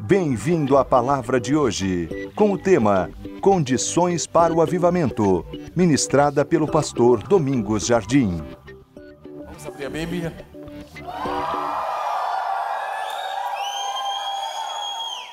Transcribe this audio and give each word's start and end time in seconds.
Bem-vindo 0.00 0.76
à 0.76 0.84
palavra 0.84 1.40
de 1.40 1.56
hoje, 1.56 2.30
com 2.34 2.52
o 2.52 2.58
tema 2.58 3.10
Condições 3.40 4.26
para 4.26 4.52
o 4.52 4.60
Avivamento, 4.60 5.44
ministrada 5.74 6.44
pelo 6.44 6.66
pastor 6.66 7.22
Domingos 7.22 7.86
Jardim. 7.86 8.42
Vamos 9.44 9.66
abrir 9.66 9.86
a 9.86 9.90
Bíblia? 9.90 10.32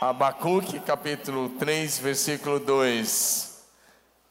Abacuque, 0.01 0.79
capítulo 0.79 1.49
3, 1.49 1.99
versículo 1.99 2.59
2. 2.59 3.53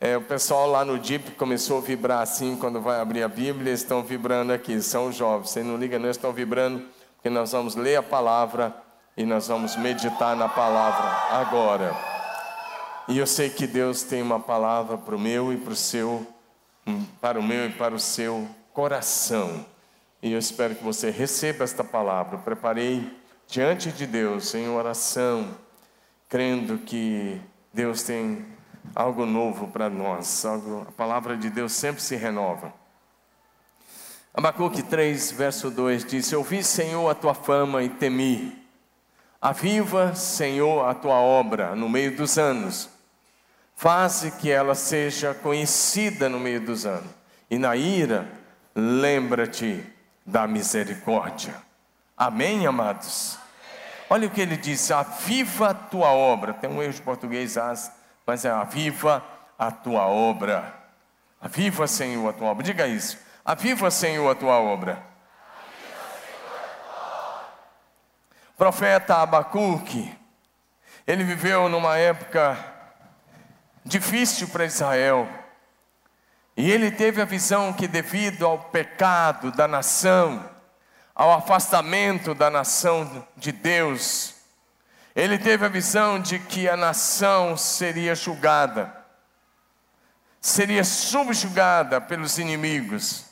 É, 0.00 0.16
o 0.16 0.22
pessoal 0.22 0.68
lá 0.68 0.84
no 0.84 0.98
DIP 0.98 1.30
começou 1.36 1.78
a 1.78 1.80
vibrar 1.80 2.22
assim 2.22 2.56
quando 2.56 2.80
vai 2.80 3.00
abrir 3.00 3.22
a 3.22 3.28
Bíblia, 3.28 3.72
estão 3.72 4.02
vibrando 4.02 4.52
aqui, 4.52 4.82
são 4.82 5.12
jovens. 5.12 5.50
Você 5.50 5.62
não 5.62 5.76
liga, 5.76 5.98
não 5.98 6.10
estão 6.10 6.32
vibrando, 6.32 6.82
porque 7.22 7.30
nós 7.30 7.52
vamos 7.52 7.76
ler 7.76 7.94
a 7.94 8.02
palavra 8.02 8.74
e 9.16 9.24
nós 9.24 9.46
vamos 9.46 9.76
meditar 9.76 10.34
na 10.34 10.48
palavra 10.48 11.08
agora. 11.38 11.94
E 13.06 13.16
eu 13.16 13.28
sei 13.28 13.48
que 13.48 13.64
Deus 13.64 14.02
tem 14.02 14.20
uma 14.20 14.40
palavra 14.40 14.98
para 14.98 15.14
o 15.14 15.20
meu 15.20 15.52
e 15.52 15.56
para 15.56 15.72
o 15.72 15.76
seu, 15.76 16.26
para 17.20 17.38
o 17.38 17.42
meu 17.42 17.66
e 17.66 17.72
para 17.74 17.94
o 17.94 18.00
seu 18.00 18.48
coração. 18.72 19.64
E 20.20 20.32
eu 20.32 20.38
espero 20.40 20.74
que 20.74 20.82
você 20.82 21.10
receba 21.10 21.62
esta 21.62 21.84
palavra. 21.84 22.38
Eu 22.38 22.40
preparei 22.40 23.16
diante 23.46 23.92
de 23.92 24.04
Deus 24.04 24.52
em 24.56 24.68
oração, 24.68 25.56
crendo 26.28 26.76
que 26.78 27.40
Deus 27.72 28.02
tem 28.02 28.44
algo 28.96 29.24
novo 29.24 29.68
para 29.68 29.88
nós, 29.88 30.44
algo, 30.44 30.86
a 30.88 30.92
palavra 30.92 31.36
de 31.36 31.48
Deus 31.50 31.70
sempre 31.70 32.02
se 32.02 32.16
renova. 32.16 32.81
Abacuque 34.34 34.82
3, 34.82 35.32
verso 35.32 35.70
2 35.70 36.06
diz: 36.06 36.32
Ouvi, 36.32 36.64
Senhor, 36.64 37.06
a 37.10 37.14
tua 37.14 37.34
fama 37.34 37.82
e 37.82 37.90
temi. 37.90 38.58
Aviva, 39.40 40.14
Senhor, 40.14 40.88
a 40.88 40.94
tua 40.94 41.16
obra 41.16 41.76
no 41.76 41.86
meio 41.86 42.16
dos 42.16 42.38
anos. 42.38 42.88
Faze 43.76 44.30
que 44.30 44.50
ela 44.50 44.74
seja 44.74 45.34
conhecida 45.34 46.28
no 46.28 46.40
meio 46.40 46.60
dos 46.60 46.86
anos. 46.86 47.10
E 47.50 47.58
na 47.58 47.76
ira, 47.76 48.26
lembra-te 48.74 49.84
da 50.24 50.46
misericórdia. 50.46 51.54
Amém, 52.16 52.66
amados? 52.66 53.36
Olha 54.08 54.28
o 54.28 54.30
que 54.30 54.40
ele 54.40 54.56
diz: 54.56 54.90
aviva 54.90 55.70
a 55.70 55.74
tua 55.74 56.10
obra. 56.10 56.54
Tem 56.54 56.70
um 56.70 56.82
erro 56.82 56.94
de 56.94 57.02
português, 57.02 57.56
mas 58.26 58.46
é 58.46 58.50
aviva 58.50 59.22
a 59.58 59.70
tua 59.70 60.06
obra. 60.06 60.72
Aviva, 61.38 61.86
Senhor, 61.86 62.26
a 62.26 62.32
tua 62.32 62.48
obra. 62.48 62.64
Diga 62.64 62.86
isso. 62.86 63.18
Aviva, 63.44 63.90
Senhor, 63.90 64.30
a 64.30 64.34
tua 64.34 64.60
obra. 64.60 65.02
Profeta 68.56 69.16
Abacuque, 69.16 70.16
ele 71.04 71.24
viveu 71.24 71.68
numa 71.68 71.98
época 71.98 72.56
difícil 73.84 74.48
para 74.48 74.64
Israel. 74.64 75.28
E 76.56 76.70
ele 76.70 76.90
teve 76.92 77.20
a 77.20 77.24
visão 77.24 77.72
que, 77.72 77.88
devido 77.88 78.46
ao 78.46 78.58
pecado 78.58 79.50
da 79.50 79.66
nação, 79.66 80.48
ao 81.12 81.32
afastamento 81.32 82.34
da 82.34 82.48
nação 82.48 83.26
de 83.36 83.50
Deus, 83.50 84.34
ele 85.16 85.38
teve 85.38 85.66
a 85.66 85.68
visão 85.68 86.20
de 86.20 86.38
que 86.38 86.68
a 86.68 86.76
nação 86.76 87.56
seria 87.56 88.14
julgada, 88.14 88.94
seria 90.40 90.84
subjugada 90.84 92.00
pelos 92.00 92.38
inimigos, 92.38 93.31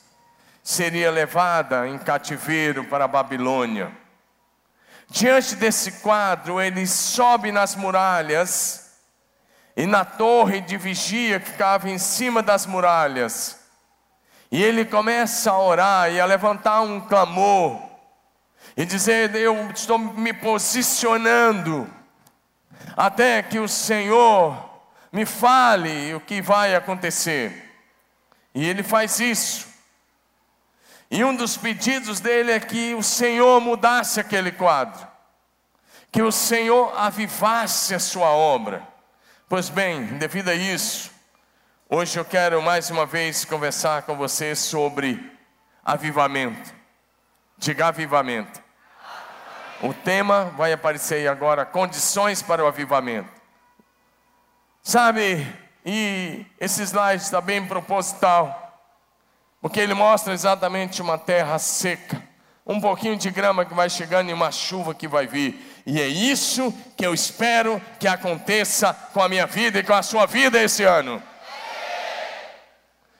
seria 0.63 1.11
levada 1.11 1.87
em 1.87 1.97
cativeiro 1.97 2.83
para 2.85 3.05
a 3.05 3.07
Babilônia. 3.07 3.91
Diante 5.09 5.55
desse 5.55 5.91
quadro, 6.01 6.61
ele 6.61 6.87
sobe 6.87 7.51
nas 7.51 7.75
muralhas 7.75 8.91
e 9.75 9.85
na 9.85 10.05
torre 10.05 10.61
de 10.61 10.77
vigia 10.77 11.39
que 11.39 11.51
ficava 11.51 11.89
em 11.89 11.97
cima 11.97 12.41
das 12.41 12.65
muralhas 12.65 13.61
e 14.51 14.61
ele 14.61 14.83
começa 14.83 15.49
a 15.49 15.57
orar 15.57 16.11
e 16.11 16.19
a 16.19 16.25
levantar 16.25 16.81
um 16.81 16.99
clamor 16.99 17.81
e 18.75 18.83
dizer: 18.83 19.33
Eu 19.33 19.71
estou 19.71 19.97
me 19.97 20.33
posicionando 20.33 21.89
até 22.97 23.41
que 23.41 23.59
o 23.59 23.67
Senhor 23.67 24.69
me 25.09 25.25
fale 25.25 26.13
o 26.13 26.19
que 26.19 26.41
vai 26.41 26.75
acontecer. 26.75 27.69
E 28.53 28.67
ele 28.67 28.83
faz 28.83 29.21
isso. 29.21 29.70
E 31.11 31.23
um 31.23 31.35
dos 31.35 31.55
pedidos 31.57 32.19
dele 32.19 32.53
é 32.53 32.59
que 32.59 32.95
o 32.95 33.03
Senhor 33.03 33.59
mudasse 33.61 34.19
aquele 34.19 34.51
quadro, 34.51 35.05
que 36.11 36.23
o 36.23 36.31
Senhor 36.31 36.91
avivasse 36.97 37.93
a 37.93 37.99
sua 37.99 38.29
obra. 38.29 38.87
Pois 39.47 39.69
bem, 39.69 40.05
devido 40.17 40.49
a 40.49 40.55
isso, 40.55 41.11
Hoje 41.93 42.17
eu 42.17 42.23
quero 42.23 42.61
mais 42.61 42.89
uma 42.89 43.05
vez 43.05 43.43
conversar 43.43 44.03
com 44.03 44.15
você 44.15 44.55
sobre 44.55 45.29
avivamento. 45.83 46.73
Diga 47.57 47.87
avivamento. 47.87 48.63
O 49.81 49.93
tema 49.93 50.45
vai 50.55 50.71
aparecer 50.71 51.15
aí 51.15 51.27
agora: 51.27 51.65
condições 51.65 52.41
para 52.41 52.63
o 52.63 52.67
avivamento. 52.67 53.29
Sabe, 54.81 55.45
e 55.85 56.45
esse 56.61 56.81
slide 56.83 57.21
está 57.21 57.41
bem 57.41 57.67
proposital, 57.67 58.60
porque 59.61 59.79
ele 59.79 59.93
mostra 59.93 60.33
exatamente 60.33 61.01
uma 61.01 61.19
terra 61.19 61.59
seca, 61.59 62.21
um 62.65 62.81
pouquinho 62.81 63.15
de 63.15 63.29
grama 63.29 63.63
que 63.63 63.73
vai 63.73 63.89
chegando 63.89 64.29
e 64.29 64.33
uma 64.33 64.51
chuva 64.51 64.95
que 64.95 65.07
vai 65.07 65.27
vir. 65.27 65.83
E 65.85 66.01
é 66.01 66.07
isso 66.07 66.73
que 66.97 67.05
eu 67.05 67.13
espero 67.13 67.79
que 67.99 68.07
aconteça 68.07 68.93
com 69.13 69.21
a 69.21 69.29
minha 69.29 69.45
vida 69.45 69.79
e 69.79 69.83
com 69.83 69.93
a 69.93 70.01
sua 70.01 70.25
vida 70.25 70.61
esse 70.61 70.83
ano. 70.83 71.21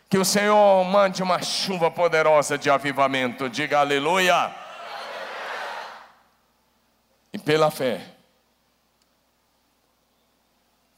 Que 0.09 0.18
o 0.18 0.25
Senhor 0.25 0.84
mande 0.84 1.22
uma 1.22 1.41
chuva 1.41 1.91
poderosa 1.91 2.57
de 2.57 2.69
avivamento. 2.69 3.47
Diga 3.47 3.80
aleluia. 3.80 4.53
E 7.31 7.38
pela 7.38 7.72
fé, 7.72 8.01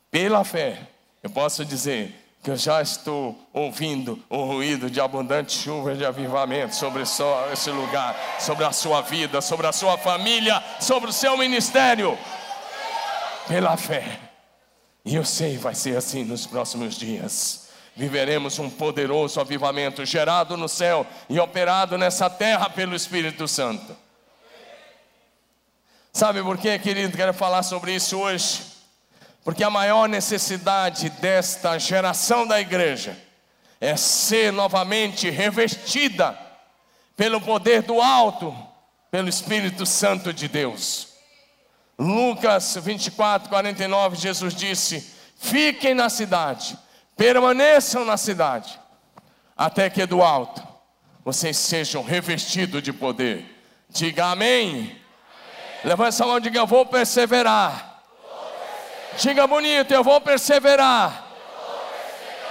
pela 0.09 0.43
fé, 0.43 0.87
eu 1.21 1.29
posso 1.29 1.63
dizer 1.63 2.22
que 2.43 2.51
eu 2.51 2.57
já 2.57 2.81
estou 2.81 3.39
ouvindo 3.53 4.21
o 4.29 4.43
ruído 4.43 4.89
de 4.89 4.99
abundante 4.99 5.53
chuva 5.53 5.95
de 5.95 6.05
avivamento 6.05 6.75
sobre 6.75 7.03
esse 7.03 7.69
lugar, 7.71 8.15
sobre 8.37 8.65
a 8.65 8.71
sua 8.73 9.01
vida, 9.01 9.39
sobre 9.39 9.65
a 9.65 9.71
sua 9.71 9.97
família, 9.97 10.61
sobre 10.79 11.09
o 11.09 11.13
seu 11.13 11.37
ministério. 11.37 12.17
Pela 13.47 13.77
fé. 13.77 14.19
E 15.05 15.15
eu 15.15 15.23
sei 15.23 15.57
vai 15.57 15.73
ser 15.73 15.95
assim 15.95 16.23
nos 16.25 16.45
próximos 16.45 16.95
dias 16.95 17.63
viveremos 17.95 18.57
um 18.59 18.69
poderoso 18.69 19.39
avivamento 19.39 20.03
gerado 20.05 20.57
no 20.57 20.67
céu 20.67 21.05
e 21.29 21.39
operado 21.39 21.97
nessa 21.97 22.29
terra 22.29 22.69
pelo 22.69 22.95
Espírito 22.95 23.47
Santo. 23.47 23.95
Sabe 26.11 26.41
por 26.43 26.57
quê, 26.57 26.77
querido? 26.77 27.15
Quero 27.15 27.33
falar 27.33 27.63
sobre 27.63 27.93
isso 27.93 28.17
hoje. 28.17 28.72
Porque 29.43 29.63
a 29.63 29.69
maior 29.69 30.07
necessidade 30.07 31.09
desta 31.09 31.77
geração 31.77 32.47
da 32.47 32.61
igreja 32.61 33.17
é 33.81 33.95
ser 33.97 34.51
novamente 34.51 35.29
revestida 35.29 36.37
pelo 37.17 37.41
poder 37.41 37.81
do 37.81 38.01
alto, 38.01 38.55
pelo 39.11 39.27
Espírito 39.27 39.85
Santo 39.85 40.31
de 40.33 40.47
Deus. 40.47 41.09
Lucas 41.99 42.77
24, 42.81 43.49
49, 43.49 44.15
Jesus 44.15 44.55
disse: 44.55 45.13
Fiquem 45.37 45.93
na 45.93 46.09
cidade 46.09 46.77
permaneçam 47.15 48.05
na 48.05 48.17
cidade, 48.17 48.79
até 49.55 49.89
que 49.89 50.05
do 50.05 50.21
alto 50.21 50.65
vocês 51.23 51.57
sejam 51.57 52.03
revestidos 52.03 52.83
de 52.83 52.91
poder. 52.91 53.45
Diga 53.89 54.25
amém. 54.25 54.69
amém. 54.69 55.01
Levanta 55.83 56.09
essa 56.09 56.25
mão 56.25 56.38
e 56.38 56.41
diga: 56.41 56.59
Eu 56.59 56.68
vou 56.68 56.85
perseverar. 56.85 57.93
Diga 59.18 59.48
bonito: 59.48 59.94
Eu 59.94 60.04
vou 60.04 60.19
perseverar. 60.21 61.24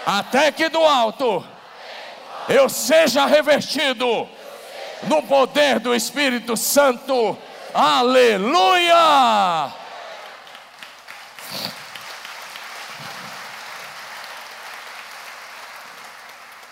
Até 0.04 0.50
que 0.50 0.68
do 0.68 0.80
alto 0.80 1.44
eu 2.48 2.68
seja 2.68 3.24
revestido 3.26 4.28
no 5.04 5.22
poder 5.22 5.78
do 5.78 5.94
Espírito 5.94 6.56
Santo. 6.56 7.38
Aleluia! 7.72 9.72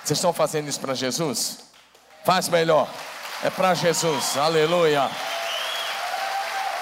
Vocês 0.03 0.19
estão 0.19 0.33
fazendo 0.33 0.69
isso 0.69 0.81
para 0.81 0.95
Jesus? 0.95 1.61
Faz 2.25 2.49
melhor. 2.49 2.89
É 3.45 3.51
para 3.51 3.75
Jesus. 3.75 4.37
Aleluia. 4.37 5.09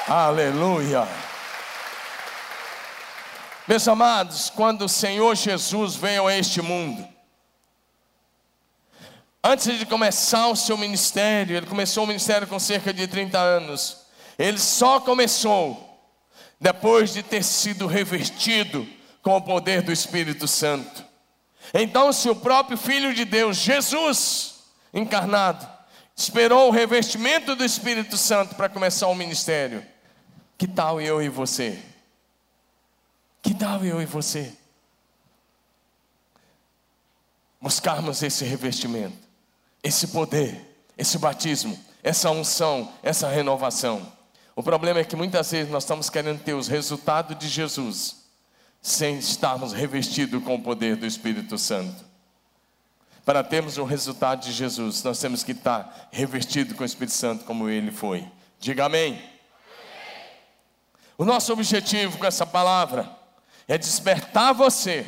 Aleluia. 0.08 1.06
Meus 3.68 3.86
amados, 3.86 4.48
quando 4.48 4.86
o 4.86 4.88
Senhor 4.88 5.36
Jesus 5.36 5.94
veio 5.94 6.26
a 6.26 6.34
este 6.34 6.62
mundo, 6.62 7.06
antes 9.44 9.78
de 9.78 9.84
começar 9.84 10.48
o 10.48 10.56
seu 10.56 10.78
ministério, 10.78 11.54
ele 11.54 11.66
começou 11.66 12.04
o 12.04 12.06
ministério 12.06 12.48
com 12.48 12.58
cerca 12.58 12.94
de 12.94 13.06
30 13.06 13.38
anos. 13.38 14.06
ele 14.38 14.58
só 14.58 15.00
começou 15.00 15.86
depois 16.58 17.12
de 17.12 17.22
ter 17.22 17.44
sido 17.44 17.86
revestido 17.86 18.88
com 19.20 19.36
o 19.36 19.42
poder 19.42 19.82
do 19.82 19.92
Espírito 19.92 20.48
Santo. 20.48 21.04
Então, 21.74 22.10
se 22.10 22.30
o 22.30 22.36
próprio 22.36 22.78
Filho 22.78 23.12
de 23.12 23.26
Deus, 23.26 23.58
Jesus 23.58 24.60
encarnado, 24.94 25.68
esperou 26.16 26.68
o 26.68 26.72
revestimento 26.72 27.54
do 27.54 27.66
Espírito 27.66 28.16
Santo 28.16 28.54
para 28.54 28.70
começar 28.70 29.08
o 29.08 29.14
ministério, 29.14 29.84
que 30.56 30.66
tal 30.66 31.02
eu 31.02 31.20
e 31.20 31.28
você? 31.28 31.78
Que 33.42 33.54
tal 33.54 33.84
eu 33.84 34.00
e 34.02 34.06
você? 34.06 34.52
Buscarmos 37.60 38.22
esse 38.22 38.44
revestimento, 38.44 39.16
esse 39.82 40.08
poder, 40.08 40.80
esse 40.96 41.18
batismo, 41.18 41.78
essa 42.02 42.30
unção, 42.30 42.92
essa 43.02 43.28
renovação. 43.28 44.12
O 44.54 44.62
problema 44.62 45.00
é 45.00 45.04
que 45.04 45.16
muitas 45.16 45.50
vezes 45.50 45.70
nós 45.70 45.84
estamos 45.84 46.10
querendo 46.10 46.42
ter 46.42 46.54
os 46.54 46.68
resultados 46.68 47.38
de 47.38 47.48
Jesus 47.48 48.16
sem 48.80 49.18
estarmos 49.18 49.72
revestidos 49.72 50.42
com 50.42 50.54
o 50.54 50.62
poder 50.62 50.96
do 50.96 51.06
Espírito 51.06 51.58
Santo. 51.58 52.04
Para 53.24 53.44
termos 53.44 53.76
o 53.76 53.84
resultado 53.84 54.42
de 54.42 54.52
Jesus, 54.52 55.02
nós 55.02 55.20
temos 55.20 55.44
que 55.44 55.52
estar 55.52 56.08
revestido 56.10 56.74
com 56.74 56.82
o 56.82 56.86
Espírito 56.86 57.14
Santo 57.14 57.44
como 57.44 57.68
ele 57.68 57.90
foi. 57.90 58.26
Diga 58.58 58.86
amém. 58.86 59.12
amém. 59.12 59.22
O 61.18 61.24
nosso 61.24 61.52
objetivo 61.52 62.16
com 62.18 62.24
essa 62.24 62.46
palavra 62.46 63.18
é 63.68 63.76
despertar 63.76 64.54
você 64.54 65.04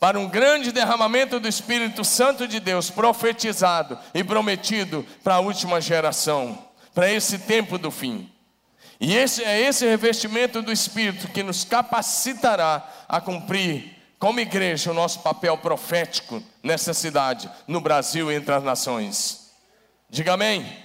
para 0.00 0.18
um 0.18 0.28
grande 0.28 0.70
derramamento 0.72 1.40
do 1.40 1.48
Espírito 1.48 2.04
Santo 2.04 2.46
de 2.46 2.60
Deus, 2.60 2.90
profetizado 2.90 3.98
e 4.12 4.22
prometido 4.22 5.06
para 5.24 5.36
a 5.36 5.40
última 5.40 5.80
geração, 5.80 6.66
para 6.94 7.10
esse 7.10 7.38
tempo 7.38 7.78
do 7.78 7.90
fim. 7.90 8.30
E 9.00 9.14
esse 9.14 9.44
é 9.44 9.60
esse 9.60 9.86
revestimento 9.86 10.60
do 10.60 10.72
Espírito 10.72 11.28
que 11.28 11.42
nos 11.42 11.64
capacitará 11.64 12.86
a 13.08 13.20
cumprir, 13.20 13.96
como 14.18 14.40
igreja, 14.40 14.90
o 14.90 14.94
nosso 14.94 15.20
papel 15.20 15.56
profético 15.58 16.42
nessa 16.62 16.92
cidade, 16.92 17.48
no 17.66 17.80
Brasil 17.80 18.30
e 18.30 18.34
entre 18.34 18.52
as 18.52 18.62
nações. 18.62 19.52
Diga 20.10 20.34
amém. 20.34 20.60
amém. 20.60 20.78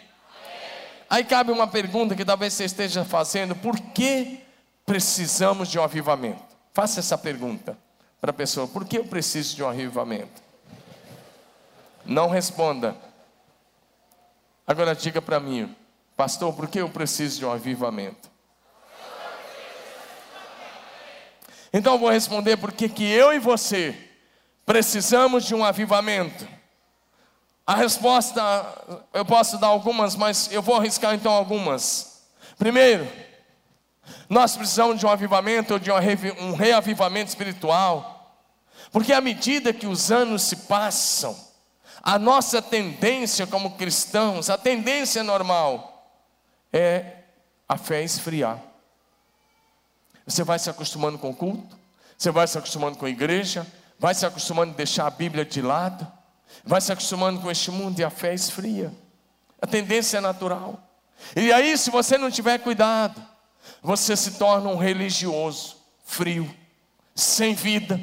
Aí 1.10 1.24
cabe 1.24 1.52
uma 1.52 1.68
pergunta 1.68 2.16
que 2.16 2.24
talvez 2.24 2.54
você 2.54 2.66
esteja 2.66 3.04
fazendo: 3.04 3.56
por 3.56 3.80
que 3.80 4.40
precisamos 4.86 5.70
de 5.70 5.80
um 5.80 5.84
avivamento? 5.84 6.53
Faça 6.74 7.00
essa 7.00 7.18
pergunta 7.18 7.78
para 8.20 8.32
a 8.32 8.34
pessoa: 8.34 8.68
por 8.68 8.86
que 8.86 8.98
eu 8.98 9.06
preciso 9.06 9.56
de 9.56 9.64
um 9.64 9.70
avivamento? 9.70 10.42
Não 12.06 12.28
responda. 12.30 12.96
Agora 14.66 14.96
diga 14.96 15.22
para 15.22 15.40
mim, 15.40 15.76
pastor, 16.16 16.54
por 16.54 16.68
que 16.68 16.80
eu 16.80 16.90
preciso 16.90 17.40
de 17.40 17.46
um 17.46 17.52
avivamento? 17.52 18.32
Então 21.72 21.94
eu 21.94 22.00
vou 22.00 22.10
responder 22.10 22.58
porque 22.58 22.88
que 22.88 23.04
eu 23.04 23.34
e 23.34 23.40
você 23.40 23.96
precisamos 24.66 25.44
de 25.46 25.56
um 25.56 25.64
avivamento. 25.64 26.48
A 27.66 27.76
resposta, 27.76 28.42
eu 29.14 29.26
posso 29.26 29.58
dar 29.58 29.68
algumas, 29.68 30.16
mas 30.16 30.52
eu 30.52 30.62
vou 30.62 30.76
arriscar 30.76 31.14
então 31.14 31.32
algumas. 31.32 32.24
Primeiro, 32.58 33.08
nós 34.34 34.58
precisamos 34.58 35.00
de 35.00 35.06
um 35.06 35.10
avivamento, 35.10 35.80
de 35.80 35.92
um 35.92 36.56
reavivamento 36.56 37.30
espiritual, 37.30 38.36
porque 38.92 39.14
à 39.14 39.22
medida 39.22 39.72
que 39.72 39.86
os 39.86 40.12
anos 40.12 40.42
se 40.42 40.56
passam, 40.56 41.38
a 42.02 42.18
nossa 42.18 42.62
tendência 42.62 43.46
como 43.46 43.78
cristãos, 43.78 44.50
a 44.50 44.58
tendência 44.58 45.24
normal, 45.24 46.12
é 46.74 47.18
a 47.70 47.78
fé 47.78 48.04
esfriar. 48.04 48.60
Você 50.26 50.44
vai 50.44 50.58
se 50.58 50.70
acostumando 50.70 51.20
com 51.20 51.30
o 51.30 51.36
culto, 51.36 51.78
você 52.18 52.32
vai 52.32 52.48
se 52.48 52.58
acostumando 52.58 52.98
com 52.98 53.06
a 53.06 53.10
igreja, 53.10 53.68
vai 54.00 54.16
se 54.16 54.26
acostumando 54.26 54.74
a 54.74 54.76
deixar 54.76 55.06
a 55.06 55.12
Bíblia 55.12 55.46
de 55.46 55.62
lado, 55.62 56.12
vai 56.66 56.82
se 56.82 56.92
acostumando 56.92 57.40
com 57.40 57.52
este 57.52 57.70
mundo 57.70 58.00
e 58.00 58.04
a 58.04 58.10
fé 58.10 58.34
esfria. 58.34 58.92
A 59.62 59.68
tendência 59.68 60.18
é 60.18 60.22
natural. 60.22 60.82
E 61.36 61.54
aí, 61.54 61.78
se 61.78 61.92
você 61.92 62.18
não 62.18 62.32
tiver 62.32 62.58
cuidado, 62.58 63.33
você 63.84 64.16
se 64.16 64.32
torna 64.40 64.70
um 64.70 64.78
religioso, 64.78 65.76
frio, 66.06 66.50
sem 67.14 67.54
vida, 67.54 68.00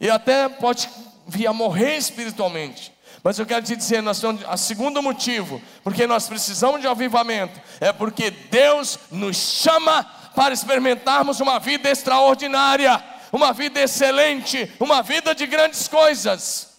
e 0.00 0.10
até 0.10 0.48
pode 0.48 0.90
vir 1.26 1.46
a 1.46 1.52
morrer 1.52 1.96
espiritualmente. 1.96 2.92
Mas 3.22 3.38
eu 3.38 3.46
quero 3.46 3.64
te 3.64 3.76
dizer, 3.76 4.02
nós 4.02 4.20
a 4.48 4.56
segundo 4.56 5.02
motivo, 5.02 5.62
porque 5.84 6.06
nós 6.06 6.26
precisamos 6.26 6.80
de 6.80 6.88
avivamento, 6.88 7.60
é 7.80 7.92
porque 7.92 8.30
Deus 8.30 8.98
nos 9.10 9.36
chama 9.36 10.02
para 10.34 10.52
experimentarmos 10.52 11.38
uma 11.38 11.60
vida 11.60 11.88
extraordinária, 11.88 13.02
uma 13.30 13.52
vida 13.52 13.80
excelente, 13.80 14.72
uma 14.80 15.02
vida 15.02 15.34
de 15.34 15.46
grandes 15.46 15.86
coisas. 15.86 16.70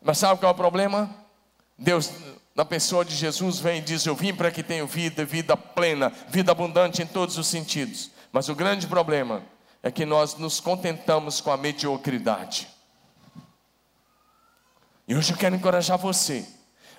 Mas 0.00 0.18
sabe 0.18 0.40
qual 0.40 0.50
é 0.50 0.54
o 0.54 0.56
problema? 0.56 1.10
Deus 1.76 2.10
na 2.56 2.64
pessoa 2.64 3.04
de 3.04 3.14
Jesus 3.14 3.58
vem 3.58 3.78
e 3.78 3.82
diz: 3.82 4.06
Eu 4.06 4.16
vim 4.16 4.34
para 4.34 4.50
que 4.50 4.62
tenham 4.62 4.86
vida, 4.86 5.24
vida 5.24 5.54
plena, 5.56 6.10
vida 6.28 6.50
abundante 6.50 7.02
em 7.02 7.06
todos 7.06 7.36
os 7.36 7.46
sentidos. 7.46 8.10
Mas 8.32 8.48
o 8.48 8.54
grande 8.54 8.86
problema 8.86 9.42
é 9.82 9.90
que 9.90 10.06
nós 10.06 10.36
nos 10.36 10.58
contentamos 10.58 11.40
com 11.40 11.50
a 11.50 11.56
mediocridade. 11.56 12.66
E 15.06 15.14
hoje 15.14 15.32
eu 15.32 15.36
quero 15.36 15.54
encorajar 15.54 15.98
você 15.98 16.55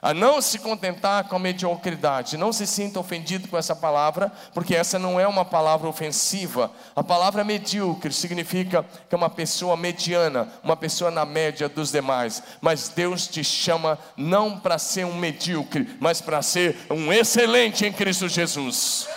a 0.08 0.14
não 0.14 0.42
se 0.42 0.60
contentar 0.60 1.26
com 1.26 1.36
a 1.36 1.40
mediocridade. 1.40 2.38
Não 2.38 2.54
se 2.54 2.66
sinta 2.66 2.98
ofendido 2.98 3.50
com 3.50 3.58
essa 3.58 3.76
palavra, 3.76 4.32
porque 4.54 4.74
essa 4.74 4.98
não 4.98 5.20
é 5.20 5.28
uma 5.28 5.44
palavra 5.44 5.90
ofensiva. 5.90 6.72
A 6.96 7.04
palavra 7.04 7.44
medíocre 7.44 8.14
significa 8.14 8.86
que 9.10 9.14
é 9.14 9.18
uma 9.18 9.30
pessoa 9.30 9.76
mediana, 9.76 10.48
uma 10.64 10.78
pessoa 10.78 11.12
na 11.12 11.26
média 11.26 11.68
dos 11.68 11.92
demais. 11.92 12.42
Mas 12.62 12.88
Deus 12.88 13.28
te 13.28 13.44
chama 13.44 14.00
não 14.16 14.58
para 14.58 14.78
ser 14.78 15.06
um 15.06 15.14
medíocre, 15.14 15.98
mas 16.00 16.22
para 16.22 16.42
ser 16.42 16.78
um 16.90 17.12
excelente 17.12 17.86
em 17.86 17.92
Cristo 17.92 18.30
Jesus. 18.30 19.10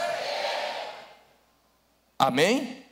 Amém? 2.18 2.84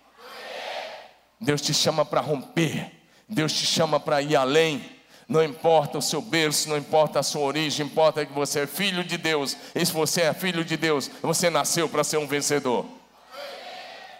Deus 1.40 1.60
te 1.60 1.74
chama 1.74 2.04
para 2.04 2.20
romper, 2.20 2.92
Deus 3.28 3.52
te 3.52 3.66
chama 3.66 3.98
para 3.98 4.22
ir 4.22 4.36
além. 4.36 4.97
Não 5.28 5.44
importa 5.44 5.98
o 5.98 6.02
seu 6.02 6.22
berço, 6.22 6.70
não 6.70 6.78
importa 6.78 7.20
a 7.20 7.22
sua 7.22 7.42
origem, 7.42 7.84
importa 7.84 8.24
que 8.24 8.32
você 8.32 8.60
é 8.60 8.66
filho 8.66 9.04
de 9.04 9.18
Deus. 9.18 9.54
E 9.74 9.84
se 9.84 9.92
você 9.92 10.22
é 10.22 10.32
filho 10.32 10.64
de 10.64 10.74
Deus, 10.74 11.10
você 11.20 11.50
nasceu 11.50 11.86
para 11.86 12.02
ser 12.02 12.16
um 12.16 12.26
vencedor. 12.26 12.86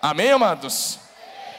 Amém, 0.03 0.31
amados? 0.31 0.99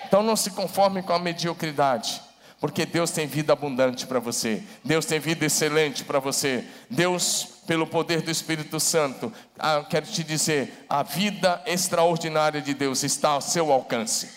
Então 0.08 0.22
não 0.22 0.36
se 0.36 0.52
conforme 0.52 1.02
com 1.02 1.14
a 1.14 1.20
mediocridade, 1.20 2.22
porque 2.62 2.86
Deus 2.86 3.10
tem 3.10 3.26
vida 3.26 3.52
abundante 3.52 4.06
para 4.06 4.20
você, 4.20 4.64
Deus 4.84 5.06
tem 5.06 5.20
vida 5.20 5.46
excelente 5.46 6.04
para 6.04 6.20
você. 6.20 6.64
Deus, 6.88 7.48
pelo 7.66 7.88
poder 7.88 8.22
do 8.22 8.30
Espírito 8.30 8.80
Santo, 8.80 9.34
ah, 9.58 9.84
quero 9.90 10.06
te 10.06 10.24
dizer: 10.24 10.86
a 10.88 11.02
vida 11.02 11.60
extraordinária 11.66 12.62
de 12.62 12.76
Deus 12.76 13.04
está 13.04 13.30
ao 13.30 13.42
seu 13.42 13.72
alcance. 13.72 14.30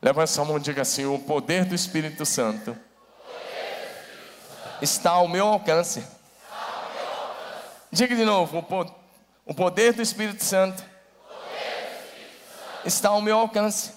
Levanta 0.00 0.26
sua 0.28 0.44
mão 0.46 0.56
e 0.56 0.60
diga 0.60 0.82
assim: 0.82 1.04
o 1.04 1.18
poder 1.18 1.66
do 1.66 1.74
Espírito 1.74 2.24
Santo 2.24 2.74
está 4.82 5.12
ao 5.12 5.28
meu 5.28 5.46
alcance. 5.46 6.04
Diga 7.90 8.14
de 8.16 8.24
novo: 8.24 8.66
o 9.46 9.54
poder 9.54 9.92
do 9.92 10.02
Espírito 10.02 10.44
Santo 10.44 10.82
está 12.84 13.10
ao 13.10 13.22
meu 13.22 13.38
alcance. 13.38 13.92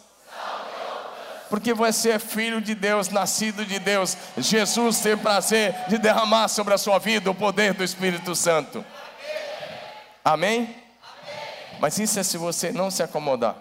Porque 1.49 1.73
você 1.73 2.11
é 2.11 2.19
filho 2.19 2.59
de 2.59 2.73
Deus, 2.73 3.09
nascido 3.09 3.65
de 3.65 3.79
Deus. 3.79 4.17
Jesus 4.37 4.99
tem 4.99 5.15
prazer 5.17 5.75
de 5.87 5.97
derramar 5.97 6.47
sobre 6.47 6.73
a 6.73 6.77
sua 6.77 6.99
vida 6.99 7.29
o 7.29 7.35
poder 7.35 7.73
do 7.73 7.83
Espírito 7.83 8.35
Santo. 8.35 8.83
Amém? 10.23 10.75
Mas 11.79 11.99
isso 11.99 12.19
é 12.19 12.23
se 12.23 12.37
você 12.37 12.71
não 12.71 12.89
se 12.89 13.03
acomodar. 13.03 13.55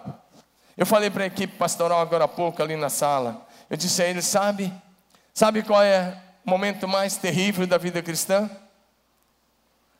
Eu 0.75 0.85
falei 0.85 1.09
para 1.09 1.23
a 1.23 1.27
equipe 1.27 1.55
pastoral 1.57 2.01
agora 2.01 2.25
há 2.25 2.27
pouco 2.27 2.61
ali 2.61 2.75
na 2.75 2.89
sala. 2.89 3.45
Eu 3.69 3.77
disse 3.77 4.01
a 4.01 4.07
eles: 4.07 4.25
sabe, 4.25 4.73
sabe 5.33 5.61
qual 5.61 5.81
é 5.81 6.17
momento 6.45 6.87
mais 6.87 7.17
terrível 7.17 7.65
da 7.65 7.77
vida 7.77 8.01
cristã? 8.01 8.49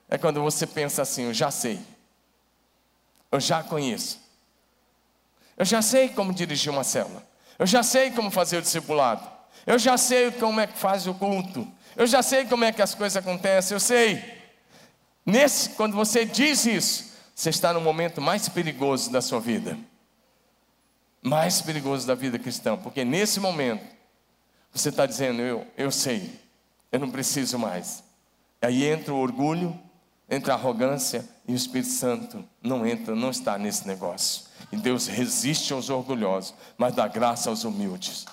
É 0.08 0.18
quando 0.18 0.42
você 0.42 0.68
pensa 0.68 1.02
assim: 1.02 1.24
eu 1.24 1.34
já 1.34 1.50
sei, 1.50 1.80
eu 3.32 3.40
já 3.40 3.64
conheço, 3.64 4.20
eu 5.58 5.66
já 5.66 5.82
sei 5.82 6.10
como 6.10 6.34
dirigir 6.34 6.72
uma 6.72 6.84
célula, 6.84 7.24
eu 7.58 7.66
já 7.66 7.82
sei 7.82 8.12
como 8.12 8.30
fazer 8.30 8.58
o 8.58 8.62
discipulado, 8.62 9.28
eu 9.66 9.80
já 9.80 9.98
sei 9.98 10.32
como 10.32 10.60
é 10.60 10.68
que 10.68 10.78
faz 10.78 11.08
o 11.08 11.14
culto, 11.14 11.68
eu 11.96 12.06
já 12.06 12.22
sei 12.22 12.46
como 12.46 12.64
é 12.64 12.72
que 12.72 12.82
as 12.82 12.94
coisas 12.94 13.18
acontecem, 13.18 13.76
eu 13.76 13.80
sei. 13.80 14.36
Nesse, 15.26 15.70
quando 15.70 15.96
você 15.96 16.24
diz 16.24 16.66
isso, 16.68 17.16
você 17.34 17.50
está 17.50 17.74
no 17.74 17.82
momento 17.82 18.22
mais 18.22 18.48
perigoso 18.48 19.12
da 19.12 19.22
sua 19.22 19.40
vida. 19.40 19.78
Mais 21.22 21.60
perigoso 21.62 22.06
da 22.06 22.14
vida 22.14 22.38
cristã, 22.38 22.78
porque 22.78 23.04
nesse 23.04 23.40
momento 23.40 23.95
você 24.76 24.90
está 24.90 25.06
dizendo, 25.06 25.42
eu, 25.42 25.66
eu 25.78 25.90
sei, 25.90 26.38
eu 26.92 27.00
não 27.00 27.10
preciso 27.10 27.58
mais. 27.58 28.04
Aí 28.62 28.86
entra 28.86 29.14
o 29.14 29.18
orgulho, 29.18 29.80
entre 30.30 30.52
a 30.52 30.56
arrogância 30.56 31.26
e 31.48 31.54
o 31.54 31.56
Espírito 31.56 31.92
Santo 31.92 32.44
não 32.62 32.86
entra, 32.86 33.16
não 33.16 33.30
está 33.30 33.58
nesse 33.58 33.88
negócio. 33.88 34.44
E 34.74 34.76
Deus 34.76 35.08
resiste 35.08 35.72
aos 35.72 35.90
orgulhosos, 35.90 36.54
mas 36.78 36.94
dá 36.94 37.08
graça 37.08 37.50
aos 37.50 37.64
humildes. 37.64 38.26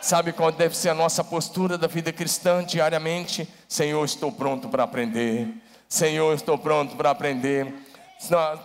Sabe 0.00 0.32
qual 0.32 0.50
deve 0.50 0.76
ser 0.76 0.88
a 0.88 0.94
nossa 0.94 1.22
postura 1.22 1.78
da 1.78 1.86
vida 1.86 2.12
cristã 2.12 2.64
diariamente? 2.64 3.48
Senhor, 3.68 4.04
estou 4.04 4.32
pronto 4.32 4.68
para 4.68 4.82
aprender. 4.82 5.48
Senhor, 5.88 6.34
estou 6.34 6.58
pronto 6.58 6.96
para 6.96 7.10
aprender. 7.10 7.72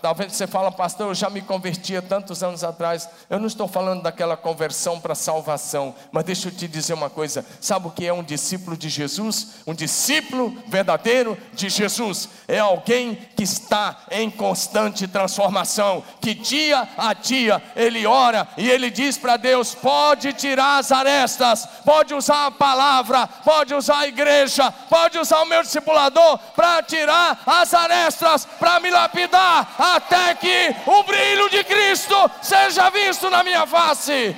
Talvez 0.01 0.33
você 0.33 0.47
fala, 0.47 0.71
pastor, 0.71 1.09
eu 1.09 1.13
já 1.13 1.29
me 1.29 1.39
converti 1.39 1.95
há 1.95 2.01
tantos 2.01 2.41
anos 2.41 2.63
atrás. 2.63 3.07
Eu 3.29 3.37
não 3.37 3.45
estou 3.45 3.67
falando 3.67 4.01
daquela 4.01 4.35
conversão 4.35 4.99
para 4.99 5.13
salvação, 5.13 5.93
mas 6.11 6.23
deixa 6.23 6.47
eu 6.47 6.51
te 6.51 6.67
dizer 6.67 6.93
uma 6.95 7.09
coisa: 7.09 7.45
sabe 7.61 7.87
o 7.87 7.91
que 7.91 8.05
é 8.05 8.11
um 8.11 8.23
discípulo 8.23 8.75
de 8.75 8.89
Jesus? 8.89 9.61
Um 9.67 9.75
discípulo 9.75 10.57
verdadeiro 10.65 11.37
de 11.53 11.69
Jesus 11.69 12.27
é 12.47 12.57
alguém 12.57 13.15
que 13.35 13.43
está 13.43 14.05
em 14.09 14.29
constante 14.29 15.07
transformação, 15.07 16.03
que 16.19 16.33
dia 16.33 16.89
a 16.97 17.13
dia 17.13 17.61
ele 17.75 18.07
ora 18.07 18.47
e 18.57 18.67
ele 18.67 18.89
diz 18.89 19.19
para 19.19 19.37
Deus: 19.37 19.75
pode 19.75 20.33
tirar 20.33 20.79
as 20.79 20.91
arestas, 20.91 21.67
pode 21.85 22.15
usar 22.15 22.47
a 22.47 22.51
palavra, 22.51 23.27
pode 23.27 23.75
usar 23.75 23.99
a 23.99 24.07
igreja, 24.07 24.71
pode 24.89 25.19
usar 25.19 25.41
o 25.41 25.45
meu 25.45 25.61
discipulador 25.61 26.39
para 26.55 26.81
tirar 26.81 27.43
as 27.45 27.71
arestas, 27.71 28.45
para 28.59 28.79
me 28.79 28.89
lapidar 28.89 29.42
até 29.77 30.35
que 30.35 30.75
o 30.85 31.03
brilho 31.03 31.49
de 31.49 31.63
Cristo 31.63 32.15
seja 32.41 32.89
visto 32.89 33.29
na 33.29 33.43
minha 33.43 33.65
face. 33.67 34.35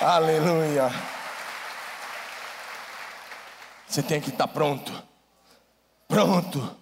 Aleluia. 0.00 0.90
Você 3.86 4.02
tem 4.02 4.20
que 4.20 4.30
estar 4.30 4.48
pronto. 4.48 4.92
Pronto. 6.08 6.76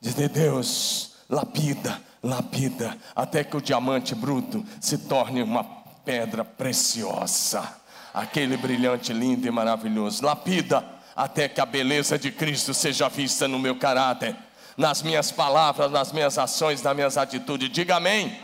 Dizer 0.00 0.28
Deus, 0.28 1.16
lapida, 1.28 2.00
lapida, 2.22 2.96
até 3.14 3.42
que 3.42 3.56
o 3.56 3.60
diamante 3.60 4.14
bruto 4.14 4.64
se 4.80 4.98
torne 4.98 5.42
uma 5.42 5.64
pedra 6.04 6.44
preciosa. 6.44 7.68
Aquele 8.12 8.56
brilhante, 8.56 9.12
lindo 9.12 9.46
e 9.46 9.50
maravilhoso. 9.50 10.24
Lapida 10.24 10.95
até 11.16 11.48
que 11.48 11.60
a 11.60 11.66
beleza 11.66 12.18
de 12.18 12.30
Cristo 12.30 12.74
seja 12.74 13.08
vista 13.08 13.48
no 13.48 13.58
meu 13.58 13.78
caráter, 13.78 14.36
nas 14.76 15.00
minhas 15.00 15.32
palavras, 15.32 15.90
nas 15.90 16.12
minhas 16.12 16.36
ações, 16.36 16.82
nas 16.82 16.94
minhas 16.94 17.16
atitudes. 17.16 17.70
Diga 17.70 17.96
amém. 17.96 18.26
amém. 18.26 18.40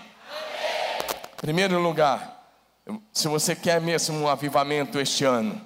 Primeiro 1.36 1.78
lugar, 1.78 2.42
se 3.12 3.28
você 3.28 3.54
quer 3.54 3.78
mesmo 3.78 4.18
um 4.18 4.26
avivamento 4.26 4.98
este 4.98 5.24
ano, 5.24 5.60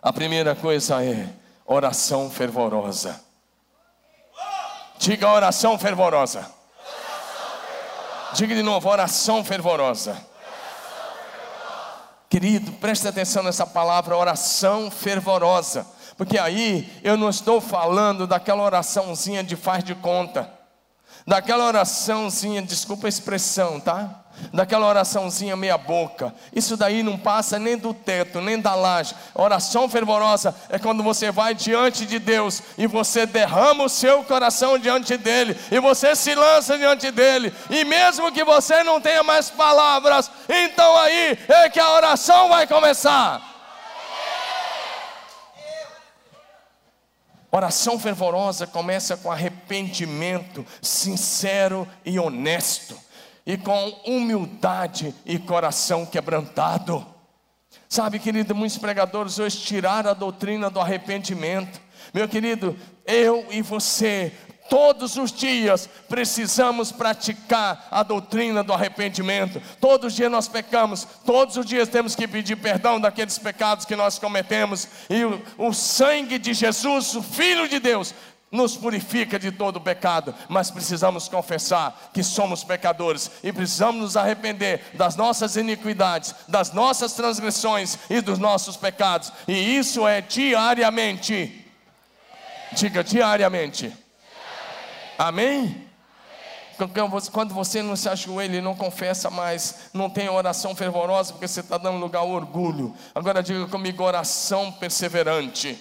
a 0.00 0.10
primeira 0.10 0.54
coisa 0.54 1.04
é 1.04 1.28
oração 1.66 2.30
fervorosa. 2.30 3.22
Diga 4.98 5.30
oração 5.30 5.78
fervorosa. 5.78 6.50
Diga 8.32 8.54
de 8.54 8.62
novo, 8.62 8.88
oração 8.88 9.44
fervorosa. 9.44 10.26
Querido, 12.30 12.72
preste 12.72 13.06
atenção 13.06 13.42
nessa 13.42 13.66
palavra, 13.66 14.16
oração 14.16 14.90
fervorosa. 14.90 15.97
Porque 16.18 16.36
aí 16.36 16.90
eu 17.04 17.16
não 17.16 17.30
estou 17.30 17.60
falando 17.60 18.26
daquela 18.26 18.64
oraçãozinha 18.64 19.44
de 19.44 19.54
faz 19.54 19.84
de 19.84 19.94
conta, 19.94 20.50
daquela 21.24 21.64
oraçãozinha, 21.64 22.60
desculpa 22.60 23.06
a 23.06 23.08
expressão, 23.08 23.78
tá? 23.78 24.24
Daquela 24.52 24.88
oraçãozinha 24.88 25.56
meia 25.56 25.78
boca. 25.78 26.34
Isso 26.52 26.76
daí 26.76 27.04
não 27.04 27.16
passa 27.16 27.56
nem 27.56 27.76
do 27.76 27.94
teto, 27.94 28.40
nem 28.40 28.60
da 28.60 28.74
laje. 28.74 29.14
Oração 29.32 29.88
fervorosa 29.88 30.52
é 30.68 30.78
quando 30.78 31.04
você 31.04 31.30
vai 31.30 31.54
diante 31.54 32.04
de 32.04 32.18
Deus 32.18 32.62
e 32.76 32.88
você 32.88 33.24
derrama 33.24 33.84
o 33.84 33.88
seu 33.88 34.24
coração 34.24 34.76
diante 34.76 35.16
dele 35.16 35.56
e 35.70 35.78
você 35.78 36.16
se 36.16 36.34
lança 36.34 36.76
diante 36.76 37.12
dele. 37.12 37.54
E 37.70 37.84
mesmo 37.84 38.32
que 38.32 38.42
você 38.42 38.82
não 38.82 39.00
tenha 39.00 39.22
mais 39.22 39.50
palavras, 39.50 40.28
então 40.48 40.96
aí 40.96 41.38
é 41.48 41.68
que 41.68 41.78
a 41.78 41.92
oração 41.92 42.48
vai 42.48 42.66
começar. 42.66 43.57
Oração 47.50 47.98
fervorosa 47.98 48.66
começa 48.66 49.16
com 49.16 49.32
arrependimento 49.32 50.66
sincero 50.82 51.88
e 52.04 52.18
honesto, 52.18 52.96
e 53.46 53.56
com 53.56 54.00
humildade 54.06 55.14
e 55.24 55.38
coração 55.38 56.04
quebrantado. 56.04 57.06
Sabe, 57.88 58.18
querido, 58.18 58.54
muitos 58.54 58.76
pregadores 58.76 59.38
hoje 59.38 59.58
tiraram 59.58 60.10
a 60.10 60.14
doutrina 60.14 60.68
do 60.68 60.78
arrependimento. 60.78 61.80
Meu 62.12 62.28
querido, 62.28 62.76
eu 63.06 63.46
e 63.50 63.62
você 63.62 64.32
Todos 64.68 65.16
os 65.16 65.32
dias 65.32 65.88
precisamos 66.08 66.92
praticar 66.92 67.88
a 67.90 68.02
doutrina 68.02 68.62
do 68.62 68.72
arrependimento. 68.72 69.62
Todos 69.80 70.08
os 70.08 70.16
dias 70.16 70.30
nós 70.30 70.46
pecamos, 70.46 71.06
todos 71.24 71.56
os 71.56 71.64
dias 71.64 71.88
temos 71.88 72.14
que 72.14 72.28
pedir 72.28 72.56
perdão 72.56 73.00
daqueles 73.00 73.38
pecados 73.38 73.86
que 73.86 73.96
nós 73.96 74.18
cometemos. 74.18 74.86
E 75.08 75.24
o, 75.24 75.42
o 75.56 75.72
sangue 75.72 76.38
de 76.38 76.52
Jesus, 76.52 77.14
o 77.14 77.22
Filho 77.22 77.66
de 77.66 77.78
Deus, 77.78 78.14
nos 78.50 78.76
purifica 78.76 79.38
de 79.38 79.52
todo 79.52 79.80
pecado, 79.80 80.34
mas 80.48 80.70
precisamos 80.70 81.28
confessar 81.28 82.10
que 82.12 82.22
somos 82.22 82.64
pecadores 82.64 83.30
e 83.42 83.52
precisamos 83.52 84.00
nos 84.00 84.16
arrepender 84.16 84.82
das 84.94 85.16
nossas 85.16 85.56
iniquidades, 85.56 86.34
das 86.46 86.72
nossas 86.72 87.12
transgressões 87.12 87.98
e 88.08 88.20
dos 88.20 88.38
nossos 88.38 88.76
pecados, 88.76 89.32
e 89.46 89.76
isso 89.76 90.06
é 90.06 90.20
diariamente. 90.22 91.64
Diga 92.72 93.04
diariamente. 93.04 94.07
Amém? 95.18 95.88
Quando 97.32 97.52
você 97.52 97.82
não 97.82 97.96
se 97.96 98.08
ajoelha 98.08 98.58
e 98.58 98.60
não 98.60 98.76
confessa 98.76 99.28
mais, 99.28 99.90
não 99.92 100.08
tem 100.08 100.28
oração 100.28 100.76
fervorosa, 100.76 101.32
porque 101.32 101.48
você 101.48 101.58
está 101.58 101.76
dando 101.76 101.98
lugar 101.98 102.20
ao 102.20 102.30
orgulho. 102.30 102.94
Agora 103.12 103.42
diga 103.42 103.66
comigo, 103.66 104.04
oração 104.04 104.70
perseverante. 104.70 105.76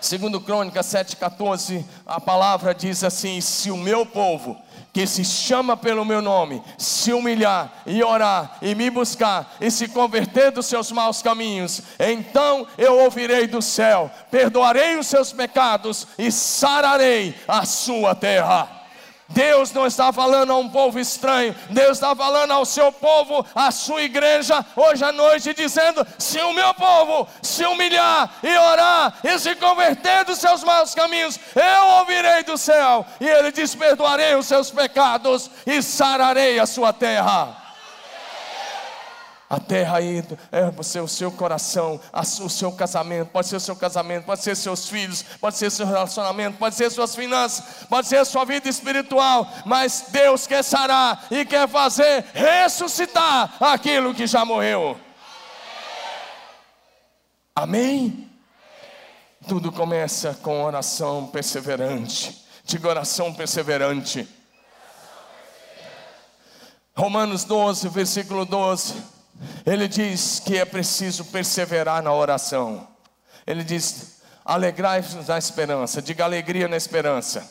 Segundo 0.00 0.40
Crônica 0.40 0.80
7,14, 0.80 1.84
a 2.04 2.20
palavra 2.20 2.74
diz 2.74 3.04
assim: 3.04 3.40
se 3.40 3.70
o 3.70 3.76
meu 3.76 4.04
povo 4.04 4.60
que 4.92 5.06
se 5.06 5.24
chama 5.24 5.76
pelo 5.76 6.04
meu 6.04 6.20
nome, 6.20 6.62
se 6.76 7.12
humilhar 7.12 7.82
e 7.86 8.02
orar 8.02 8.58
e 8.62 8.74
me 8.74 8.90
buscar 8.90 9.56
e 9.60 9.70
se 9.70 9.88
converter 9.88 10.50
dos 10.50 10.66
seus 10.66 10.90
maus 10.90 11.22
caminhos, 11.22 11.82
então 11.98 12.66
eu 12.76 12.98
ouvirei 12.98 13.46
do 13.46 13.62
céu, 13.62 14.10
perdoarei 14.30 14.96
os 14.96 15.06
seus 15.06 15.32
pecados 15.32 16.06
e 16.18 16.30
sararei 16.32 17.34
a 17.46 17.64
sua 17.64 18.14
terra. 18.14 18.77
Deus 19.28 19.72
não 19.72 19.86
está 19.86 20.10
falando 20.10 20.52
a 20.52 20.56
um 20.56 20.68
povo 20.68 20.98
estranho, 20.98 21.54
Deus 21.68 21.98
está 21.98 22.16
falando 22.16 22.50
ao 22.52 22.64
seu 22.64 22.90
povo, 22.90 23.44
à 23.54 23.70
sua 23.70 24.02
igreja, 24.02 24.64
hoje 24.74 25.04
à 25.04 25.12
noite, 25.12 25.52
dizendo: 25.52 26.06
se 26.18 26.40
o 26.40 26.54
meu 26.54 26.72
povo 26.72 27.28
se 27.42 27.64
humilhar 27.66 28.30
e 28.42 28.56
orar 28.56 29.18
e 29.22 29.38
se 29.38 29.54
converter 29.56 30.24
dos 30.24 30.38
seus 30.38 30.64
maus 30.64 30.94
caminhos, 30.94 31.38
eu 31.54 31.86
ouvirei 31.98 32.42
do 32.42 32.56
céu, 32.56 33.04
e 33.20 33.28
Ele 33.28 33.52
diz: 33.52 33.74
perdoarei 33.74 34.34
os 34.34 34.46
seus 34.46 34.70
pecados 34.70 35.50
e 35.66 35.82
sararei 35.82 36.58
a 36.58 36.66
sua 36.66 36.92
terra. 36.92 37.57
A 39.50 39.58
terra 39.58 39.96
aí 39.96 40.22
é 40.52 41.00
o 41.00 41.08
seu 41.08 41.32
coração, 41.32 41.98
o 42.12 42.50
seu 42.50 42.70
casamento, 42.70 43.30
pode 43.30 43.48
ser 43.48 43.56
o 43.56 43.60
seu 43.60 43.74
casamento, 43.74 44.26
pode 44.26 44.42
ser 44.42 44.54
seus 44.54 44.90
filhos, 44.90 45.22
pode 45.40 45.56
ser 45.56 45.70
seu 45.70 45.86
relacionamento, 45.86 46.58
pode 46.58 46.74
ser 46.74 46.90
suas 46.90 47.14
finanças, 47.14 47.64
pode 47.88 48.08
ser 48.08 48.22
sua 48.26 48.44
vida 48.44 48.68
espiritual, 48.68 49.50
mas 49.64 50.04
Deus 50.08 50.46
quer 50.46 50.62
sarar 50.62 51.26
e 51.30 51.46
quer 51.46 51.66
fazer 51.66 52.26
ressuscitar 52.34 53.56
aquilo 53.58 54.14
que 54.14 54.26
já 54.26 54.44
morreu. 54.44 55.00
Amém? 57.56 58.30
Tudo 59.48 59.72
começa 59.72 60.34
com 60.42 60.62
oração 60.62 61.26
perseverante. 61.26 62.44
Diga 62.64 62.88
oração 62.88 63.32
perseverante. 63.32 64.28
Romanos 66.94 67.44
12, 67.44 67.88
versículo 67.88 68.44
12. 68.44 69.17
Ele 69.64 69.86
diz 69.86 70.40
que 70.40 70.56
é 70.56 70.64
preciso 70.64 71.24
perseverar 71.26 72.02
na 72.02 72.12
oração. 72.12 72.88
Ele 73.46 73.62
diz: 73.62 74.20
alegrai-vos 74.44 75.26
na 75.26 75.38
esperança. 75.38 76.02
Diga 76.02 76.24
alegria 76.24 76.68
na 76.68 76.76
esperança. 76.76 77.48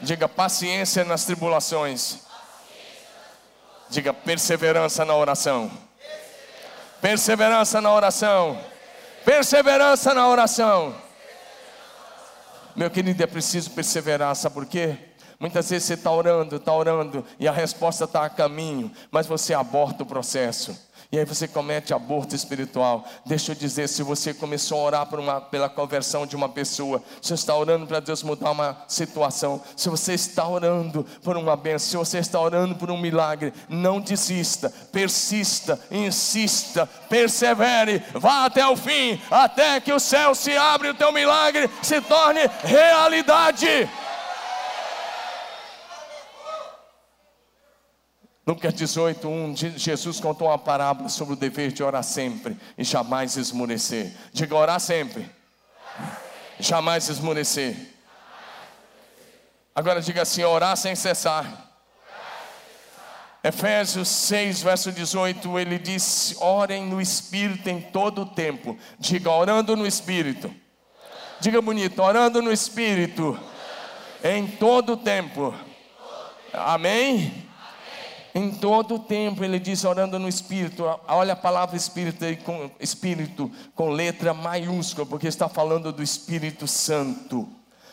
Diga 0.00 0.28
paciência 0.28 1.04
nas 1.04 1.24
tribulações. 1.24 2.20
Diga 3.90 4.14
perseverança 4.14 5.04
na 5.04 5.14
oração. 5.14 5.70
Perseverança 7.00 7.80
na 7.80 7.92
oração. 7.92 8.60
Perseverança 9.24 10.14
na 10.14 10.28
oração. 10.28 10.94
Meu 12.74 12.88
querido, 12.88 13.22
é 13.22 13.26
preciso 13.26 13.70
perseverar, 13.72 14.34
sabe 14.36 14.54
por 14.54 14.64
quê? 14.64 14.96
Muitas 15.40 15.70
vezes 15.70 15.88
você 15.88 15.94
está 15.94 16.12
orando, 16.12 16.56
está 16.56 16.70
orando, 16.70 17.24
e 17.38 17.48
a 17.48 17.52
resposta 17.52 18.04
está 18.04 18.26
a 18.26 18.28
caminho, 18.28 18.92
mas 19.10 19.26
você 19.26 19.54
aborta 19.54 20.02
o 20.02 20.06
processo. 20.06 20.78
E 21.12 21.18
aí 21.18 21.24
você 21.24 21.48
comete 21.48 21.92
aborto 21.92 22.36
espiritual. 22.36 23.04
Deixa 23.26 23.50
eu 23.50 23.56
dizer, 23.56 23.88
se 23.88 24.00
você 24.00 24.32
começou 24.32 24.78
a 24.78 24.84
orar 24.84 25.14
uma, 25.14 25.40
pela 25.40 25.68
conversão 25.68 26.24
de 26.24 26.36
uma 26.36 26.48
pessoa, 26.48 27.02
você 27.20 27.34
está 27.34 27.56
orando 27.56 27.84
para 27.84 27.98
Deus 27.98 28.22
mudar 28.22 28.52
uma 28.52 28.84
situação, 28.86 29.60
se 29.74 29.88
você 29.88 30.12
está 30.12 30.46
orando 30.46 31.04
por 31.24 31.36
uma 31.36 31.56
bênção, 31.56 32.04
se 32.04 32.10
você 32.10 32.18
está 32.18 32.38
orando 32.38 32.76
por 32.76 32.92
um 32.92 32.98
milagre, 32.98 33.52
não 33.68 33.98
desista, 33.98 34.72
persista, 34.92 35.80
insista, 35.90 36.86
persevere, 37.08 38.04
vá 38.12 38.44
até 38.44 38.64
o 38.64 38.76
fim, 38.76 39.20
até 39.30 39.80
que 39.80 39.92
o 39.92 39.98
céu 39.98 40.32
se 40.32 40.56
abra 40.56 40.88
e 40.88 40.90
o 40.92 40.96
teu 40.96 41.10
milagre 41.10 41.68
se 41.82 42.00
torne 42.02 42.42
realidade. 42.62 43.88
Lucas 48.46 48.72
18, 48.74 49.28
1, 49.28 49.54
Jesus 49.76 50.18
contou 50.18 50.48
uma 50.48 50.58
parábola 50.58 51.08
sobre 51.08 51.34
o 51.34 51.36
dever 51.36 51.72
de 51.72 51.82
orar 51.82 52.02
sempre 52.02 52.56
e 52.76 52.82
jamais 52.82 53.36
esmorecer. 53.36 54.12
Diga 54.32 54.56
orar 54.56 54.80
sempre, 54.80 55.30
jamais 56.58 57.08
esmorecer. 57.08 57.76
Agora 59.74 60.00
diga 60.00 60.22
assim: 60.22 60.42
orar 60.42 60.76
sem 60.76 60.96
cessar. 60.96 61.68
Efésios 63.42 64.08
6, 64.08 64.62
verso 64.62 64.90
18, 64.90 65.58
ele 65.58 65.78
diz: 65.78 66.34
orem 66.40 66.86
no 66.86 67.00
Espírito 67.00 67.68
em 67.68 67.80
todo 67.80 68.22
o 68.22 68.26
tempo. 68.26 68.76
Diga, 68.98 69.30
orando 69.30 69.76
no 69.76 69.86
Espírito. 69.86 70.52
Diga 71.40 71.60
bonito, 71.60 72.02
orando 72.02 72.42
no 72.42 72.50
Espírito 72.50 73.38
em 74.24 74.46
todo 74.46 74.94
o 74.94 74.96
tempo. 74.96 75.54
Amém? 76.52 77.49
Em 78.34 78.50
todo 78.50 78.94
o 78.94 78.98
tempo 78.98 79.42
ele 79.42 79.58
diz 79.58 79.84
orando 79.84 80.18
no 80.18 80.28
Espírito. 80.28 80.84
Olha 81.08 81.32
a 81.32 81.36
palavra 81.36 81.76
Espírito 81.76 82.24
com, 82.44 82.70
Espírito 82.78 83.50
com 83.74 83.90
letra 83.90 84.32
maiúscula, 84.32 85.06
porque 85.06 85.26
está 85.26 85.48
falando 85.48 85.92
do 85.92 86.02
Espírito 86.02 86.66
Santo. 86.66 87.48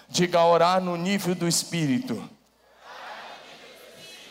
Diga 0.09 0.43
orar 0.43 0.81
no 0.81 0.95
nível 0.95 1.35
do 1.35 1.47
Espírito. 1.47 2.36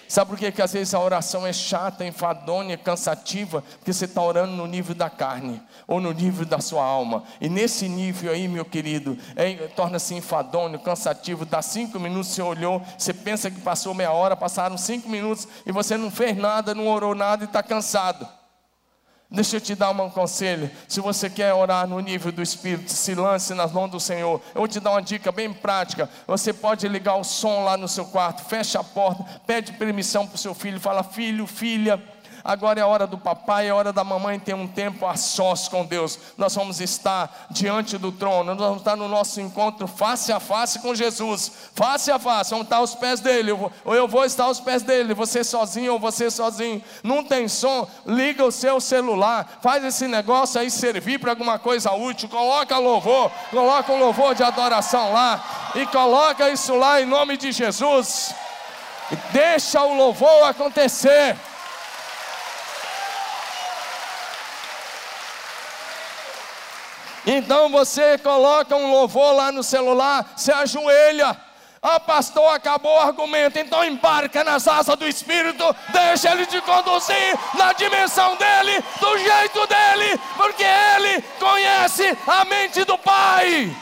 Sabe 0.09 0.31
por 0.31 0.39
que, 0.39 0.53
que 0.53 0.63
às 0.63 0.73
vezes 0.73 0.95
a 0.95 1.01
oração 1.01 1.47
é 1.47 1.53
chata, 1.53 2.05
enfadonha, 2.05 2.77
cansativa? 2.77 3.63
Porque 3.79 3.93
você 3.93 4.05
está 4.05 4.23
orando 4.23 4.53
no 4.53 4.67
nível 4.67 4.95
da 4.95 5.11
carne, 5.11 5.61
ou 5.87 6.01
no 6.01 6.13
nível 6.13 6.47
da 6.47 6.61
sua 6.61 6.85
alma. 6.85 7.25
E 7.41 7.49
nesse 7.49 7.89
nível 7.89 8.33
aí, 8.33 8.47
meu 8.47 8.65
querido, 8.65 9.19
é, 9.35 9.55
torna-se 9.69 10.15
enfadonho, 10.15 10.79
cansativo. 10.79 11.45
Dá 11.45 11.61
cinco 11.63 11.99
minutos, 11.99 12.29
você 12.29 12.43
olhou, 12.43 12.83
você 12.97 13.13
pensa 13.13 13.51
que 13.51 13.61
passou 13.61 13.95
meia 13.95 14.13
hora, 14.13 14.37
passaram 14.37 14.79
cinco 14.79 15.09
minutos, 15.09 15.49
e 15.67 15.73
você 15.73 15.97
não 15.97 16.11
fez 16.11 16.37
nada, 16.37 16.75
não 16.75 16.89
orou 16.89 17.15
nada 17.15 17.45
e 17.45 17.47
está 17.47 17.63
cansado. 17.63 18.36
Deixa 19.29 19.57
eu 19.57 19.61
te 19.61 19.75
dar 19.75 19.91
um 19.91 20.09
conselho. 20.09 20.71
Se 20.87 21.01
você 21.01 21.29
quer 21.29 21.53
orar 21.53 21.87
no 21.87 21.99
nível 21.99 22.31
do 22.31 22.41
Espírito, 22.41 22.93
se 22.93 23.13
lance 23.15 23.55
nas 23.55 23.73
mãos 23.73 23.91
do 23.91 23.99
Senhor. 23.99 24.41
Eu 24.55 24.61
vou 24.61 24.69
te 24.69 24.79
dar 24.79 24.93
uma 24.93 25.03
dica 25.03 25.33
bem 25.33 25.53
prática. 25.53 26.09
Você 26.29 26.53
pode 26.53 26.87
ligar 26.87 27.17
o 27.17 27.25
som 27.25 27.65
lá 27.65 27.77
no 27.77 27.89
seu 27.89 28.05
quarto, 28.05 28.45
fecha 28.45 28.79
a 28.79 28.85
porta, 28.85 29.25
pede 29.45 29.73
permissão 29.73 30.27
para 30.27 30.37
o 30.37 30.39
seu 30.39 30.55
filho, 30.55 30.79
fala: 30.79 31.03
Filho, 31.03 31.45
filha 31.45 32.01
agora 32.47 32.79
é 32.79 32.83
a 32.83 32.87
hora 32.87 33.07
do 33.07 33.19
papai, 33.19 33.67
é 33.67 33.71
a 33.71 33.75
hora 33.75 33.93
da 33.93 34.05
mamãe 34.05 34.39
ter 34.39 34.55
um 34.55 34.69
tempo 34.69 35.05
a 35.05 35.17
sós 35.17 35.67
com 35.67 35.85
Deus. 35.85 36.19
Nós 36.39 36.55
vamos 36.55 36.81
estar 36.81 37.47
diante 37.51 37.99
do 37.99 38.13
trono, 38.13 38.55
nós 38.55 38.59
vamos 38.59 38.79
estar 38.79 38.97
no 38.97 39.09
nosso 39.09 39.41
encontro 39.41 39.89
face 39.89 40.33
a 40.33 40.39
face 40.39 40.79
com 40.79 40.95
Jesus, 40.95 41.51
face 41.75 42.11
a 42.11 42.19
face, 42.19 42.51
vamos 42.51 42.67
estar 42.67 42.77
aos 42.77 42.95
pés 42.95 43.19
dele, 43.19 43.51
ou 43.53 43.95
eu 43.95 44.07
vou 44.07 44.25
estar 44.25 44.45
aos 44.45 44.61
pés 44.61 44.83
dele, 44.83 45.13
você 45.13 45.43
sozinho 45.43 45.95
ou 45.95 45.99
você 45.99 46.31
sozinho. 46.31 46.83
Não 47.03 47.25
tem 47.25 47.49
som, 47.49 47.89
liga 48.07 48.45
o 48.45 48.53
seu 48.53 48.81
celular, 48.81 49.59
faz 49.61 49.85
esse 49.85 50.07
negócio 50.07 50.61
aí 50.61 50.71
servir 50.71 51.19
para 51.19 51.33
alguma 51.33 51.59
coisa 51.59 51.93
útil, 51.93 52.29
coloca 52.29 52.79
louvor, 52.79 53.31
coloca 53.51 53.93
um 53.93 53.99
louvor 53.99 54.35
de 54.35 54.45
adoração 54.45 55.13
lá, 55.13 55.73
e 55.75 55.85
coloca 55.87 56.49
isso 56.49 56.77
lá 56.77 57.01
em 57.01 57.07
nome 57.07 57.37
de 57.37 57.51
Jesus. 57.51 58.35
Deixa 59.33 59.83
o 59.83 59.95
louvor 59.95 60.45
acontecer. 60.45 61.37
Então 67.27 67.69
você 67.69 68.17
coloca 68.19 68.77
um 68.77 68.91
louvor 68.91 69.35
lá 69.35 69.51
no 69.51 69.63
celular, 69.63 70.35
se 70.37 70.53
ajoelha. 70.53 71.37
Ah, 71.83 72.01
pastor, 72.01 72.55
acabou 72.55 72.97
o 72.97 73.01
argumento. 73.01 73.59
Então 73.59 73.85
embarca 73.85 74.45
nas 74.45 74.67
asas 74.67 74.97
do 74.97 75.07
Espírito, 75.07 75.65
deixa 75.93 76.33
ele 76.33 76.47
te 76.47 76.61
conduzir 76.61 77.39
na 77.55 77.73
dimensão 77.73 78.37
dele, 78.37 78.83
do 79.01 79.19
jeito 79.19 79.67
dele, 79.67 80.21
porque 80.37 80.65
ele 80.65 81.23
conhece 81.39 82.17
a 82.27 82.45
mente 82.45 82.85
do 82.85 82.97
Pai. 82.97 83.77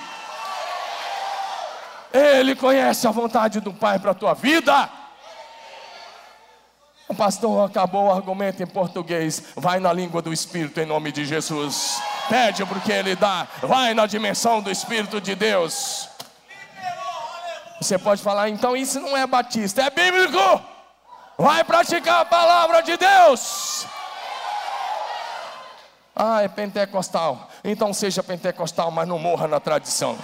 Ele 2.12 2.54
conhece 2.54 3.07
a 3.07 3.11
vontade 3.11 3.61
do 3.61 3.72
Pai 3.72 3.98
para 3.98 4.12
a 4.12 4.14
tua 4.14 4.35
vida. 4.35 4.88
O 7.09 7.14
pastor 7.14 7.68
acabou 7.68 8.07
o 8.07 8.12
argumento 8.12 8.62
em 8.62 8.66
português. 8.66 9.42
Vai 9.54 9.78
na 9.78 9.92
língua 9.92 10.22
do 10.22 10.33
Espírito 10.33 10.80
em 10.80 10.87
nome 10.87 11.12
de 11.12 11.24
Jesus. 11.24 12.00
Pede 12.28 12.64
porque 12.66 12.92
Ele 12.92 13.14
dá. 13.14 13.46
Vai 13.62 13.94
na 13.94 14.06
dimensão 14.06 14.60
do 14.60 14.70
Espírito 14.70 15.20
de 15.20 15.34
Deus. 15.34 16.08
Você 17.80 17.98
pode 17.98 18.22
falar, 18.22 18.48
então 18.48 18.76
isso 18.76 19.00
não 19.00 19.16
é 19.16 19.26
batista, 19.26 19.82
é 19.82 19.90
bíblico. 19.90 20.62
Vai 21.37 21.64
praticar 21.64 22.20
a 22.20 22.24
palavra 22.24 22.82
de 22.82 22.96
Deus. 22.96 23.87
Ah, 26.16 26.42
é 26.42 26.48
pentecostal. 26.48 27.50
Então 27.64 27.92
seja 27.92 28.22
pentecostal, 28.22 28.90
mas 28.90 29.08
não 29.08 29.18
morra 29.18 29.48
na 29.48 29.58
tradição. 29.58 30.16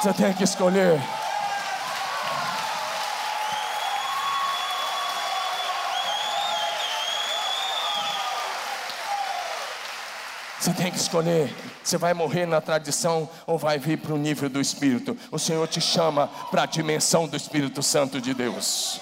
Você 0.00 0.12
tem 0.12 0.32
que 0.32 0.42
escolher. 0.42 1.00
Você 10.62 10.72
tem 10.72 10.92
que 10.92 10.96
escolher. 10.96 11.52
Você 11.82 11.98
vai 11.98 12.14
morrer 12.14 12.46
na 12.46 12.60
tradição 12.60 13.28
ou 13.48 13.58
vai 13.58 13.80
vir 13.80 13.98
para 13.98 14.14
o 14.14 14.16
nível 14.16 14.48
do 14.48 14.60
Espírito. 14.60 15.18
O 15.32 15.36
Senhor 15.36 15.66
te 15.66 15.80
chama 15.80 16.28
para 16.52 16.62
a 16.62 16.66
dimensão 16.66 17.26
do 17.26 17.36
Espírito 17.36 17.82
Santo 17.82 18.20
de 18.20 18.32
Deus. 18.32 19.00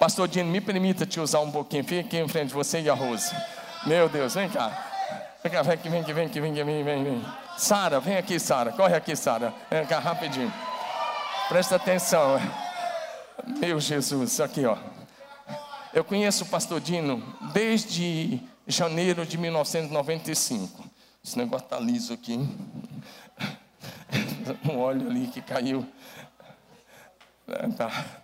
Pastor 0.00 0.26
Dino, 0.26 0.50
me 0.50 0.60
permita 0.60 1.06
te 1.06 1.20
usar 1.20 1.38
um 1.38 1.50
pouquinho. 1.52 1.84
Fique 1.84 2.00
aqui 2.00 2.18
em 2.18 2.26
frente 2.26 2.48
de 2.48 2.54
você 2.54 2.80
e 2.80 2.90
a 2.90 2.94
Rose. 2.94 3.32
Meu 3.86 4.08
Deus, 4.08 4.34
vem 4.34 4.48
cá. 4.48 5.36
Vem 5.44 5.52
cá, 5.52 5.62
vem 5.62 5.74
aqui, 5.74 5.88
vem 5.88 6.00
aqui, 6.00 6.12
vem 6.12 6.26
aqui, 6.26 6.40
vem 6.40 6.50
aqui, 6.50 6.64
vem, 6.64 6.82
vem, 6.82 7.04
vem. 7.04 7.26
Sara, 7.56 8.00
vem 8.00 8.16
aqui, 8.16 8.40
Sara. 8.40 8.72
Corre 8.72 8.96
aqui, 8.96 9.14
Sara. 9.14 9.54
Vem 9.70 9.86
cá, 9.86 10.00
rapidinho. 10.00 10.52
Presta 11.48 11.76
atenção. 11.76 12.40
Meu 13.60 13.78
Jesus, 13.78 14.40
aqui, 14.40 14.66
ó. 14.66 14.76
Eu 15.94 16.02
conheço 16.02 16.42
o 16.42 16.48
pastor 16.48 16.80
Dino 16.80 17.22
desde 17.54 18.40
janeiro 18.70 19.26
de 19.26 19.36
1995. 19.38 20.84
Esse 21.24 21.36
negócio 21.36 21.64
está 21.64 21.78
liso 21.78 22.12
aqui. 22.12 22.38
Um 24.68 24.78
óleo 24.78 25.08
ali 25.08 25.28
que 25.28 25.40
caiu. 25.40 25.86
É, 27.46 27.68
tá. 27.68 28.20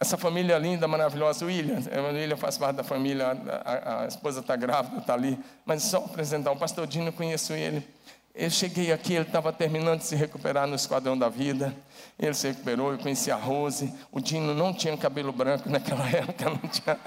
Essa 0.00 0.16
família 0.18 0.58
linda, 0.58 0.88
maravilhosa, 0.88 1.44
o 1.44 1.48
William, 1.48 1.78
o 1.78 2.14
William 2.14 2.36
faz 2.36 2.58
parte 2.58 2.76
da 2.76 2.84
família, 2.84 3.28
a, 3.64 4.02
a 4.02 4.06
esposa 4.06 4.40
está 4.40 4.56
grávida, 4.56 4.98
está 4.98 5.14
ali. 5.14 5.38
Mas 5.64 5.84
só 5.84 5.98
apresentar, 5.98 6.50
o 6.50 6.56
pastor 6.56 6.86
Dino, 6.86 7.12
conheço 7.12 7.52
ele. 7.52 7.86
Eu 8.34 8.50
cheguei 8.50 8.92
aqui, 8.92 9.14
ele 9.14 9.24
estava 9.24 9.52
terminando 9.52 10.00
de 10.00 10.06
se 10.06 10.16
recuperar 10.16 10.66
no 10.66 10.74
Esquadrão 10.74 11.16
da 11.16 11.28
Vida. 11.28 11.74
Ele 12.18 12.34
se 12.34 12.48
recuperou, 12.48 12.92
eu 12.92 12.98
conheci 12.98 13.30
a 13.30 13.36
Rose. 13.36 13.94
O 14.10 14.20
Dino 14.20 14.52
não 14.52 14.74
tinha 14.74 14.96
cabelo 14.96 15.32
branco 15.32 15.70
naquela 15.70 16.04
época, 16.10 16.50
não 16.50 16.58
tinha. 16.68 16.98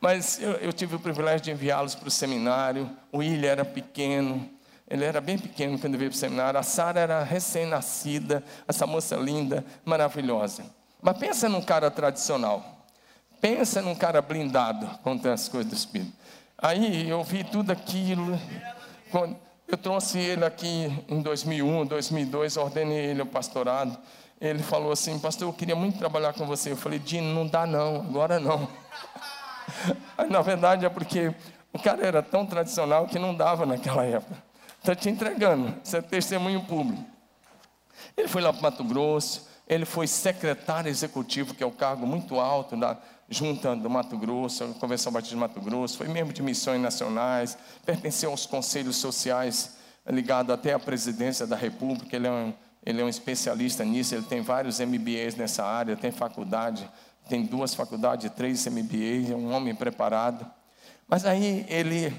Mas 0.00 0.40
eu, 0.40 0.52
eu 0.52 0.72
tive 0.72 0.96
o 0.96 1.00
privilégio 1.00 1.40
de 1.40 1.50
enviá-los 1.50 1.94
para 1.94 2.08
o 2.08 2.10
seminário. 2.10 2.90
O 3.12 3.18
William 3.18 3.50
era 3.50 3.64
pequeno, 3.64 4.48
ele 4.88 5.04
era 5.04 5.20
bem 5.20 5.36
pequeno 5.36 5.78
quando 5.78 5.98
veio 5.98 6.10
para 6.10 6.16
o 6.16 6.18
seminário. 6.18 6.60
A 6.60 6.62
Sara 6.62 7.00
era 7.00 7.22
recém-nascida, 7.22 8.44
essa 8.68 8.86
moça 8.86 9.16
linda, 9.16 9.64
maravilhosa. 9.84 10.64
Mas 11.02 11.18
pensa 11.18 11.48
num 11.48 11.62
cara 11.62 11.90
tradicional. 11.90 12.84
Pensa 13.40 13.82
num 13.82 13.94
cara 13.94 14.22
blindado 14.22 14.86
contando 15.02 15.34
as 15.34 15.48
coisas 15.48 15.70
do 15.70 15.76
Espírito. 15.76 16.12
Aí 16.58 17.08
eu 17.08 17.22
vi 17.22 17.44
tudo 17.44 17.70
aquilo. 17.70 18.38
Eu 19.68 19.76
trouxe 19.76 20.18
ele 20.18 20.44
aqui 20.44 21.04
em 21.08 21.20
2001, 21.20 21.86
2002, 21.86 22.56
ordenei 22.56 23.06
ele 23.06 23.20
ao 23.20 23.26
pastorado. 23.26 23.98
Ele 24.40 24.62
falou 24.62 24.92
assim, 24.92 25.18
pastor, 25.18 25.48
eu 25.48 25.52
queria 25.52 25.74
muito 25.74 25.98
trabalhar 25.98 26.32
com 26.32 26.46
você. 26.46 26.70
Eu 26.72 26.76
falei, 26.76 26.98
Dino, 26.98 27.34
não 27.34 27.46
dá 27.46 27.66
não, 27.66 27.96
agora 27.96 28.38
não. 28.38 28.68
Na 30.30 30.42
verdade 30.42 30.84
é 30.84 30.88
porque 30.88 31.34
o 31.72 31.78
cara 31.78 32.06
era 32.06 32.22
tão 32.22 32.46
tradicional 32.46 33.06
que 33.06 33.18
não 33.18 33.34
dava 33.34 33.66
naquela 33.66 34.04
época. 34.04 34.42
Está 34.78 34.94
te 34.94 35.08
entregando, 35.08 35.74
você 35.82 35.98
é 35.98 36.02
testemunho 36.02 36.62
público. 36.62 37.04
Ele 38.16 38.28
foi 38.28 38.40
lá 38.40 38.52
para 38.52 38.62
Mato 38.62 38.84
Grosso, 38.84 39.48
ele 39.68 39.84
foi 39.84 40.06
secretário 40.06 40.88
executivo, 40.88 41.54
que 41.54 41.62
é 41.62 41.66
o 41.66 41.70
um 41.70 41.72
cargo 41.72 42.06
muito 42.06 42.38
alto 42.38 42.76
da 42.76 42.96
junta 43.28 43.74
do 43.74 43.90
Mato 43.90 44.16
Grosso, 44.16 44.64
Convenção 44.78 45.12
Batista 45.12 45.34
de 45.34 45.40
Mato 45.40 45.60
Grosso, 45.60 45.98
foi 45.98 46.06
membro 46.08 46.32
de 46.32 46.42
missões 46.42 46.80
nacionais, 46.80 47.58
pertenceu 47.84 48.30
aos 48.30 48.46
conselhos 48.46 48.96
sociais, 48.96 49.76
ligado 50.08 50.52
até 50.52 50.72
à 50.72 50.78
presidência 50.78 51.46
da 51.46 51.56
República, 51.56 52.14
ele 52.14 52.28
é 52.28 52.30
um, 52.30 52.54
ele 52.84 53.02
é 53.02 53.04
um 53.04 53.08
especialista 53.08 53.84
nisso, 53.84 54.14
ele 54.14 54.22
tem 54.22 54.40
vários 54.40 54.78
MBAs 54.78 55.34
nessa 55.34 55.64
área, 55.64 55.96
tem 55.96 56.12
faculdade, 56.12 56.88
tem 57.28 57.44
duas 57.44 57.74
faculdades, 57.74 58.30
três 58.32 58.64
MBAs, 58.66 59.30
é 59.30 59.34
um 59.34 59.52
homem 59.52 59.74
preparado. 59.74 60.48
Mas 61.08 61.24
aí 61.24 61.64
ele, 61.68 62.14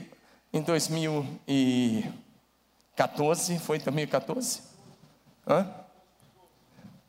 em 0.54 0.62
2014, 0.62 3.60
foi 3.60 3.80
2014? 3.80 4.62
Hã? 5.48 5.66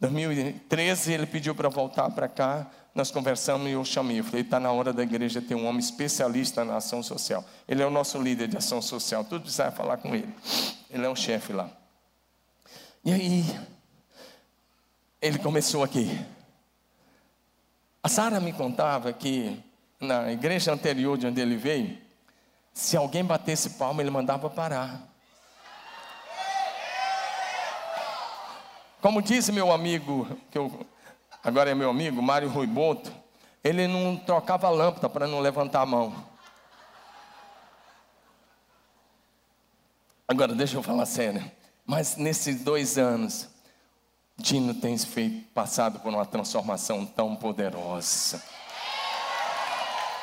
2013 0.01 1.13
ele 1.13 1.27
pediu 1.27 1.55
para 1.55 1.69
voltar 1.69 2.11
para 2.11 2.29
cá, 2.29 2.67
nós 2.95 3.11
conversamos 3.11 3.69
e 3.69 3.73
eu 3.73 3.85
chamei. 3.85 4.21
Eu 4.21 4.25
falei: 4.25 4.43
está 4.43 4.61
na 4.61 4.71
hora 4.71 4.93
da 4.93 5.03
igreja 5.03 5.43
ter 5.43 5.55
um 5.55 5.67
homem 5.67 5.81
especialista 5.81 6.65
na 6.65 6.77
ação 6.77 7.03
social. 7.03 7.45
Ele 7.67 7.83
é 7.83 7.87
o 7.87 7.91
nosso 7.91 8.21
líder 8.21 8.49
de 8.49 8.57
ação 8.57 8.81
social, 8.81 9.25
tudo 9.25 9.43
precisa 9.43 9.71
falar 9.71 9.99
com 9.99 10.15
ele. 10.15 10.33
Ele 10.91 11.05
é 11.05 11.09
o 11.09 11.17
chefe 11.17 11.53
lá. 11.53 11.69
E 13.05 13.13
aí, 13.13 13.61
ele 15.21 15.39
começou 15.39 15.83
aqui. 15.83 16.19
A 18.03 18.09
Sara 18.09 18.39
me 18.39 18.53
contava 18.53 19.13
que 19.13 19.63
na 20.01 20.31
igreja 20.33 20.73
anterior 20.73 21.19
de 21.19 21.27
onde 21.27 21.41
ele 21.41 21.57
veio, 21.57 21.99
se 22.73 22.97
alguém 22.97 23.25
batesse 23.25 23.71
palma, 23.71 24.01
ele 24.01 24.11
mandava 24.11 24.49
parar. 24.49 25.03
Como 29.01 29.21
disse 29.21 29.51
meu 29.53 29.73
amigo, 29.73 30.29
que 30.51 30.59
eu, 30.59 30.87
agora 31.43 31.71
é 31.71 31.75
meu 31.75 31.91
amigo, 31.91 32.23
Mário 32.23 32.49
Ruiboto, 32.49 33.13
ele 33.63 33.87
não 33.87 34.17
trocava 34.17 34.69
lâmpada 34.71 35.09
para 35.09 35.27
não 35.27 35.41
levantar 35.41 35.83
a 35.83 35.87
mão. 35.87 36.15
Agora, 40.27 40.55
deixa 40.55 40.77
eu 40.77 40.83
falar 40.83 41.07
sério. 41.07 41.51
Mas 41.87 42.17
nesses 42.17 42.63
dois 42.63 42.99
anos, 42.99 43.49
Dino 44.39 44.73
tem 44.75 44.97
feito, 44.97 45.47
passado 45.53 45.99
por 46.01 46.13
uma 46.13 46.25
transformação 46.25 47.05
tão 47.05 47.35
poderosa. 47.35 48.43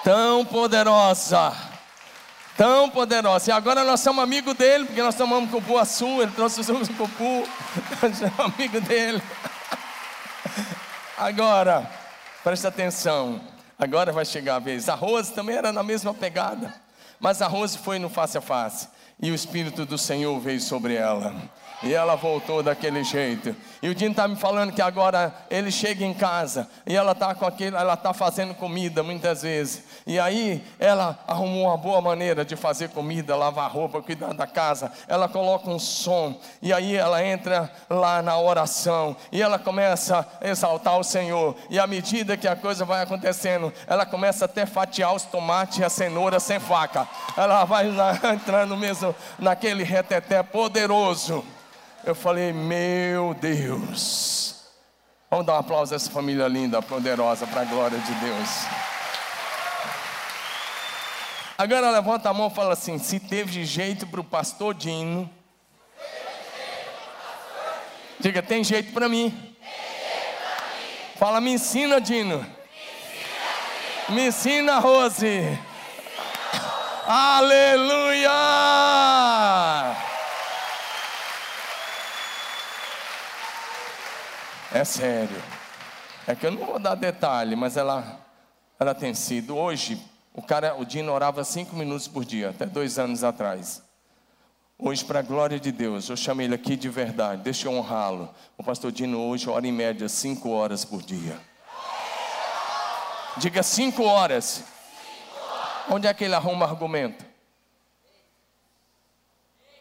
Tão 0.03 0.45
poderosa 0.45 1.75
tão 2.57 2.89
poderosa. 2.89 3.49
E 3.49 3.53
agora 3.53 3.83
nós 3.83 3.99
somos 3.99 4.23
amigos 4.23 4.53
dele, 4.55 4.85
porque 4.85 5.01
nós 5.01 5.15
tomamos 5.15 5.49
cupuaçu, 5.51 6.21
ele 6.21 6.31
trouxe 6.31 6.61
o 6.61 6.93
cupu, 6.95 7.47
nós 8.01 8.17
somos 8.17 8.39
amigos 8.39 8.81
dele. 8.83 9.21
Agora, 11.17 11.89
presta 12.43 12.69
atenção, 12.69 13.41
agora 13.77 14.11
vai 14.11 14.25
chegar 14.25 14.55
a 14.55 14.59
vez. 14.59 14.89
A 14.89 14.95
Rose 14.95 15.33
também 15.33 15.55
era 15.55 15.71
na 15.71 15.83
mesma 15.83 16.13
pegada, 16.13 16.73
mas 17.19 17.41
a 17.41 17.47
Rose 17.47 17.77
foi 17.77 17.99
no 17.99 18.09
face 18.09 18.37
a 18.37 18.41
face, 18.41 18.87
e 19.21 19.31
o 19.31 19.35
Espírito 19.35 19.85
do 19.85 19.97
Senhor 19.97 20.39
veio 20.39 20.59
sobre 20.59 20.95
ela. 20.95 21.33
E 21.83 21.93
ela 21.93 22.15
voltou 22.15 22.63
daquele 22.63 23.03
jeito. 23.03 23.55
E 23.81 23.89
o 23.89 23.93
Dino 23.93 24.11
está 24.11 24.27
me 24.27 24.35
falando 24.35 24.71
que 24.71 24.81
agora 24.81 25.33
ele 25.49 25.69
chega 25.69 26.03
em 26.03 26.13
casa 26.13 26.67
e 26.87 26.95
ela 26.95 27.11
está 27.11 27.35
com 27.35 27.45
aquele, 27.45 27.75
ela 27.75 27.93
está 27.93 28.13
fazendo 28.13 28.55
comida 28.55 29.03
muitas 29.03 29.43
vezes. 29.43 29.83
E 30.07 30.17
aí 30.17 30.63
ela 30.79 31.19
arrumou 31.27 31.67
uma 31.67 31.77
boa 31.77 32.01
maneira 32.01 32.43
de 32.43 32.55
fazer 32.55 32.89
comida, 32.89 33.35
lavar 33.35 33.69
roupa, 33.69 34.01
cuidar 34.01 34.33
da 34.33 34.47
casa. 34.47 34.91
Ela 35.07 35.27
coloca 35.27 35.69
um 35.69 35.77
som 35.77 36.39
e 36.61 36.73
aí 36.73 36.95
ela 36.95 37.23
entra 37.23 37.71
lá 37.89 38.21
na 38.21 38.39
oração 38.39 39.15
e 39.31 39.41
ela 39.41 39.59
começa 39.59 40.27
a 40.41 40.47
exaltar 40.47 40.97
o 40.97 41.03
Senhor. 41.03 41.55
E 41.69 41.77
à 41.77 41.85
medida 41.85 42.37
que 42.37 42.47
a 42.47 42.55
coisa 42.55 42.85
vai 42.85 43.03
acontecendo, 43.03 43.71
ela 43.85 44.05
começa 44.05 44.45
até 44.45 44.65
fatiar 44.65 45.13
os 45.13 45.23
tomates 45.23 45.77
e 45.77 45.83
a 45.83 45.89
cenoura 45.89 46.39
sem 46.39 46.59
faca. 46.59 47.07
Ela 47.37 47.65
vai 47.65 47.91
lá 47.91 48.17
entrando 48.33 48.77
mesmo 48.77 49.04
naquele 49.37 49.83
reteté 49.83 50.41
poderoso. 50.41 51.43
Eu 52.03 52.15
falei, 52.15 52.53
meu 52.53 53.33
Deus. 53.33 54.63
Vamos 55.29 55.45
dar 55.45 55.55
um 55.55 55.59
aplauso 55.59 55.93
a 55.93 55.97
essa 55.97 56.09
família 56.09 56.47
linda, 56.47 56.81
poderosa, 56.81 57.45
para 57.45 57.61
a 57.61 57.65
glória 57.65 57.97
de 57.97 58.13
Deus. 58.13 58.49
Agora 61.57 61.89
levanta 61.89 62.29
a 62.29 62.33
mão 62.33 62.47
e 62.47 62.55
fala 62.55 62.73
assim: 62.73 62.97
se 62.97 63.19
teve 63.19 63.65
jeito 63.65 64.05
para 64.07 64.21
o 64.21 64.23
pastor 64.23 64.73
Dino. 64.73 65.29
Diga, 68.19 68.41
tem 68.41 68.63
jeito 68.63 68.93
para 68.93 69.09
mim. 69.09 69.55
Fala, 71.17 71.39
me 71.39 71.51
ensina, 71.51 71.99
Dino. 71.99 72.45
Me 74.09 74.27
ensina, 74.27 74.79
Rose. 74.79 75.59
Aleluia! 77.07 78.31
É 84.73 84.83
sério. 84.83 85.41
É 86.25 86.33
que 86.33 86.47
eu 86.47 86.51
não 86.51 86.65
vou 86.65 86.79
dar 86.79 86.95
detalhe, 86.95 87.55
mas 87.55 87.77
ela, 87.77 88.19
ela 88.79 88.95
tem 88.95 89.13
sido. 89.13 89.55
Hoje, 89.55 90.01
o 90.33 90.41
cara, 90.41 90.75
o 90.75 90.83
Dino 90.83 91.13
orava 91.13 91.43
cinco 91.43 91.75
minutos 91.75 92.07
por 92.07 92.25
dia, 92.25 92.49
até 92.49 92.65
dois 92.65 92.97
anos 92.97 93.23
atrás. 93.23 93.83
Hoje, 94.77 95.05
para 95.05 95.19
a 95.19 95.21
glória 95.21 95.59
de 95.59 95.71
Deus, 95.71 96.09
eu 96.09 96.17
chamei 96.17 96.47
ele 96.47 96.55
aqui 96.55 96.75
de 96.75 96.89
verdade, 96.89 97.43
deixa 97.43 97.67
eu 97.67 97.73
honrá-lo. 97.73 98.33
O 98.57 98.63
pastor 98.63 98.91
Dino 98.91 99.19
hoje 99.29 99.47
ora 99.47 99.65
em 99.65 99.71
média 99.71 100.09
cinco 100.09 100.49
horas 100.49 100.83
por 100.83 101.03
dia. 101.03 101.39
Diga 103.37 103.61
cinco 103.61 104.03
horas. 104.03 104.74
Onde 105.89 106.07
é 106.07 106.13
que 106.13 106.23
ele 106.23 106.35
arruma 106.35 106.65
argumento? 106.65 107.25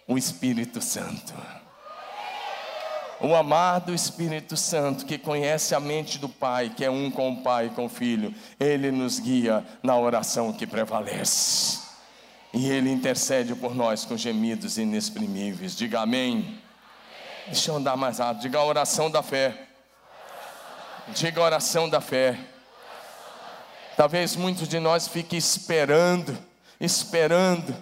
O 0.06 0.18
Espírito 0.18 0.80
Santo 0.80 1.32
o 3.24 3.34
amado 3.34 3.94
Espírito 3.94 4.56
Santo, 4.56 5.06
que 5.06 5.16
conhece 5.16 5.74
a 5.74 5.80
mente 5.80 6.18
do 6.18 6.28
Pai, 6.28 6.70
que 6.76 6.84
é 6.84 6.90
um 6.90 7.10
com 7.10 7.32
o 7.32 7.42
Pai 7.42 7.66
e 7.66 7.70
com 7.70 7.86
o 7.86 7.88
Filho, 7.88 8.34
ele 8.60 8.90
nos 8.90 9.18
guia 9.18 9.64
na 9.82 9.96
oração 9.96 10.52
que 10.52 10.66
prevalece. 10.66 11.78
E 12.52 12.70
ele 12.70 12.90
intercede 12.90 13.54
por 13.54 13.74
nós 13.74 14.04
com 14.04 14.16
gemidos 14.16 14.78
inexprimíveis. 14.78 15.74
Diga 15.74 16.00
amém. 16.00 16.32
amém. 16.32 16.62
Deixa 17.46 17.70
eu 17.70 17.76
andar 17.76 17.96
mais 17.96 18.18
rápido. 18.18 18.42
Diga 18.42 18.58
a 18.58 18.64
oração 18.64 19.10
da 19.10 19.22
fé. 19.22 19.68
Diga 21.08 21.40
a 21.40 21.44
oração 21.44 21.88
da 21.88 22.00
fé. 22.00 22.38
Talvez 23.96 24.35
muitos 24.35 24.68
de 24.68 24.80
nós 24.80 25.07
fiquem 25.07 25.38
esperando, 25.38 26.37
esperando 26.80 27.74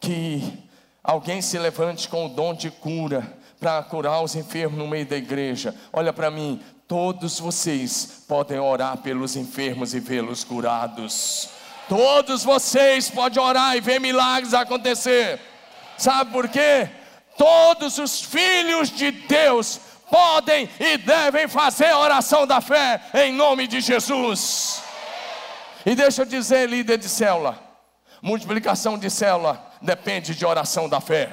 que 0.00 0.58
alguém 1.04 1.42
se 1.42 1.58
levante 1.58 2.08
com 2.08 2.26
o 2.26 2.28
dom 2.28 2.54
de 2.54 2.70
cura 2.70 3.40
para 3.60 3.82
curar 3.82 4.22
os 4.22 4.34
enfermos 4.34 4.78
no 4.78 4.88
meio 4.88 5.06
da 5.06 5.16
igreja. 5.16 5.74
Olha 5.92 6.12
para 6.12 6.30
mim, 6.30 6.60
todos 6.88 7.38
vocês 7.38 8.24
podem 8.26 8.58
orar 8.58 8.96
pelos 8.98 9.36
enfermos 9.36 9.94
e 9.94 10.00
vê-los 10.00 10.42
curados. 10.42 11.48
Todos 11.88 12.42
vocês 12.42 13.10
podem 13.10 13.42
orar 13.42 13.76
e 13.76 13.80
ver 13.80 14.00
milagres 14.00 14.54
acontecer. 14.54 15.38
Sabe 15.98 16.32
por 16.32 16.48
quê? 16.48 16.88
Todos 17.36 17.98
os 17.98 18.22
filhos 18.22 18.90
de 18.90 19.10
Deus 19.10 19.78
podem 20.10 20.68
e 20.80 20.96
devem 20.96 21.46
fazer 21.46 21.86
a 21.86 21.98
oração 21.98 22.46
da 22.46 22.60
fé 22.60 23.00
em 23.14 23.32
nome 23.32 23.66
de 23.66 23.80
Jesus. 23.80 24.82
E 25.84 25.94
deixa 25.94 26.22
eu 26.22 26.26
dizer, 26.26 26.68
líder 26.68 26.98
de 26.98 27.08
célula, 27.08 27.58
multiplicação 28.20 28.96
de 28.98 29.10
célula 29.10 29.64
depende 29.80 30.34
de 30.34 30.46
oração 30.46 30.88
da 30.88 31.00
fé. 31.00 31.30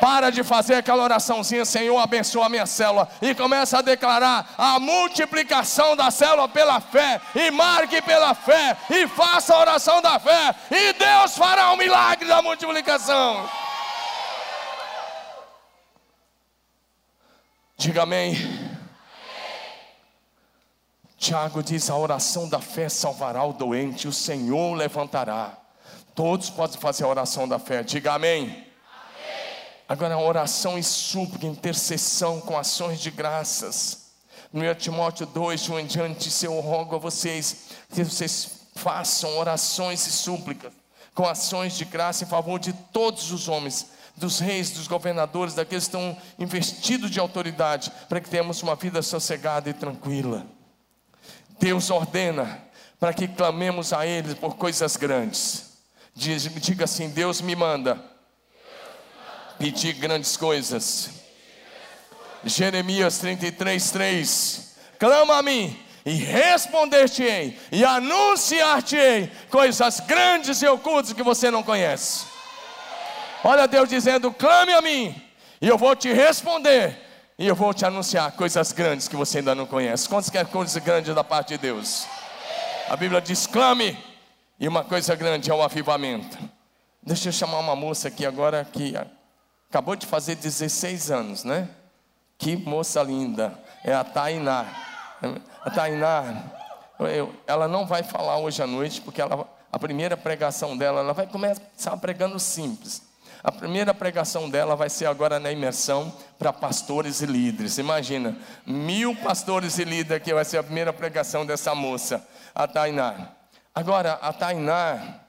Para 0.00 0.30
de 0.30 0.42
fazer 0.42 0.76
aquela 0.76 1.04
oraçãozinha, 1.04 1.64
Senhor, 1.66 1.98
abençoa 1.98 2.46
a 2.46 2.48
minha 2.48 2.64
célula. 2.64 3.06
E 3.20 3.34
começa 3.34 3.78
a 3.78 3.82
declarar 3.82 4.54
a 4.56 4.80
multiplicação 4.80 5.94
da 5.94 6.10
célula 6.10 6.48
pela 6.48 6.80
fé. 6.80 7.20
E 7.34 7.50
marque 7.50 8.00
pela 8.00 8.34
fé. 8.34 8.78
E 8.88 9.06
faça 9.06 9.54
a 9.54 9.58
oração 9.58 10.00
da 10.00 10.18
fé. 10.18 10.54
E 10.70 10.94
Deus 10.94 11.36
fará 11.36 11.72
o 11.72 11.76
milagre 11.76 12.26
da 12.26 12.40
multiplicação. 12.40 13.46
Diga 17.76 18.02
amém. 18.02 18.69
Tiago 21.20 21.62
diz: 21.62 21.90
a 21.90 21.96
oração 21.96 22.48
da 22.48 22.60
fé 22.60 22.88
salvará 22.88 23.44
o 23.44 23.52
doente, 23.52 24.08
o 24.08 24.12
Senhor 24.12 24.74
levantará. 24.74 25.52
Todos 26.14 26.48
podem 26.48 26.80
fazer 26.80 27.04
a 27.04 27.08
oração 27.08 27.46
da 27.46 27.58
fé. 27.58 27.82
Diga 27.82 28.14
amém. 28.14 28.66
Agora, 29.86 30.16
oração 30.16 30.78
e 30.78 30.82
súplica, 30.82 31.46
intercessão 31.46 32.40
com 32.40 32.56
ações 32.56 33.00
de 33.00 33.10
graças. 33.10 34.12
No 34.50 34.62
1 34.62 34.74
Timóteo 34.76 35.26
2, 35.26 35.60
de 35.60 35.72
em 35.74 35.86
diante, 35.86 36.44
eu 36.44 36.58
rogo 36.58 36.96
a 36.96 36.98
vocês 36.98 37.66
que 37.92 38.02
vocês 38.02 38.68
façam 38.74 39.36
orações 39.38 40.06
e 40.06 40.10
súplicas 40.10 40.72
com 41.14 41.28
ações 41.28 41.76
de 41.76 41.84
graça 41.84 42.24
em 42.24 42.26
favor 42.26 42.58
de 42.58 42.72
todos 42.72 43.30
os 43.30 43.46
homens, 43.46 43.88
dos 44.16 44.38
reis, 44.38 44.70
dos 44.70 44.86
governadores, 44.86 45.52
daqueles 45.52 45.84
que 45.84 45.96
estão 45.96 46.16
investidos 46.38 47.10
de 47.10 47.20
autoridade, 47.20 47.92
para 48.08 48.20
que 48.20 48.30
tenhamos 48.30 48.62
uma 48.62 48.74
vida 48.74 49.02
sossegada 49.02 49.68
e 49.68 49.74
tranquila. 49.74 50.46
Deus 51.60 51.90
ordena 51.90 52.64
para 52.98 53.12
que 53.12 53.28
clamemos 53.28 53.92
a 53.92 54.06
Ele 54.06 54.34
por 54.34 54.56
coisas 54.56 54.96
grandes. 54.96 55.70
Diga 56.14 56.84
assim: 56.84 57.10
Deus 57.10 57.40
me 57.40 57.54
manda 57.54 58.02
pedir 59.58 59.92
grandes 59.92 60.36
coisas. 60.36 61.10
Jeremias 62.44 63.18
33, 63.18 63.90
3: 63.90 64.76
Clama 64.98 65.36
a 65.36 65.42
mim 65.42 65.78
e 66.04 66.12
responder-te-ei, 66.12 67.58
e 67.70 67.84
anunciar-te-ei 67.84 69.30
coisas 69.50 70.00
grandes 70.00 70.62
e 70.62 70.66
ocultas 70.66 71.12
que 71.12 71.22
você 71.22 71.50
não 71.50 71.62
conhece. 71.62 72.24
Olha 73.44 73.68
Deus 73.68 73.88
dizendo: 73.88 74.32
clame 74.32 74.72
a 74.72 74.80
mim, 74.80 75.14
e 75.60 75.68
eu 75.68 75.76
vou 75.76 75.94
te 75.94 76.10
responder, 76.10 76.98
e 77.40 77.46
eu 77.46 77.54
vou 77.54 77.72
te 77.72 77.86
anunciar 77.86 78.32
coisas 78.32 78.70
grandes 78.70 79.08
que 79.08 79.16
você 79.16 79.38
ainda 79.38 79.54
não 79.54 79.64
conhece. 79.64 80.06
Quantos 80.06 80.28
querem 80.28 80.52
coisas 80.52 80.76
grandes 80.82 81.14
da 81.14 81.24
parte 81.24 81.54
de 81.54 81.58
Deus? 81.58 82.06
A 82.86 82.94
Bíblia 82.94 83.18
diz: 83.18 83.46
clame, 83.46 83.98
e 84.58 84.68
uma 84.68 84.84
coisa 84.84 85.14
grande 85.14 85.50
é 85.50 85.54
o 85.54 85.62
avivamento. 85.62 86.36
Deixa 87.02 87.30
eu 87.30 87.32
chamar 87.32 87.58
uma 87.60 87.74
moça 87.74 88.08
aqui 88.08 88.26
agora 88.26 88.62
que 88.70 88.94
acabou 89.70 89.96
de 89.96 90.06
fazer 90.06 90.34
16 90.34 91.10
anos, 91.10 91.42
né? 91.42 91.66
Que 92.36 92.56
moça 92.56 93.02
linda, 93.02 93.58
é 93.82 93.94
a 93.94 94.04
Tainá. 94.04 94.66
A 95.64 95.70
Tainá, 95.70 96.44
eu, 96.98 97.34
ela 97.46 97.66
não 97.66 97.86
vai 97.86 98.02
falar 98.02 98.36
hoje 98.36 98.62
à 98.62 98.66
noite, 98.66 99.00
porque 99.00 99.22
ela, 99.22 99.48
a 99.72 99.78
primeira 99.78 100.14
pregação 100.14 100.76
dela, 100.76 101.00
ela 101.00 101.14
vai 101.14 101.26
começar 101.26 101.96
pregando 101.96 102.38
simples. 102.38 103.09
A 103.42 103.50
primeira 103.50 103.94
pregação 103.94 104.50
dela 104.50 104.76
vai 104.76 104.90
ser 104.90 105.06
agora 105.06 105.38
na 105.38 105.50
imersão 105.50 106.14
para 106.38 106.52
pastores 106.52 107.20
e 107.20 107.26
líderes. 107.26 107.78
Imagina, 107.78 108.36
mil 108.66 109.16
pastores 109.16 109.78
e 109.78 109.84
líderes 109.84 110.22
que 110.22 110.34
vai 110.34 110.44
ser 110.44 110.58
a 110.58 110.62
primeira 110.62 110.92
pregação 110.92 111.46
dessa 111.46 111.74
moça, 111.74 112.26
a 112.54 112.66
Tainá. 112.66 113.28
Agora, 113.74 114.14
a 114.14 114.32
Tainá, 114.32 115.20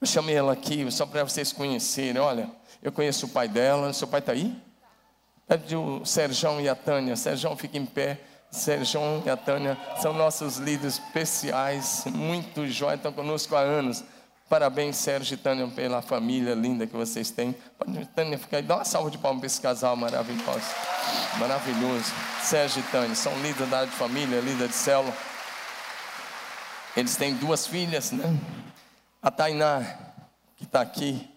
eu 0.00 0.06
chamei 0.06 0.34
ela 0.34 0.52
aqui 0.52 0.90
só 0.90 1.06
para 1.06 1.22
vocês 1.22 1.52
conhecerem. 1.52 2.20
Olha, 2.20 2.50
eu 2.82 2.90
conheço 2.90 3.26
o 3.26 3.28
pai 3.28 3.48
dela. 3.48 3.92
Seu 3.92 4.08
pai 4.08 4.20
está 4.20 4.32
aí? 4.32 4.56
Pede 5.46 5.76
o 5.76 6.04
Serjão 6.04 6.60
e 6.60 6.68
a 6.68 6.74
Tânia. 6.74 7.14
Serjão, 7.16 7.56
fica 7.56 7.78
em 7.78 7.86
pé. 7.86 8.20
Sérgio 8.50 9.00
e 9.24 9.30
a 9.30 9.36
Tânia 9.36 9.78
são 10.02 10.12
nossos 10.12 10.56
líderes 10.56 10.94
especiais, 10.94 12.04
muito 12.06 12.66
jóia, 12.66 12.96
estão 12.96 13.12
conosco 13.12 13.54
há 13.54 13.60
anos. 13.60 14.02
Parabéns, 14.50 14.96
Sérgio 14.96 15.34
e 15.34 15.36
Tânia, 15.36 15.64
pela 15.68 16.02
família 16.02 16.56
linda 16.56 16.84
que 16.84 16.96
vocês 16.96 17.30
têm. 17.30 17.54
Pode, 17.78 18.04
Tânia, 18.06 18.36
ficar 18.36 18.56
aí, 18.56 18.64
dá 18.64 18.78
uma 18.78 18.84
salva 18.84 19.08
de 19.08 19.16
palmas 19.16 19.38
para 19.38 19.46
esse 19.46 19.60
casal 19.60 19.94
maravilhoso. 19.94 20.66
Maravilhoso. 21.38 22.12
Sérgio 22.42 22.80
e 22.80 22.90
Tânia 22.90 23.14
são 23.14 23.32
líderes 23.42 23.70
da 23.70 23.78
área 23.78 23.88
de 23.88 23.94
família, 23.94 24.40
líder 24.40 24.66
de 24.66 24.74
célula. 24.74 25.16
Eles 26.96 27.14
têm 27.14 27.32
duas 27.36 27.64
filhas, 27.64 28.10
né? 28.10 28.24
A 29.22 29.30
Tainá, 29.30 29.84
que 30.56 30.64
está 30.64 30.80
aqui, 30.80 31.30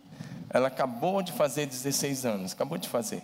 ela 0.50 0.70
acabou 0.70 1.22
de 1.22 1.34
fazer 1.34 1.68
16 1.68 2.26
anos, 2.26 2.54
acabou 2.54 2.80
de 2.80 2.90
fazer. 2.90 3.22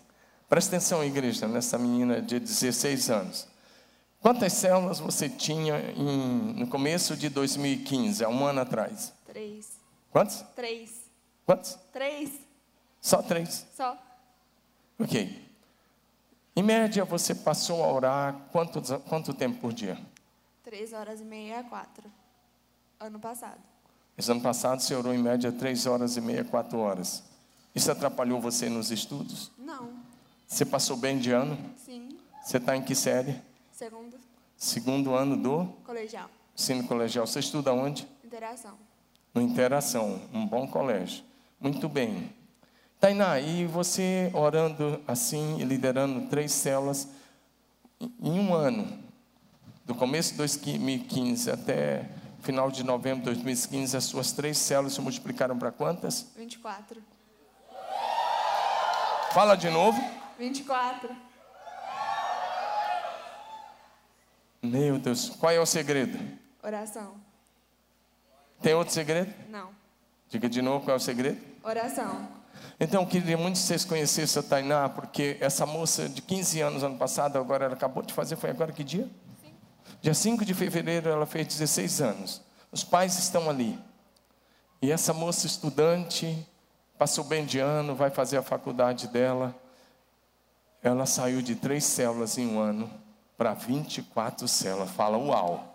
Presta 0.48 0.76
atenção, 0.76 1.04
igreja, 1.04 1.48
nessa 1.48 1.80
menina 1.80 2.22
de 2.22 2.40
16 2.40 3.10
anos. 3.10 3.48
Quantas 4.22 4.54
células 4.54 5.00
você 5.00 5.28
tinha 5.28 5.80
em, 5.98 6.54
no 6.60 6.68
começo 6.68 7.18
de 7.18 7.28
2015, 7.28 8.24
há 8.24 8.30
um 8.30 8.46
ano 8.46 8.62
atrás? 8.62 9.12
Três. 9.26 9.79
Quantos? 10.12 10.42
Três. 10.56 11.10
Quantos? 11.46 11.78
Três. 11.94 12.32
Só 13.02 13.22
três? 13.22 13.66
Só. 13.76 13.98
Ok. 15.00 15.48
Em 16.56 16.64
média, 16.64 17.06
você 17.06 17.34
passou 17.34 17.84
a 17.84 17.92
orar 17.92 18.36
quanto, 18.52 18.82
quanto 19.02 19.34
tempo 19.34 19.60
por 19.62 19.72
dia? 19.72 19.98
Três 20.64 20.94
horas 20.94 21.22
e 21.22 21.24
meia, 21.24 21.64
quatro. 21.64 22.12
Ano 23.00 23.20
passado. 23.20 23.60
Esse 24.18 24.30
ano 24.32 24.42
passado 24.42 24.82
você 24.82 24.94
orou 24.94 25.14
em 25.14 25.18
média 25.18 25.52
três 25.52 25.86
horas 25.86 26.18
e 26.18 26.22
meia, 26.22 26.44
quatro 26.44 26.78
horas. 26.80 27.24
Isso 27.74 27.90
atrapalhou 27.92 28.42
você 28.42 28.68
nos 28.68 28.92
estudos? 28.92 29.52
Não. 29.58 29.94
Você 30.46 30.66
passou 30.66 30.98
bem 30.98 31.18
de 31.18 31.32
ano? 31.32 31.58
Sim. 31.78 32.10
Você 32.44 32.58
está 32.58 32.76
em 32.76 32.82
que 32.82 32.94
série? 32.96 33.40
Segundo. 33.72 34.18
Segundo 34.58 35.14
ano 35.14 35.38
do 35.38 35.66
Colegial. 35.86 36.30
ensino 36.58 36.86
colegial. 36.86 37.26
Você 37.26 37.40
estuda 37.40 37.72
onde? 37.72 38.06
Interação. 38.26 38.78
No 39.34 39.42
Interação, 39.42 40.22
um 40.34 40.46
bom 40.46 40.68
colégio. 40.68 41.24
Muito 41.60 41.88
bem. 41.88 42.34
Tainá, 43.00 43.40
e 43.40 43.66
você 43.66 44.30
orando 44.34 45.02
assim 45.08 45.60
e 45.60 45.64
liderando 45.64 46.28
três 46.28 46.52
células, 46.52 47.08
em 48.00 48.40
um 48.40 48.54
ano, 48.54 48.88
do 49.86 49.96
começo 49.96 50.32
de 50.32 50.38
2015 50.38 51.52
até 51.52 52.10
final 52.42 52.72
de 52.72 52.84
novembro 52.84 53.20
de 53.20 53.26
2015, 53.26 53.98
as 53.98 54.04
suas 54.06 54.32
três 54.32 54.58
células 54.58 54.94
se 54.94 55.02
multiplicaram 55.02 55.58
para 55.58 55.72
quantas? 55.72 56.28
24. 56.36 57.02
Fala 59.32 59.56
de 59.56 59.70
novo. 59.70 60.02
24. 60.38 61.16
Meu 64.62 64.98
Deus, 65.00 65.30
qual 65.30 65.52
é 65.52 65.60
o 65.60 65.66
segredo? 65.66 66.20
Oração. 66.62 67.29
Tem 68.62 68.74
outro 68.74 68.94
segredo? 68.94 69.34
Não. 69.50 69.70
Diga 70.30 70.50
de 70.50 70.62
novo 70.62 70.86
qual 70.86 70.96
é 70.96 70.98
o 70.98 71.00
segredo? 71.02 71.40
Oração. 71.64 72.28
Então, 72.80 73.02
eu 73.02 73.08
queria 73.08 73.38
muito 73.38 73.56
que 73.56 73.62
vocês 73.62 73.86
conhecessem 73.86 74.40
a 74.40 74.44
Tainá, 74.44 74.90
porque 74.90 75.38
essa 75.40 75.66
moça 75.66 76.08
de 76.08 76.22
15 76.22 76.62
anos, 76.62 76.84
ano 76.84 76.98
passado, 76.98 77.38
agora 77.38 77.66
ela 77.66 77.74
acabou 77.74 78.04
de 78.04 78.14
fazer, 78.14 78.36
foi 78.36 78.50
agora 78.50 78.72
que 78.72 78.84
dia? 78.84 79.10
Sim. 79.42 79.54
Dia 80.02 80.14
5 80.14 80.46
de 80.46 80.54
fevereiro 80.54 81.10
ela 81.10 81.26
fez 81.26 81.48
16 81.48 82.02
anos. 82.02 82.42
Os 82.72 82.84
pais 82.84 83.18
estão 83.18 83.50
ali. 83.50 83.80
E 84.82 84.92
essa 84.92 85.14
moça 85.14 85.46
estudante, 85.46 86.48
passou 86.98 87.24
bem 87.24 87.46
de 87.46 87.60
ano, 87.60 87.96
vai 87.96 88.10
fazer 88.10 88.38
a 88.38 88.42
faculdade 88.42 89.08
dela. 89.08 89.56
Ela 90.82 91.06
saiu 91.06 91.42
de 91.42 91.56
três 91.56 91.84
células 91.84 92.38
em 92.38 92.48
um 92.48 92.60
ano 92.60 92.90
para 93.38 93.54
24 93.54 94.48
células. 94.48 94.90
Fala, 94.92 95.18
uau. 95.18 95.69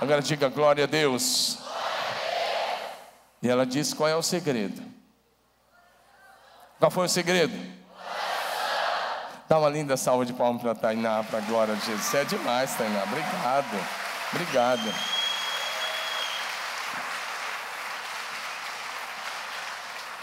Agora 0.00 0.20
diga 0.20 0.48
glória 0.48 0.84
a 0.84 0.86
Deus. 0.86 1.58
E 3.42 3.48
ela 3.48 3.64
disse 3.64 3.94
qual 3.94 4.08
é 4.08 4.16
o 4.16 4.22
segredo. 4.22 4.82
Qual 6.78 6.90
foi 6.90 7.06
o 7.06 7.08
segredo? 7.08 7.56
Dá 9.48 9.58
uma 9.58 9.68
linda 9.68 9.96
salva 9.96 10.26
de 10.26 10.32
palmas 10.32 10.60
para 10.60 10.74
Tainá, 10.74 11.22
para 11.22 11.38
a 11.38 11.42
glória 11.42 11.74
de 11.76 11.86
Jesus. 11.86 12.04
Você 12.06 12.18
é 12.18 12.24
demais, 12.24 12.74
Tainá. 12.74 13.04
Obrigado. 13.04 13.86
Obrigado. 14.32 14.94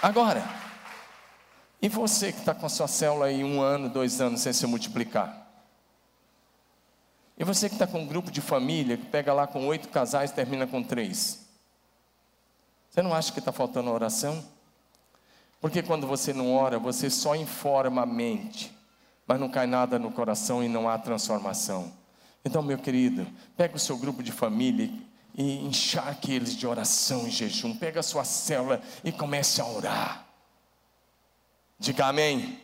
Agora, 0.02 0.44
e 1.82 1.88
você 1.88 2.32
que 2.32 2.40
está 2.40 2.54
com 2.54 2.66
a 2.66 2.70
sua 2.70 2.88
célula 2.88 3.28
aí 3.28 3.44
um 3.44 3.62
ano, 3.62 3.90
dois 3.90 4.20
anos 4.20 4.42
sem 4.42 4.52
se 4.52 4.68
multiplicar? 4.68 5.43
E 7.38 7.44
você 7.44 7.68
que 7.68 7.76
está 7.76 7.88
com 7.88 8.02
um 8.02 8.08
grupo 8.08 8.32
de 8.32 8.42
família, 8.42 8.98
que 8.98 9.06
pega 9.06 9.34
lá 9.34 9.48
com 9.48 9.66
oito 9.68 9.90
casais 9.90 10.32
e 10.32 10.34
termina 10.34 10.68
com 10.68 10.84
três. 10.84 11.48
Você 12.90 13.02
não 13.02 13.14
acha 13.14 13.32
que 13.32 13.40
está 13.40 13.52
faltando 13.52 13.90
oração? 13.90 14.46
Porque 15.60 15.82
quando 15.82 16.06
você 16.06 16.32
não 16.32 16.54
ora, 16.54 16.78
você 16.78 17.10
só 17.10 17.36
informa 17.36 18.04
a 18.04 18.06
mente, 18.06 18.72
mas 19.26 19.40
não 19.40 19.50
cai 19.50 19.66
nada 19.66 19.98
no 19.98 20.12
coração 20.12 20.64
e 20.64 20.68
não 20.68 20.88
há 20.88 20.98
transformação. 20.98 21.92
Então, 22.46 22.62
meu 22.62 22.78
querido, 22.78 23.26
pega 23.56 23.76
o 23.76 23.80
seu 23.80 23.98
grupo 23.98 24.22
de 24.22 24.32
família 24.32 24.92
e 25.36 25.66
encharque 25.66 26.34
eles 26.34 26.56
de 26.56 26.68
oração 26.68 27.28
e 27.28 27.32
jejum. 27.32 27.76
Pega 27.76 28.02
a 28.02 28.04
sua 28.04 28.24
célula 28.24 28.82
e 29.04 29.12
comece 29.12 29.62
a 29.62 29.66
orar. 29.66 30.26
Diga 31.80 32.06
amém. 32.06 32.36
amém. 32.44 32.60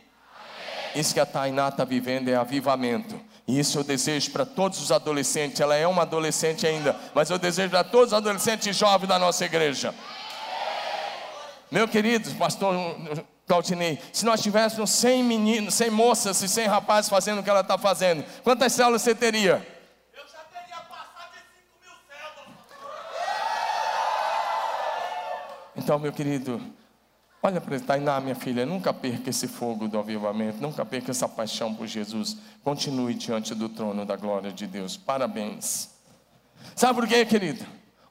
Isso 0.94 1.14
que 1.14 1.20
a 1.20 1.26
Tainá 1.26 1.68
está 1.68 1.84
vivendo 1.84 2.28
é 2.28 2.36
avivamento. 2.36 3.18
E 3.50 3.58
isso 3.58 3.80
eu 3.80 3.82
desejo 3.82 4.30
para 4.30 4.46
todos 4.46 4.80
os 4.80 4.92
adolescentes. 4.92 5.60
Ela 5.60 5.74
é 5.74 5.84
uma 5.84 6.02
adolescente 6.02 6.64
ainda, 6.68 6.94
mas 7.12 7.30
eu 7.30 7.38
desejo 7.38 7.68
para 7.68 7.82
todos 7.82 8.08
os 8.08 8.14
adolescentes 8.14 8.76
jovens 8.76 9.08
da 9.08 9.18
nossa 9.18 9.44
igreja. 9.44 9.92
Meu 11.68 11.88
querido 11.88 12.32
pastor 12.36 12.72
Claudinei, 13.48 13.98
se 14.12 14.24
nós 14.24 14.40
tivéssemos 14.40 14.90
100 14.90 15.24
meninos, 15.24 15.74
100 15.74 15.90
moças 15.90 16.40
e 16.42 16.48
100 16.48 16.68
rapazes 16.68 17.10
fazendo 17.10 17.40
o 17.40 17.42
que 17.42 17.50
ela 17.50 17.62
está 17.62 17.76
fazendo, 17.76 18.24
quantas 18.44 18.72
células 18.72 19.02
você 19.02 19.16
teria? 19.16 19.66
Eu 20.14 20.22
já 20.28 20.38
teria 20.44 20.76
passado 20.84 21.32
de 21.32 21.40
5 21.40 21.74
mil 21.82 21.90
células. 22.08 22.54
Então, 25.74 25.98
meu 25.98 26.12
querido, 26.12 26.62
Olha 27.42 27.60
para 27.60 27.74
ele, 27.74 27.84
Tainá, 27.84 28.20
minha 28.20 28.34
filha, 28.34 28.66
nunca 28.66 28.92
perca 28.92 29.30
esse 29.30 29.48
fogo 29.48 29.88
do 29.88 29.98
avivamento, 29.98 30.60
nunca 30.60 30.84
perca 30.84 31.10
essa 31.10 31.26
paixão 31.26 31.74
por 31.74 31.86
Jesus. 31.86 32.36
Continue 32.62 33.14
diante 33.14 33.54
do 33.54 33.68
trono 33.68 34.04
da 34.04 34.14
glória 34.14 34.52
de 34.52 34.66
Deus. 34.66 34.98
Parabéns. 34.98 35.88
Sabe 36.76 37.00
por 37.00 37.08
quê, 37.08 37.24
querido? 37.24 37.64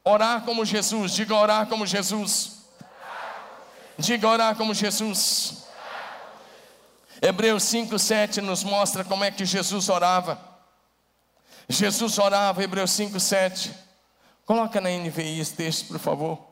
Orar 0.03 0.43
como 0.43 0.65
Jesus, 0.65 1.13
diga 1.13 1.35
orar 1.35 1.67
como 1.67 1.85
Jesus. 1.85 2.63
Diga 3.99 4.27
orar 4.27 4.55
como 4.55 4.73
Jesus. 4.73 5.65
Hebreus 7.21 7.63
5, 7.63 7.99
7 7.99 8.41
nos 8.41 8.63
mostra 8.63 9.03
como 9.03 9.23
é 9.23 9.29
que 9.29 9.45
Jesus 9.45 9.89
orava. 9.89 10.39
Jesus 11.67 12.17
orava, 12.17 12.63
Hebreus 12.63 12.91
5, 12.91 13.19
7. 13.19 13.71
Coloca 14.43 14.81
na 14.81 14.89
NVI 14.89 15.39
esse 15.39 15.53
texto, 15.53 15.87
por 15.87 15.99
favor. 15.99 16.48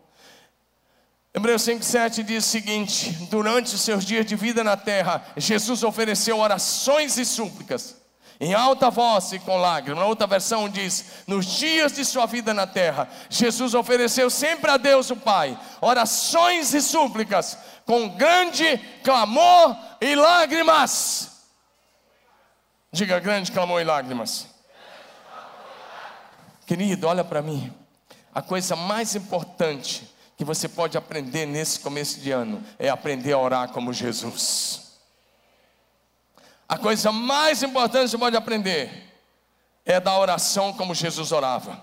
Hebreus 1.38 1.62
5, 1.62 1.86
7 1.86 2.23
diz 2.23 2.45
o 2.45 2.50
seguinte: 2.50 3.12
Durante 3.30 3.76
os 3.76 3.82
seus 3.82 4.04
dias 4.04 4.26
de 4.26 4.36
vida 4.36 4.63
na 4.63 4.76
terra, 4.76 5.23
Jesus 5.38 5.84
ofereceu 5.84 6.39
orações 6.39 7.15
e 7.15 7.23
súplicas, 7.23 7.95
em 8.39 8.56
alta 8.56 8.89
voz 8.89 9.34
e 9.34 9.38
com 9.38 9.56
lágrimas. 9.58 10.00
Na 10.00 10.08
outra 10.08 10.26
versão 10.26 10.67
diz: 10.67 11.06
Nos 11.28 11.45
dias 11.45 11.91
de 11.91 12.04
sua 12.04 12.26
vida 12.26 12.56
na 12.56 12.65
terra, 12.65 13.08
Jesus 13.30 13.76
ofereceu 13.76 14.32
sempre 14.32 14.71
a 14.71 14.78
Deus 14.78 15.12
o 15.12 15.15
Pai 15.15 15.56
orações 15.80 16.73
e 16.73 16.82
súplicas, 16.82 17.56
com 17.86 18.10
grande 18.17 18.76
clamor 19.04 19.78
e 20.02 20.15
lágrimas. 20.15 21.43
Diga 22.91 23.19
grande 23.19 23.52
clamor 23.52 23.80
e 23.80 23.84
lágrimas. 23.84 24.47
Querido, 26.65 27.06
olha 27.06 27.23
para 27.23 27.43
mim. 27.43 27.71
A 28.34 28.41
coisa 28.41 28.76
mais 28.76 29.13
importante 29.13 30.16
que 30.38 30.45
você 30.45 30.69
pode 30.69 30.95
aprender 30.95 31.47
nesse 31.47 31.80
começo 31.80 32.19
de 32.19 32.30
ano 32.30 32.63
é 32.78 32.88
aprender 32.88 33.34
a 33.34 33.39
orar 33.39 33.69
como 33.69 33.91
Jesus. 33.91 34.84
A 36.69 36.78
coisa 36.78 37.12
mais 37.12 37.63
importante 37.63 38.04
que 38.04 38.10
você 38.12 38.17
pode 38.19 38.38
aprender 38.38 39.12
é 39.84 40.00
da 40.00 40.15
oração 40.15 40.71
como 40.73 40.93
Jesus 40.93 41.32
orava. 41.32 41.82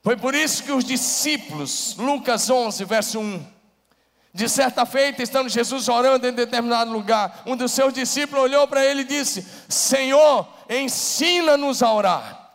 Foi 0.00 0.16
por 0.16 0.32
isso 0.34 0.62
que 0.62 0.70
os 0.70 0.84
discípulos, 0.84 1.96
Lucas 1.96 2.48
11, 2.48 2.84
verso 2.84 3.18
1, 3.18 3.44
de 4.32 4.48
certa 4.48 4.86
feita, 4.86 5.22
estando 5.22 5.48
Jesus 5.48 5.88
orando 5.88 6.28
em 6.28 6.32
determinado 6.32 6.92
lugar, 6.92 7.42
um 7.46 7.56
dos 7.56 7.72
seus 7.72 7.92
discípulos 7.92 8.44
olhou 8.44 8.68
para 8.68 8.84
ele 8.84 9.00
e 9.00 9.06
disse: 9.06 9.44
Senhor, 9.68 10.46
ensina-nos 10.70 11.82
a 11.82 11.92
orar. 11.92 12.52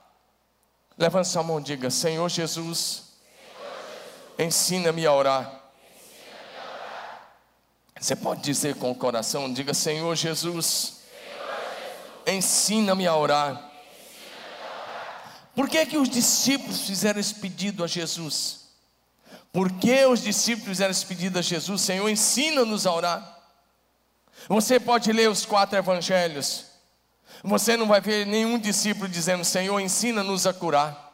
Levante 0.97 1.27
sua 1.27 1.43
mão 1.43 1.59
e 1.59 1.63
diga: 1.63 1.89
Senhor 1.89 2.29
Jesus, 2.29 3.10
ensina-me 4.43 5.05
a 5.05 5.13
orar. 5.13 5.61
Você 7.99 8.15
pode 8.15 8.41
dizer 8.41 8.75
com 8.75 8.89
o 8.89 8.95
coração, 8.95 9.51
diga: 9.53 9.73
Senhor 9.73 10.15
Jesus, 10.15 11.01
ensina-me 12.25 13.05
a 13.05 13.15
orar. 13.15 13.71
Por 15.53 15.69
que, 15.69 15.85
que 15.85 15.97
os 15.97 16.09
discípulos 16.09 16.81
fizeram 16.81 17.19
esse 17.19 17.35
pedido 17.35 17.83
a 17.83 17.87
Jesus? 17.87 18.61
Por 19.51 19.71
que 19.73 20.05
os 20.05 20.21
discípulos 20.21 20.69
fizeram 20.69 20.91
esse 20.91 21.05
pedido 21.05 21.37
a 21.37 21.41
Jesus? 21.41 21.81
Senhor, 21.81 22.09
ensina-nos 22.09 22.87
a 22.87 22.93
orar. 22.93 23.39
Você 24.47 24.79
pode 24.79 25.11
ler 25.11 25.29
os 25.29 25.45
quatro 25.45 25.77
evangelhos. 25.77 26.65
Você 27.43 27.75
não 27.75 27.87
vai 27.87 28.01
ver 28.01 28.25
nenhum 28.25 28.57
discípulo 28.57 29.07
dizendo: 29.07 29.43
Senhor, 29.43 29.79
ensina-nos 29.79 30.47
a 30.47 30.53
curar. 30.53 31.10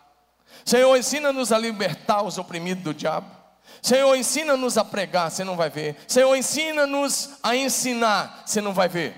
Senhor, 0.68 0.98
ensina-nos 0.98 1.54
a 1.54 1.58
libertar 1.58 2.24
os 2.24 2.38
oprimidos 2.38 2.84
do 2.84 2.94
diabo. 2.94 3.34
Senhor, 3.82 4.14
ensina-nos 4.18 4.78
a 4.78 4.84
pregar, 4.84 5.32
você 5.32 5.46
não 5.46 5.56
vai 5.56 5.70
ver. 5.70 5.96
Senhor, 6.06 6.36
ensina-nos 6.36 7.30
a 7.42 7.56
ensinar, 7.56 8.44
você 8.46 8.60
não 8.60 8.74
vai 8.74 8.90
ver. 8.90 9.16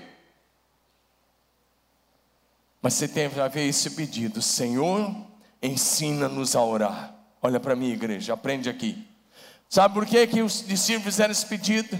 Mas 2.80 2.94
você 2.94 3.08
tem 3.08 3.28
que 3.28 3.48
ver 3.48 3.66
esse 3.66 3.90
pedido: 3.90 4.40
Senhor, 4.40 5.12
ensina-nos 5.60 6.54
a 6.54 6.62
orar. 6.62 7.16
Olha 7.42 7.58
para 7.58 7.74
mim, 7.74 7.90
igreja, 7.90 8.34
aprende 8.34 8.70
aqui. 8.70 9.04
Sabe 9.68 9.92
por 9.92 10.06
que, 10.06 10.24
que 10.28 10.42
os 10.42 10.64
discípulos 10.64 11.06
fizeram 11.06 11.32
esse 11.32 11.46
pedido? 11.46 11.98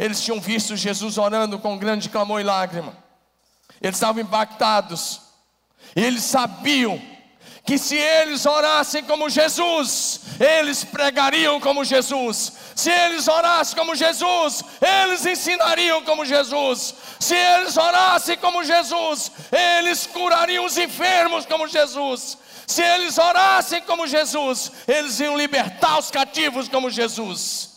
Eles 0.00 0.20
tinham 0.20 0.40
visto 0.40 0.76
Jesus 0.76 1.16
orando 1.16 1.60
com 1.60 1.78
grande 1.78 2.08
clamor 2.08 2.40
e 2.40 2.44
lágrima. 2.44 2.96
Eles 3.80 3.94
estavam 3.94 4.20
impactados. 4.20 5.20
E 5.94 6.02
eles 6.02 6.24
sabiam 6.24 7.13
que 7.64 7.78
se 7.78 7.96
eles 7.96 8.44
orassem 8.44 9.02
como 9.04 9.30
Jesus, 9.30 10.20
eles 10.38 10.84
pregariam 10.84 11.58
como 11.58 11.82
Jesus. 11.82 12.52
Se 12.74 12.90
eles 12.90 13.26
orassem 13.26 13.74
como 13.74 13.94
Jesus, 13.94 14.62
eles 14.82 15.24
ensinariam 15.24 16.02
como 16.02 16.26
Jesus. 16.26 16.94
Se 17.18 17.34
eles 17.34 17.74
orassem 17.78 18.36
como 18.36 18.62
Jesus, 18.62 19.32
eles 19.50 20.06
curariam 20.06 20.66
os 20.66 20.76
enfermos 20.76 21.46
como 21.46 21.66
Jesus. 21.66 22.36
Se 22.66 22.82
eles 22.82 23.16
orassem 23.16 23.80
como 23.82 24.06
Jesus, 24.06 24.70
eles 24.86 25.18
iam 25.20 25.36
libertar 25.36 25.98
os 25.98 26.10
cativos 26.10 26.68
como 26.68 26.90
Jesus. 26.90 27.70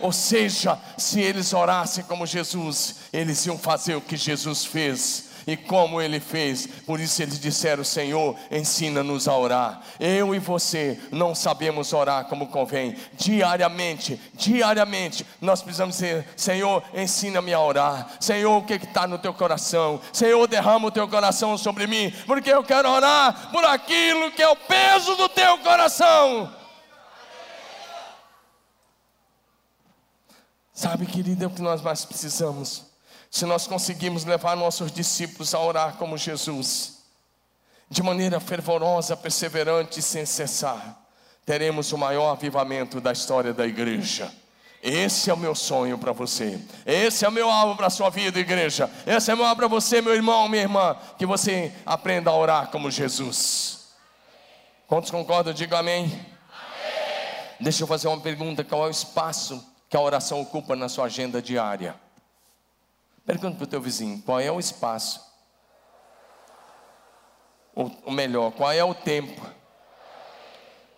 Ou 0.00 0.12
seja, 0.12 0.80
se 0.98 1.20
eles 1.20 1.52
orassem 1.52 2.02
como 2.04 2.26
Jesus, 2.26 2.96
eles 3.12 3.46
iam 3.46 3.56
fazer 3.56 3.94
o 3.94 4.00
que 4.00 4.16
Jesus 4.16 4.64
fez 4.64 5.25
e 5.46 5.56
como 5.56 6.00
ele 6.00 6.18
fez. 6.18 6.66
Por 6.66 6.98
isso 6.98 7.22
eles 7.22 7.38
disseram: 7.38 7.84
Senhor, 7.84 8.36
ensina-nos 8.50 9.28
a 9.28 9.36
orar. 9.36 9.80
Eu 10.00 10.34
e 10.34 10.38
você 10.38 10.98
não 11.12 11.34
sabemos 11.34 11.92
orar 11.92 12.24
como 12.24 12.48
convém. 12.48 12.96
Diariamente, 13.14 14.20
diariamente, 14.34 15.24
nós 15.40 15.62
precisamos 15.62 15.96
dizer: 15.96 16.26
Senhor, 16.36 16.82
ensina-me 16.92 17.54
a 17.54 17.60
orar. 17.60 18.16
Senhor, 18.18 18.56
o 18.56 18.64
que 18.64 18.74
está 18.74 19.06
no 19.06 19.18
teu 19.18 19.32
coração? 19.32 20.00
Senhor, 20.12 20.46
derrama 20.48 20.88
o 20.88 20.92
teu 20.92 21.06
coração 21.06 21.56
sobre 21.56 21.86
mim, 21.86 22.12
porque 22.26 22.50
eu 22.50 22.64
quero 22.64 22.90
orar 22.90 23.50
por 23.52 23.64
aquilo 23.64 24.32
que 24.32 24.42
é 24.42 24.48
o 24.48 24.56
peso 24.56 25.14
do 25.16 25.28
teu 25.28 25.58
coração. 25.58 26.52
Sabe, 30.72 31.06
querida, 31.06 31.44
é 31.44 31.46
o 31.46 31.50
que 31.50 31.62
nós 31.62 31.80
mais 31.80 32.04
precisamos 32.04 32.95
se 33.36 33.44
nós 33.44 33.66
conseguirmos 33.66 34.24
levar 34.24 34.56
nossos 34.56 34.90
discípulos 34.90 35.54
a 35.54 35.60
orar 35.60 35.96
como 35.96 36.16
Jesus, 36.16 37.02
de 37.90 38.02
maneira 38.02 38.40
fervorosa, 38.40 39.14
perseverante 39.14 40.00
e 40.00 40.02
sem 40.02 40.24
cessar, 40.24 40.98
teremos 41.44 41.92
o 41.92 41.98
maior 41.98 42.30
avivamento 42.30 42.98
da 42.98 43.12
história 43.12 43.52
da 43.52 43.66
igreja. 43.66 44.32
Esse 44.82 45.28
é 45.28 45.34
o 45.34 45.36
meu 45.36 45.54
sonho 45.54 45.98
para 45.98 46.12
você. 46.12 46.58
Esse 46.86 47.26
é 47.26 47.28
o 47.28 47.32
meu 47.32 47.50
alvo 47.50 47.76
para 47.76 47.88
a 47.88 47.90
sua 47.90 48.08
vida, 48.08 48.40
igreja. 48.40 48.90
Esse 49.06 49.30
é 49.30 49.34
o 49.34 49.36
meu 49.36 49.44
alvo 49.44 49.56
para 49.56 49.68
você, 49.68 50.00
meu 50.00 50.14
irmão, 50.14 50.48
minha 50.48 50.62
irmã. 50.62 50.96
Que 51.18 51.26
você 51.26 51.74
aprenda 51.84 52.30
a 52.30 52.34
orar 52.34 52.68
como 52.68 52.90
Jesus. 52.90 53.88
Quantos 54.86 55.10
concordam? 55.10 55.52
Diga 55.52 55.80
amém. 55.80 56.04
amém. 56.04 56.22
Deixa 57.60 57.82
eu 57.82 57.86
fazer 57.86 58.08
uma 58.08 58.20
pergunta: 58.20 58.64
qual 58.64 58.84
é 58.84 58.88
o 58.88 58.90
espaço 58.90 59.62
que 59.90 59.96
a 59.96 60.00
oração 60.00 60.40
ocupa 60.40 60.74
na 60.74 60.88
sua 60.88 61.04
agenda 61.04 61.42
diária? 61.42 62.05
Pergunta 63.26 63.56
para 63.56 63.64
o 63.64 63.66
teu 63.66 63.80
vizinho: 63.80 64.22
qual 64.22 64.38
é 64.38 64.50
o 64.50 64.60
espaço? 64.60 65.26
Ou, 67.74 67.90
melhor, 68.10 68.52
qual 68.52 68.72
é 68.72 68.82
o 68.82 68.94
tempo 68.94 69.44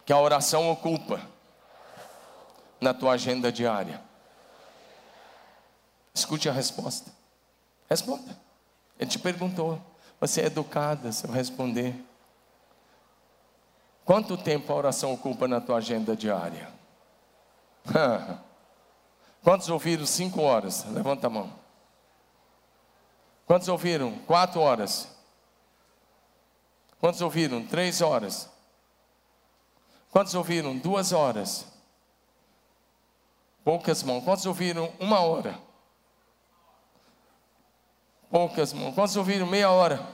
que 0.05 0.13
a 0.13 0.21
oração 0.21 0.71
ocupa 0.71 1.21
na 2.81 2.95
tua 2.95 3.15
agenda 3.15 3.51
diária? 3.51 4.01
Escute 6.15 6.49
a 6.49 6.53
resposta. 6.53 7.11
Responda. 7.89 8.39
Ele 8.99 9.11
te 9.11 9.19
perguntou. 9.19 9.81
Você 10.21 10.43
é 10.43 10.47
educada 10.47 11.11
se 11.11 11.27
eu 11.27 11.33
responder. 11.33 11.95
Quanto 14.05 14.37
tempo 14.37 14.73
a 14.73 14.77
oração 14.77 15.13
ocupa 15.13 15.47
na 15.49 15.61
tua 15.61 15.77
agenda 15.79 16.17
diária? 16.17 16.69
Quantos 19.43 19.69
ouviram 19.69 20.05
cinco 20.07 20.43
horas? 20.43 20.85
Levanta 20.85 21.29
a 21.29 21.31
mão. 21.31 21.68
Quantos 23.49 23.67
ouviram? 23.67 24.19
Quatro 24.27 24.61
horas. 24.61 25.09
Quantos 27.01 27.23
ouviram? 27.23 27.67
Três 27.67 28.03
horas. 28.03 28.47
Quantos 30.11 30.35
ouviram? 30.35 30.77
Duas 30.77 31.13
horas. 31.13 31.67
Poucas 33.65 34.03
mãos. 34.03 34.23
Quantos 34.23 34.45
ouviram? 34.45 34.93
Uma 35.01 35.21
hora. 35.21 35.59
Poucas 38.31 38.75
mãos. 38.75 38.95
Quantos 38.95 39.17
ouviram? 39.17 39.47
Meia 39.47 39.71
hora. 39.71 40.07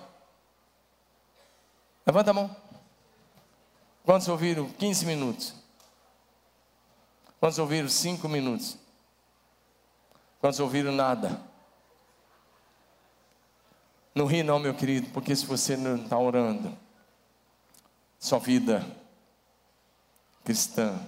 Levanta 2.07 2.31
a 2.31 2.35
mão. 2.35 2.57
Quantos 4.05 4.29
ouviram? 4.29 4.71
15 4.71 5.07
minutos. 5.07 5.55
Quantos 7.41 7.59
ouviram? 7.59 7.89
Cinco 7.89 8.29
minutos. 8.29 8.79
Quantos 10.41 10.61
ouviram? 10.61 10.93
Nada. 10.93 11.53
Não 14.15 14.27
ri 14.27 14.43
não, 14.45 14.61
meu 14.61 14.75
querido, 14.75 15.09
porque 15.11 15.35
se 15.35 15.45
você 15.45 15.77
não 15.77 15.97
está 15.97 16.17
orando, 16.17 16.77
sua 18.19 18.39
vida 18.39 18.87
cristã, 20.45 20.99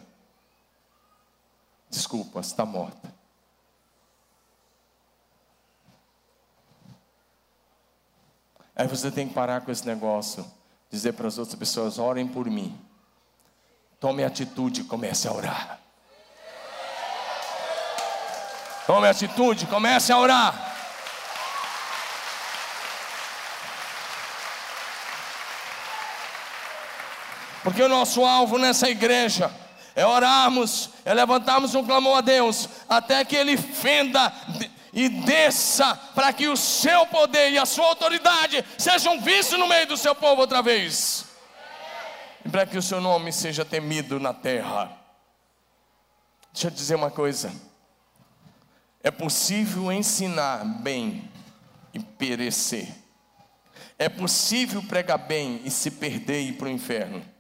desculpa, 1.89 2.41
está 2.41 2.67
morta. 2.67 3.15
Aí 8.75 8.89
você 8.89 9.11
tem 9.11 9.29
que 9.29 9.33
parar 9.33 9.63
com 9.63 9.71
esse 9.71 9.87
negócio, 9.87 10.45
dizer 10.91 11.13
para 11.13 11.29
as 11.29 11.39
outras 11.39 11.57
pessoas: 11.57 11.99
orem 11.99 12.27
por 12.27 12.51
mim. 12.51 12.79
Tome 13.99 14.25
atitude 14.25 14.83
e 14.83 14.85
comece 14.85 15.27
a 15.27 15.33
orar. 15.33 15.81
Tome 18.87 19.09
atitude, 19.09 19.67
comece 19.67 20.13
a 20.13 20.19
orar. 20.19 20.66
Porque 27.67 27.83
o 27.83 27.89
nosso 27.89 28.25
alvo 28.25 28.59
nessa 28.59 28.89
igreja 28.89 29.53
é 29.97 30.07
orarmos, 30.07 30.91
é 31.05 31.13
levantarmos 31.13 31.75
um 31.75 31.85
clamor 31.85 32.19
a 32.19 32.21
Deus, 32.21 32.69
até 32.89 33.25
que 33.25 33.35
Ele 33.35 33.57
fenda 33.57 34.33
e 34.93 35.09
desça, 35.09 35.97
para 36.15 36.33
que 36.33 36.47
o 36.47 36.57
seu 36.57 37.05
poder 37.07 37.51
e 37.51 37.59
a 37.59 37.67
sua 37.67 37.87
autoridade 37.87 38.65
sejam 38.79 39.21
vistos 39.21 39.59
no 39.59 39.67
meio 39.67 39.85
do 39.89 39.97
seu 39.97 40.15
povo 40.15 40.43
outra 40.43 40.63
vez, 40.63 41.25
e 42.45 42.49
para 42.49 42.65
que 42.67 42.79
o 42.79 42.83
seu 42.83 43.01
nome 43.01 43.33
seja 43.33 43.65
temido 43.65 44.21
na 44.21 44.33
terra. 44.33 44.97
Deixa 46.53 46.69
eu 46.69 46.71
dizer 46.71 46.95
uma 46.95 47.11
coisa: 47.11 47.53
é 49.03 49.11
possível 49.11 49.91
ensinar 49.91 50.65
bem 50.65 51.29
e 51.93 51.99
perecer, 51.99 52.87
é 53.99 54.09
possível 54.09 54.81
pregar 54.85 55.19
bem 55.19 55.61
e 55.65 55.71
se 55.73 55.91
perder 55.91 56.43
e 56.43 56.49
ir 56.51 56.53
para 56.53 56.69
o 56.69 56.71
inferno. 56.71 57.35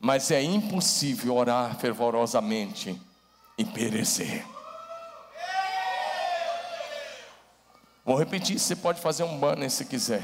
Mas 0.00 0.30
é 0.30 0.42
impossível 0.42 1.34
orar 1.34 1.76
fervorosamente 1.76 3.00
e 3.56 3.64
perecer. 3.64 4.44
Vou 8.04 8.16
repetir, 8.16 8.58
você 8.58 8.74
pode 8.74 9.00
fazer 9.00 9.24
um 9.24 9.38
banner 9.38 9.70
se 9.70 9.84
quiser. 9.84 10.22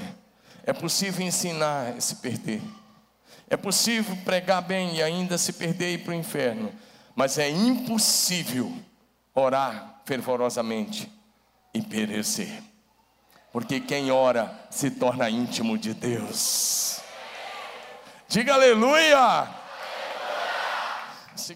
É 0.65 0.73
possível 0.73 1.27
ensinar 1.27 1.97
e 1.99 2.01
se 2.01 2.17
perder. 2.17 2.63
É 3.51 3.57
possível 3.57 4.17
pregar 4.25 4.63
bem 4.63 4.97
e 4.97 5.03
ainda 5.03 5.37
se 5.37 5.53
perder 5.53 5.91
e 5.91 5.95
ir 5.95 5.99
para 5.99 6.13
o 6.13 6.15
inferno. 6.15 6.73
Mas 7.15 7.37
é 7.37 7.51
impossível 7.51 8.73
orar 9.35 10.01
fervorosamente 10.05 11.13
e 11.75 11.83
perecer. 11.83 12.63
Porque 13.53 13.81
quem 13.81 14.11
ora 14.11 14.67
se 14.71 14.91
torna 14.91 15.29
íntimo 15.29 15.77
de 15.77 15.93
Deus. 15.93 17.01
Diga 18.29 18.55
aleluia! 18.55 19.64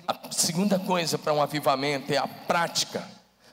A 0.07 0.33
segunda 0.33 0.79
coisa 0.79 1.17
para 1.19 1.33
um 1.33 1.43
avivamento 1.43 2.13
é 2.13 2.17
a 2.17 2.27
prática 2.27 3.07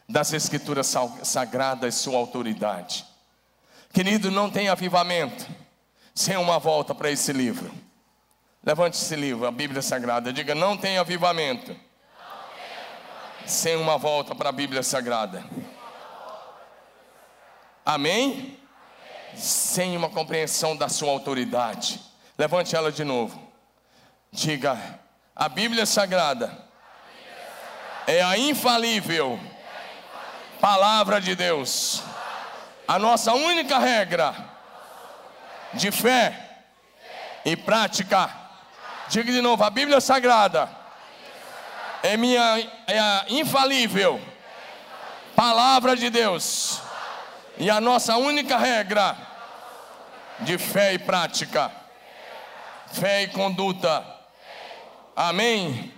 das 0.07 0.33
Escrituras 0.33 0.93
Sagradas 1.23 1.95
sua 1.95 2.17
autoridade. 2.17 3.05
Querido, 3.93 4.29
não 4.29 4.49
tem 4.49 4.67
avivamento 4.67 5.47
sem 6.13 6.35
uma 6.37 6.59
volta 6.59 6.93
para 6.93 7.09
esse 7.11 7.31
livro. 7.31 7.71
Levante 8.63 8.97
esse 8.97 9.15
livro, 9.15 9.45
a 9.45 9.51
Bíblia 9.51 9.81
Sagrada. 9.81 10.33
Diga: 10.33 10.55
não 10.55 10.75
tem 10.75 10.97
avivamento 10.97 11.75
sem 13.45 13.75
uma 13.75 13.97
volta 13.97 14.33
para 14.33 14.49
a 14.49 14.51
Bíblia 14.51 14.81
Sagrada. 14.81 15.45
Amém? 17.85 18.59
Sem 19.35 19.95
uma 19.95 20.09
compreensão 20.09 20.75
da 20.75 20.89
sua 20.89 21.11
autoridade. 21.11 22.01
Levante 22.37 22.75
ela 22.75 22.91
de 22.91 23.03
novo. 23.03 23.39
Diga: 24.31 24.99
a 25.35 25.49
Bíblia 25.49 25.85
Sagrada 25.85 26.57
é 28.07 28.21
a 28.21 28.37
infalível 28.37 29.37
palavra 30.61 31.19
de 31.19 31.35
Deus. 31.35 32.01
A 32.87 32.97
nossa 32.97 33.33
única 33.33 33.77
regra 33.77 34.33
de 35.73 35.91
fé 35.91 36.61
e 37.43 37.57
prática. 37.57 38.29
Diga 39.09 39.29
de 39.29 39.41
novo, 39.41 39.61
a 39.63 39.69
Bíblia 39.69 39.99
Sagrada 39.99 40.69
é 42.01 42.15
minha 42.15 42.71
é 42.87 42.97
a 42.97 43.25
infalível 43.27 44.21
palavra 45.35 45.97
de 45.97 46.09
Deus. 46.09 46.79
E 47.57 47.69
a 47.69 47.81
nossa 47.81 48.15
única 48.15 48.57
regra 48.57 49.17
de 50.39 50.57
fé 50.57 50.93
e 50.93 50.99
prática. 50.99 51.69
Fé 52.93 53.23
e 53.23 53.27
conduta 53.27 54.14
Amém? 55.15 55.93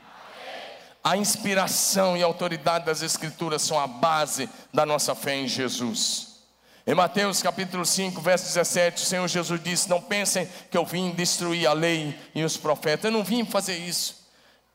A 1.04 1.18
inspiração 1.18 2.16
e 2.16 2.22
a 2.22 2.26
autoridade 2.26 2.86
das 2.86 3.02
Escrituras 3.02 3.64
são 3.64 3.80
a 3.80 3.88
base 3.88 4.48
da 4.72 4.86
nossa 4.86 5.16
fé 5.16 5.36
em 5.36 5.48
Jesus. 5.48 6.38
Em 6.86 6.94
Mateus 6.94 7.42
capítulo 7.42 7.86
5, 7.86 8.22
verso 8.22 8.46
17, 8.46 9.02
o 9.02 9.06
Senhor 9.06 9.28
Jesus 9.28 9.64
disse: 9.64 9.90
Não 9.90 10.02
pensem 10.02 10.48
que 10.70 10.78
eu 10.78 10.86
vim 10.86 11.12
destruir 11.12 11.66
a 11.66 11.74
lei 11.74 12.18
e 12.36 12.44
os 12.44 12.58
profetas. 12.58 13.06
Eu 13.06 13.12
não 13.12 13.24
vim 13.24 13.44
fazer 13.44 13.78
isso. 13.78 14.28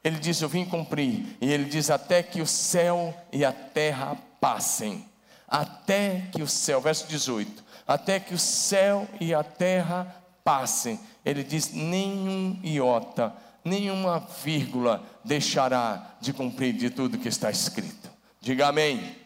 Ele 0.03 0.19
diz: 0.19 0.41
Eu 0.43 0.49
vim 0.49 0.65
cumprir. 0.65 1.37
E 1.41 1.53
ele 1.53 1.65
diz: 1.65 1.89
Até 1.89 2.23
que 2.23 2.41
o 2.41 2.47
céu 2.47 3.15
e 3.33 3.45
a 3.45 3.53
terra 3.53 4.17
passem. 4.41 5.09
Até 5.47 6.25
que 6.33 6.43
o 6.43 6.49
céu, 6.49 6.81
verso 6.81 7.07
18: 7.07 7.63
Até 7.87 8.19
que 8.19 8.35
o 8.35 8.39
céu 8.39 9.07
e 9.21 9.33
a 9.33 9.45
terra 9.45 10.15
passem. 10.43 10.99
Ele 11.25 11.45
diz: 11.45 11.73
Nenhum 11.73 12.59
iota 12.65 13.33
nenhuma 13.65 14.19
vírgula 14.43 15.03
deixará 15.25 16.15
de 16.21 16.33
cumprir 16.33 16.73
de 16.73 16.91
tudo 16.91 17.19
que 17.19 17.29
está 17.29 17.51
escrito. 17.51 18.11
Diga 18.41 18.69
amém. 18.69 18.99
amém. 18.99 19.17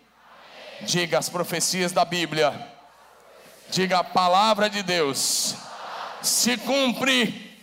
Diga 0.82 1.18
as 1.18 1.28
profecias 1.28 1.92
da 1.92 2.04
Bíblia. 2.04 2.72
Diga 3.70 3.98
a 3.98 4.04
palavra 4.04 4.68
de 4.68 4.82
Deus. 4.82 5.54
Se 6.22 6.56
cumpre 6.58 7.58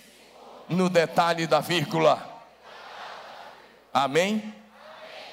no 0.67 0.89
detalhe 0.89 1.45
da 1.45 1.59
vírgula. 1.59 2.15
Amém? 3.93 4.35
amém? 4.35 4.55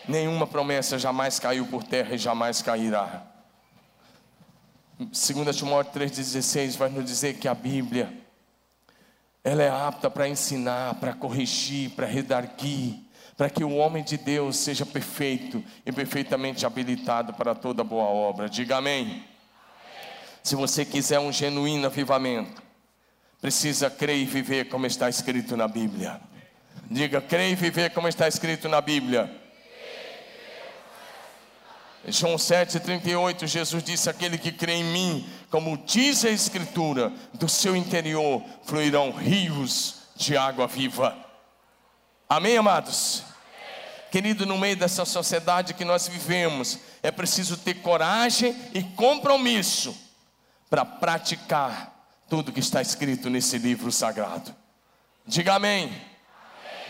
Nenhuma 0.07 0.47
promessa 0.47 0.99
jamais 0.99 1.39
caiu 1.39 1.67
por 1.67 1.83
terra 1.83 2.15
e 2.15 2.19
jamais 2.19 2.61
cairá. 2.61 3.23
2 4.99 5.57
Timóteo 5.57 6.01
3,16 6.03 6.77
vai 6.77 6.91
nos 6.91 7.07
dizer 7.07 7.39
que 7.39 7.49
a 7.49 7.55
Bíblia 7.55 8.20
ela 9.43 9.63
é 9.63 9.71
apta 9.71 10.11
para 10.11 10.29
ensinar, 10.29 10.95
para 10.97 11.15
corrigir, 11.15 11.91
para 11.91 12.07
redarguir, 12.07 12.99
para 13.37 13.49
que 13.49 13.65
o 13.65 13.75
homem 13.77 14.05
de 14.05 14.19
Deus 14.19 14.57
seja 14.57 14.85
perfeito 14.85 15.65
e 15.85 15.91
perfeitamente 15.91 16.67
habilitado 16.67 17.33
para 17.33 17.55
toda 17.55 17.83
boa 17.83 18.05
obra. 18.05 18.49
Diga 18.49 18.77
amém. 18.77 19.03
amém. 19.03 19.25
Se 20.43 20.55
você 20.55 20.85
quiser 20.85 21.19
um 21.19 21.33
genuíno 21.33 21.87
avivamento, 21.87 22.63
precisa 23.41 23.89
crer 23.89 24.17
e 24.17 24.27
viver 24.27 24.69
como 24.69 24.85
está 24.85 25.09
escrito 25.09 25.57
na 25.57 25.67
Bíblia. 25.67 26.21
Diga, 26.91 27.21
crer 27.21 27.53
e 27.53 27.55
viver 27.55 27.91
como 27.91 28.09
está 28.09 28.29
escrito 28.29 28.69
na 28.69 28.81
Bíblia. 28.81 29.40
João 32.07 32.37
7,38, 32.37 33.47
Jesus 33.47 33.83
disse: 33.83 34.09
Aquele 34.09 34.39
que 34.39 34.51
crê 34.51 34.75
em 34.75 34.85
mim, 34.85 35.29
como 35.51 35.77
diz 35.77 36.25
a 36.25 36.31
Escritura, 36.31 37.13
do 37.35 37.49
seu 37.49 37.77
interior 37.77 38.43
fluirão 38.65 39.11
rios 39.11 39.97
de 40.17 40.37
água 40.37 40.67
viva. 40.67 41.17
Amém, 42.29 42.57
amados? 42.57 43.25
Querido, 44.11 44.45
no 44.45 44.59
meio 44.59 44.77
dessa 44.77 45.05
sociedade 45.05 45.75
que 45.75 45.85
nós 45.85 46.09
vivemos, 46.09 46.79
é 47.03 47.11
preciso 47.11 47.57
ter 47.57 47.75
coragem 47.75 48.57
e 48.75 48.83
compromisso 48.83 49.97
para 50.69 50.85
praticar 50.85 51.93
tudo 52.29 52.53
que 52.53 52.61
está 52.61 52.81
escrito 52.81 53.29
nesse 53.29 53.59
livro 53.59 53.93
sagrado. 53.93 54.55
Diga 55.27 55.55
amém. 55.55 55.93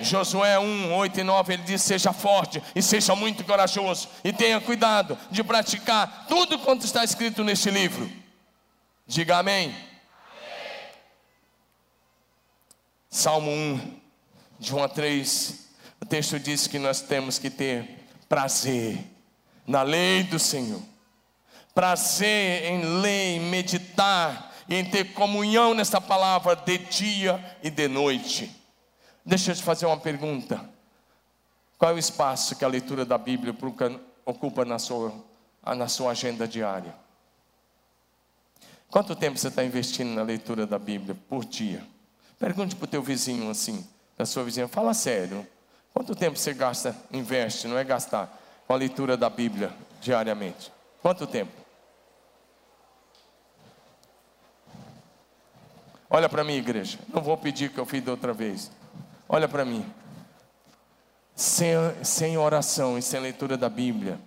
Josué 0.02 0.58
1, 0.58 0.94
8 0.94 1.20
e 1.20 1.22
9, 1.22 1.52
ele 1.54 1.62
diz: 1.62 1.82
Seja 1.82 2.12
forte 2.12 2.62
e 2.74 2.82
seja 2.82 3.14
muito 3.14 3.44
corajoso, 3.44 4.08
e 4.24 4.32
tenha 4.32 4.60
cuidado 4.60 5.18
de 5.30 5.42
praticar 5.42 6.26
tudo 6.28 6.58
quanto 6.58 6.84
está 6.84 7.04
escrito 7.04 7.44
neste 7.44 7.70
livro. 7.70 8.10
Diga 9.06 9.38
amém. 9.38 9.68
amém. 9.68 9.76
Salmo 13.10 13.50
1, 13.50 14.00
de 14.58 14.74
1 14.74 14.82
a 14.84 14.88
3, 14.88 15.68
o 16.00 16.06
texto 16.06 16.38
diz 16.38 16.66
que 16.66 16.78
nós 16.78 17.00
temos 17.00 17.38
que 17.38 17.50
ter 17.50 18.06
prazer 18.28 18.98
na 19.66 19.82
lei 19.82 20.22
do 20.22 20.38
Senhor, 20.38 20.80
prazer 21.74 22.64
em 22.64 22.80
em 23.06 23.40
meditar, 23.40 24.54
em 24.68 24.84
ter 24.84 25.12
comunhão 25.12 25.74
nessa 25.74 26.00
palavra 26.00 26.54
de 26.54 26.78
dia 26.78 27.58
e 27.62 27.70
de 27.70 27.88
noite. 27.88 28.59
Deixa 29.24 29.52
eu 29.52 29.54
te 29.54 29.62
fazer 29.62 29.86
uma 29.86 29.98
pergunta. 29.98 30.68
Qual 31.78 31.90
é 31.90 31.94
o 31.94 31.98
espaço 31.98 32.56
que 32.56 32.64
a 32.64 32.68
leitura 32.68 33.04
da 33.04 33.16
Bíblia 33.16 33.56
ocupa 34.24 34.64
na 34.64 34.78
sua, 34.78 35.12
na 35.76 35.88
sua 35.88 36.12
agenda 36.12 36.46
diária? 36.46 36.94
Quanto 38.90 39.14
tempo 39.14 39.38
você 39.38 39.48
está 39.48 39.64
investindo 39.64 40.14
na 40.14 40.22
leitura 40.22 40.66
da 40.66 40.78
Bíblia 40.78 41.16
por 41.28 41.44
dia? 41.44 41.86
Pergunte 42.38 42.74
para 42.74 42.84
o 42.84 42.88
teu 42.88 43.02
vizinho 43.02 43.50
assim, 43.50 43.86
da 44.18 44.26
sua 44.26 44.42
vizinha, 44.42 44.66
fala 44.66 44.92
sério. 44.92 45.46
Quanto 45.92 46.14
tempo 46.14 46.38
você 46.38 46.52
gasta, 46.52 46.96
investe, 47.12 47.68
não 47.68 47.78
é 47.78 47.84
gastar, 47.84 48.36
com 48.66 48.72
a 48.72 48.76
leitura 48.76 49.16
da 49.16 49.30
Bíblia 49.30 49.72
diariamente? 50.00 50.72
Quanto 51.02 51.26
tempo? 51.26 51.52
Olha 56.08 56.28
para 56.28 56.42
mim, 56.42 56.54
igreja. 56.54 56.98
Não 57.12 57.22
vou 57.22 57.36
pedir 57.36 57.70
que 57.70 57.78
eu 57.78 57.86
fiz 57.86 58.02
da 58.02 58.10
outra 58.10 58.32
vez. 58.32 58.70
Olha 59.32 59.46
para 59.46 59.64
mim. 59.64 59.88
Sem, 61.36 61.72
sem 62.02 62.36
oração 62.36 62.98
e 62.98 63.02
sem 63.02 63.20
leitura 63.20 63.56
da 63.56 63.68
Bíblia, 63.68 64.20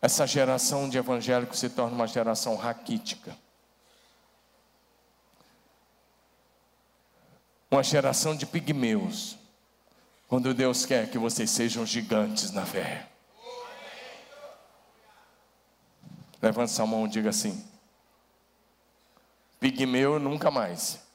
essa 0.00 0.26
geração 0.26 0.88
de 0.88 0.96
evangélicos 0.96 1.58
se 1.58 1.68
torna 1.68 1.94
uma 1.94 2.06
geração 2.06 2.56
raquítica. 2.56 3.36
Uma 7.70 7.82
geração 7.82 8.34
de 8.34 8.46
pigmeus. 8.46 9.36
Quando 10.26 10.54
Deus 10.54 10.86
quer 10.86 11.10
que 11.10 11.18
vocês 11.18 11.50
sejam 11.50 11.84
gigantes 11.84 12.52
na 12.52 12.64
fé. 12.64 13.06
Levante 16.40 16.72
sua 16.72 16.86
mão 16.86 17.04
e 17.04 17.10
diga 17.10 17.28
assim: 17.28 17.62
Pigmeu 19.60 20.18
nunca 20.18 20.50
mais. 20.50 21.05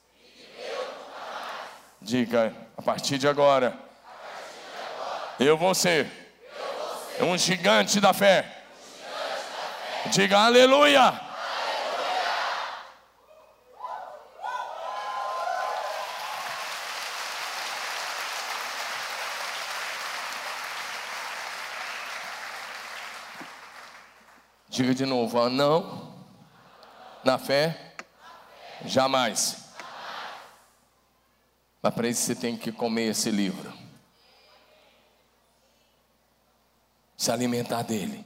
Diga, 2.03 2.51
a 2.75 2.81
partir 2.81 3.19
de 3.19 3.27
agora, 3.27 3.77
eu 5.39 5.55
vou 5.55 5.75
ser 5.75 6.09
um 7.19 7.37
gigante 7.37 7.99
da 7.99 8.11
fé. 8.11 8.63
Diga 10.07 10.39
aleluia. 10.39 11.13
Diga 24.69 24.95
de 24.95 25.05
novo, 25.05 25.49
não, 25.49 26.15
na 27.23 27.37
fé, 27.37 27.93
jamais. 28.85 29.60
Mas 31.81 31.93
para 31.93 32.07
isso 32.07 32.21
você 32.21 32.35
tem 32.35 32.55
que 32.55 32.71
comer 32.71 33.09
esse 33.09 33.31
livro, 33.31 33.73
se 37.17 37.31
alimentar 37.31 37.81
dele, 37.81 38.25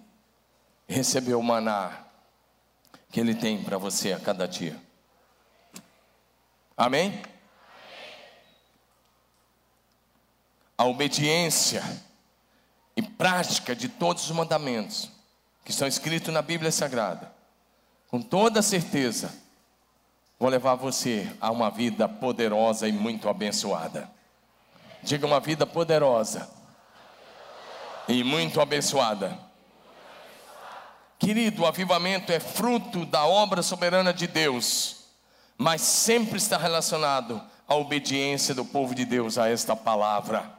receber 0.87 1.35
o 1.35 1.41
maná 1.41 2.05
que 3.09 3.19
ele 3.19 3.33
tem 3.33 3.63
para 3.63 3.77
você 3.77 4.11
a 4.11 4.19
cada 4.19 4.45
dia. 4.45 4.77
Amém? 6.75 7.23
A 10.77 10.83
obediência 10.83 11.81
e 12.97 13.01
prática 13.01 13.73
de 13.73 13.87
todos 13.87 14.25
os 14.25 14.31
mandamentos 14.31 15.09
que 15.63 15.71
estão 15.71 15.87
escritos 15.87 16.33
na 16.33 16.41
Bíblia 16.41 16.71
Sagrada, 16.71 17.33
com 18.09 18.21
toda 18.21 18.61
certeza, 18.61 19.44
vão 20.39 20.49
levar 20.49 20.75
você 20.75 21.31
a 21.39 21.51
uma 21.51 21.69
vida 21.69 22.07
poderosa 22.07 22.87
e 22.87 22.91
muito 22.91 23.29
abençoada. 23.29 24.09
Diga 25.01 25.25
uma 25.25 25.39
vida 25.39 25.65
poderosa 25.65 26.49
e 28.07 28.23
muito 28.23 28.59
abençoada. 28.59 29.37
Querido, 31.17 31.63
o 31.63 31.65
avivamento 31.65 32.31
é 32.31 32.39
fruto 32.39 33.05
da 33.05 33.25
obra 33.25 33.61
soberana 33.61 34.13
de 34.13 34.27
Deus, 34.27 35.05
mas 35.57 35.81
sempre 35.81 36.37
está 36.37 36.57
relacionado 36.57 37.41
à 37.67 37.75
obediência 37.75 38.53
do 38.53 38.65
povo 38.65 38.93
de 38.93 39.05
Deus 39.05 39.37
a 39.37 39.49
esta 39.49 39.75
palavra. 39.75 40.51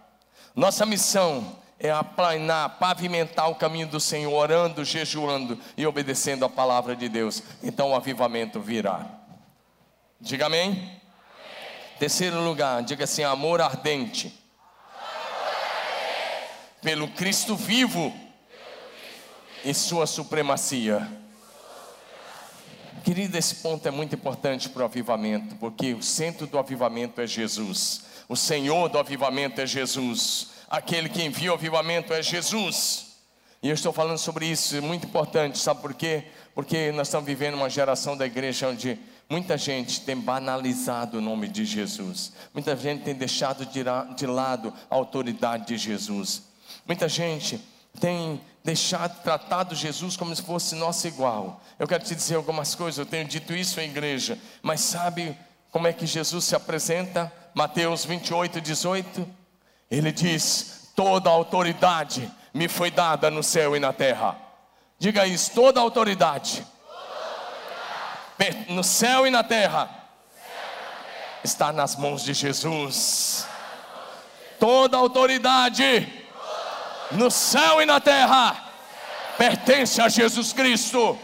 Nossa 0.54 0.86
missão 0.86 1.56
é 1.78 1.90
aplanar, 1.90 2.78
pavimentar 2.78 3.50
o 3.50 3.54
caminho 3.54 3.86
do 3.86 4.00
Senhor, 4.00 4.32
orando, 4.32 4.84
jejuando 4.84 5.58
e 5.76 5.86
obedecendo 5.86 6.44
a 6.44 6.48
palavra 6.48 6.96
de 6.96 7.08
Deus. 7.08 7.42
Então 7.62 7.90
o 7.90 7.94
avivamento 7.94 8.58
virá. 8.58 9.15
Diga 10.20 10.46
amém. 10.46 10.70
amém. 10.70 11.00
Terceiro 11.98 12.42
lugar, 12.42 12.82
diga 12.82 13.04
assim: 13.04 13.22
amor 13.22 13.60
ardente. 13.60 14.32
Amor 14.88 15.04
ardente. 15.54 16.80
Pelo 16.82 17.08
Cristo 17.08 17.56
vivo 17.56 18.14
e 19.64 19.72
sua 19.74 20.06
supremacia. 20.06 21.06
Querida, 23.04 23.38
esse 23.38 23.56
ponto 23.56 23.86
é 23.86 23.90
muito 23.90 24.14
importante 24.14 24.68
para 24.68 24.82
o 24.82 24.84
avivamento, 24.86 25.54
porque 25.56 25.94
o 25.94 26.02
centro 26.02 26.46
do 26.46 26.58
avivamento 26.58 27.20
é 27.20 27.26
Jesus, 27.26 28.02
o 28.28 28.34
Senhor 28.34 28.88
do 28.88 28.98
avivamento 28.98 29.60
é 29.60 29.66
Jesus 29.66 30.56
aquele 30.68 31.08
que 31.08 31.22
envia 31.22 31.52
o 31.52 31.54
avivamento 31.54 32.12
é 32.12 32.22
Jesus. 32.22 33.06
E 33.62 33.68
eu 33.68 33.74
estou 33.74 33.92
falando 33.92 34.18
sobre 34.18 34.46
isso, 34.46 34.76
é 34.76 34.80
muito 34.80 35.06
importante, 35.06 35.58
sabe 35.58 35.80
por 35.80 35.94
quê? 35.94 36.24
Porque 36.54 36.92
nós 36.92 37.08
estamos 37.08 37.26
vivendo 37.26 37.54
uma 37.54 37.70
geração 37.70 38.16
da 38.16 38.26
igreja 38.26 38.68
onde 38.68 38.98
muita 39.28 39.58
gente 39.58 40.00
tem 40.02 40.16
banalizado 40.16 41.18
o 41.18 41.20
nome 41.20 41.48
de 41.48 41.64
Jesus, 41.64 42.32
muita 42.54 42.76
gente 42.76 43.02
tem 43.04 43.14
deixado 43.14 43.66
de 43.66 44.26
lado 44.26 44.72
a 44.90 44.94
autoridade 44.94 45.66
de 45.66 45.76
Jesus, 45.76 46.42
muita 46.86 47.08
gente 47.08 47.60
tem 48.00 48.40
deixado, 48.62 49.22
tratado 49.22 49.74
Jesus 49.74 50.16
como 50.16 50.34
se 50.34 50.42
fosse 50.42 50.74
nosso 50.74 51.06
igual. 51.06 51.60
Eu 51.78 51.86
quero 51.86 52.04
te 52.04 52.14
dizer 52.14 52.36
algumas 52.36 52.74
coisas, 52.74 52.98
eu 52.98 53.06
tenho 53.06 53.26
dito 53.26 53.54
isso 53.54 53.80
à 53.80 53.84
igreja, 53.84 54.38
mas 54.62 54.80
sabe 54.80 55.36
como 55.70 55.86
é 55.86 55.92
que 55.92 56.06
Jesus 56.06 56.44
se 56.44 56.56
apresenta? 56.56 57.32
Mateus 57.54 58.04
28, 58.04 58.60
18. 58.60 59.28
Ele 59.90 60.10
diz: 60.10 60.90
toda 60.96 61.30
autoridade 61.30 62.30
me 62.52 62.68
foi 62.68 62.90
dada 62.90 63.30
no 63.30 63.42
céu 63.42 63.76
e 63.76 63.80
na 63.80 63.92
terra. 63.92 64.36
Diga 64.98 65.26
isso, 65.26 65.52
toda 65.54 65.80
autoridade, 65.80 66.66
no 68.68 68.84
céu 68.84 69.26
e 69.26 69.30
na 69.30 69.42
terra, 69.42 69.88
está 71.42 71.72
nas 71.72 71.96
mãos 71.96 72.22
de 72.22 72.34
Jesus. 72.34 73.46
Toda 74.58 74.96
autoridade 74.96 76.12
no 77.12 77.30
céu 77.30 77.80
e 77.80 77.86
na 77.86 78.00
terra 78.00 78.64
pertence 79.38 80.00
a 80.00 80.08
Jesus 80.08 80.52
Cristo. 80.52 81.18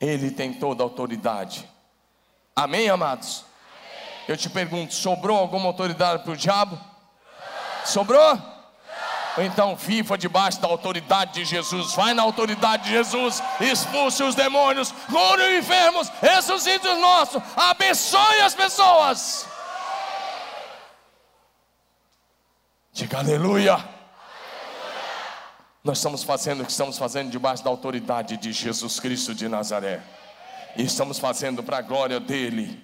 Ele 0.00 0.30
tem 0.30 0.52
toda 0.52 0.82
a 0.82 0.86
autoridade. 0.86 1.68
Amém, 2.54 2.88
amados? 2.88 3.44
Eu 4.28 4.36
te 4.36 4.48
pergunto: 4.48 4.94
sobrou 4.94 5.38
alguma 5.38 5.66
autoridade 5.66 6.22
para 6.22 6.32
o 6.32 6.36
diabo? 6.36 6.78
Sobrou? 7.84 8.51
Então 9.38 9.74
viva 9.74 10.18
debaixo 10.18 10.60
da 10.60 10.68
autoridade 10.68 11.34
de 11.34 11.44
Jesus. 11.44 11.94
Vai 11.94 12.12
na 12.12 12.22
autoridade 12.22 12.84
de 12.84 12.90
Jesus. 12.90 13.42
Expulse 13.60 14.22
os 14.22 14.34
demônios. 14.34 14.92
Cure 14.92 15.42
os 15.42 15.64
enfermos. 15.64 16.08
Ressuscite 16.20 16.86
os 16.86 16.98
nossos. 16.98 17.42
Abençoe 17.56 18.40
as 18.42 18.54
pessoas. 18.54 19.46
Diga 22.92 23.18
aleluia. 23.18 23.82
Nós 25.82 25.98
estamos 25.98 26.22
fazendo 26.22 26.62
o 26.62 26.66
que 26.66 26.70
estamos 26.70 26.98
fazendo 26.98 27.30
debaixo 27.30 27.64
da 27.64 27.70
autoridade 27.70 28.36
de 28.36 28.52
Jesus 28.52 29.00
Cristo 29.00 29.34
de 29.34 29.48
Nazaré. 29.48 30.02
E 30.76 30.84
estamos 30.84 31.18
fazendo 31.18 31.62
para 31.62 31.78
a 31.78 31.82
glória 31.82 32.20
dEle. 32.20 32.80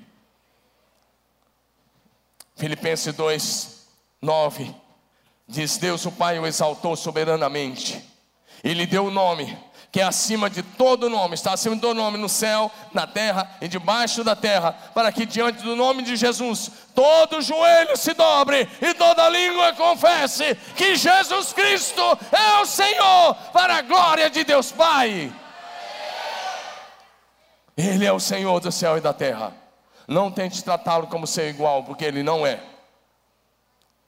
Filipenses 2.56 3.14
2, 3.14 3.86
9 4.20 4.87
diz: 5.48 5.78
Deus 5.78 6.04
o 6.04 6.12
Pai 6.12 6.38
o 6.38 6.46
exaltou 6.46 6.94
soberanamente, 6.94 8.04
e 8.62 8.74
lhe 8.74 8.86
deu 8.86 9.06
o 9.06 9.10
nome 9.10 9.56
que 9.90 10.00
é 10.00 10.04
acima 10.04 10.50
de 10.50 10.62
todo 10.62 11.08
nome, 11.08 11.34
está 11.34 11.52
acima 11.52 11.76
todo 11.76 11.96
nome 11.96 12.18
no 12.18 12.28
céu, 12.28 12.70
na 12.92 13.06
terra 13.06 13.50
e 13.60 13.68
debaixo 13.68 14.22
da 14.22 14.36
terra, 14.36 14.72
para 14.94 15.10
que 15.10 15.24
diante 15.24 15.62
do 15.62 15.74
nome 15.74 16.02
de 16.02 16.14
Jesus 16.14 16.70
todo 16.94 17.40
joelho 17.40 17.96
se 17.96 18.12
dobre 18.12 18.68
e 18.82 18.92
toda 18.94 19.28
língua 19.28 19.72
confesse 19.72 20.54
que 20.76 20.94
Jesus 20.94 21.52
Cristo 21.52 22.02
é 22.30 22.60
o 22.60 22.66
Senhor, 22.66 23.34
para 23.52 23.76
a 23.76 23.82
glória 23.82 24.28
de 24.28 24.44
Deus 24.44 24.70
Pai. 24.70 25.32
Ele 27.76 28.04
é 28.04 28.12
o 28.12 28.20
Senhor 28.20 28.60
do 28.60 28.70
céu 28.70 28.98
e 28.98 29.00
da 29.00 29.14
terra. 29.14 29.54
Não 30.06 30.30
tente 30.30 30.64
tratá-lo 30.64 31.06
como 31.06 31.26
ser 31.26 31.48
igual, 31.48 31.84
porque 31.84 32.04
ele 32.04 32.22
não 32.22 32.46
é. 32.46 32.60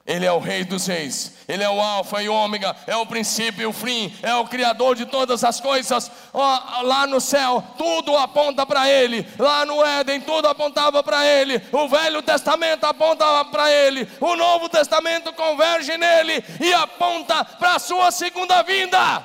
Ele 0.05 0.25
é 0.25 0.31
o 0.31 0.39
Rei 0.39 0.63
dos 0.63 0.87
Reis, 0.87 1.33
Ele 1.47 1.63
é 1.63 1.69
o 1.69 1.79
Alfa 1.79 2.23
e 2.23 2.29
o 2.29 2.33
Ômega, 2.33 2.75
é 2.87 2.95
o 2.95 3.05
princípio 3.05 3.61
e 3.61 3.65
o 3.67 3.73
fim, 3.73 4.13
é 4.23 4.33
o 4.33 4.47
Criador 4.47 4.95
de 4.95 5.05
todas 5.05 5.43
as 5.43 5.59
coisas. 5.61 6.11
lá 6.33 7.05
no 7.05 7.21
céu, 7.21 7.63
tudo 7.77 8.17
aponta 8.17 8.65
para 8.65 8.89
Ele, 8.89 9.27
lá 9.37 9.63
no 9.63 9.85
Éden, 9.85 10.21
tudo 10.21 10.47
apontava 10.47 11.03
para 11.03 11.25
Ele. 11.25 11.61
O 11.71 11.87
Velho 11.87 12.21
Testamento 12.23 12.85
apontava 12.85 13.45
para 13.45 13.71
Ele, 13.71 14.07
o 14.19 14.35
Novo 14.35 14.67
Testamento 14.69 15.31
converge 15.33 15.95
nele 15.97 16.43
e 16.59 16.73
aponta 16.73 17.45
para 17.45 17.75
a 17.75 17.79
Sua 17.79 18.09
segunda 18.11 18.63
vinda. 18.63 19.23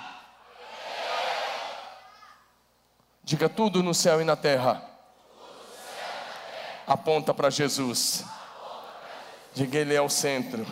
Diga 3.25 3.49
tudo 3.49 3.83
no 3.83 3.95
céu 3.95 4.21
e 4.21 4.25
na 4.25 4.37
terra 4.37 4.83
aponta 6.87 7.35
para 7.35 7.51
Jesus. 7.51 8.25
Diga, 9.57 9.79
Ele 9.79 9.95
é 9.95 10.03
o 10.03 10.09
centro. 10.11 10.67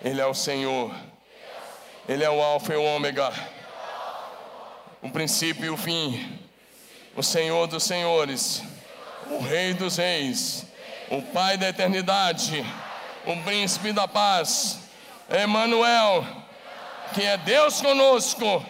Ele 0.00 0.20
é 0.20 0.26
o 0.26 0.32
Senhor. 0.32 0.94
Ele 2.08 2.22
é 2.22 2.30
o 2.30 2.40
Alfa 2.40 2.72
e 2.72 2.76
o 2.76 2.84
Ômega. 2.84 3.32
O 5.02 5.10
princípio 5.10 5.64
e 5.64 5.68
o 5.68 5.76
fim. 5.76 6.38
O 7.16 7.22
Senhor 7.22 7.66
dos 7.66 7.82
Senhores. 7.82 8.62
O 9.28 9.40
Rei 9.40 9.74
dos 9.74 9.96
Reis. 9.96 10.66
O 11.10 11.20
Pai 11.20 11.56
da 11.56 11.68
eternidade. 11.68 12.64
O 13.26 13.42
Príncipe 13.42 13.92
da 13.92 14.06
paz. 14.06 14.78
Emanuel. 15.28 16.24
que 17.12 17.24
é 17.24 17.36
Deus 17.38 17.80
conosco. 17.80 18.64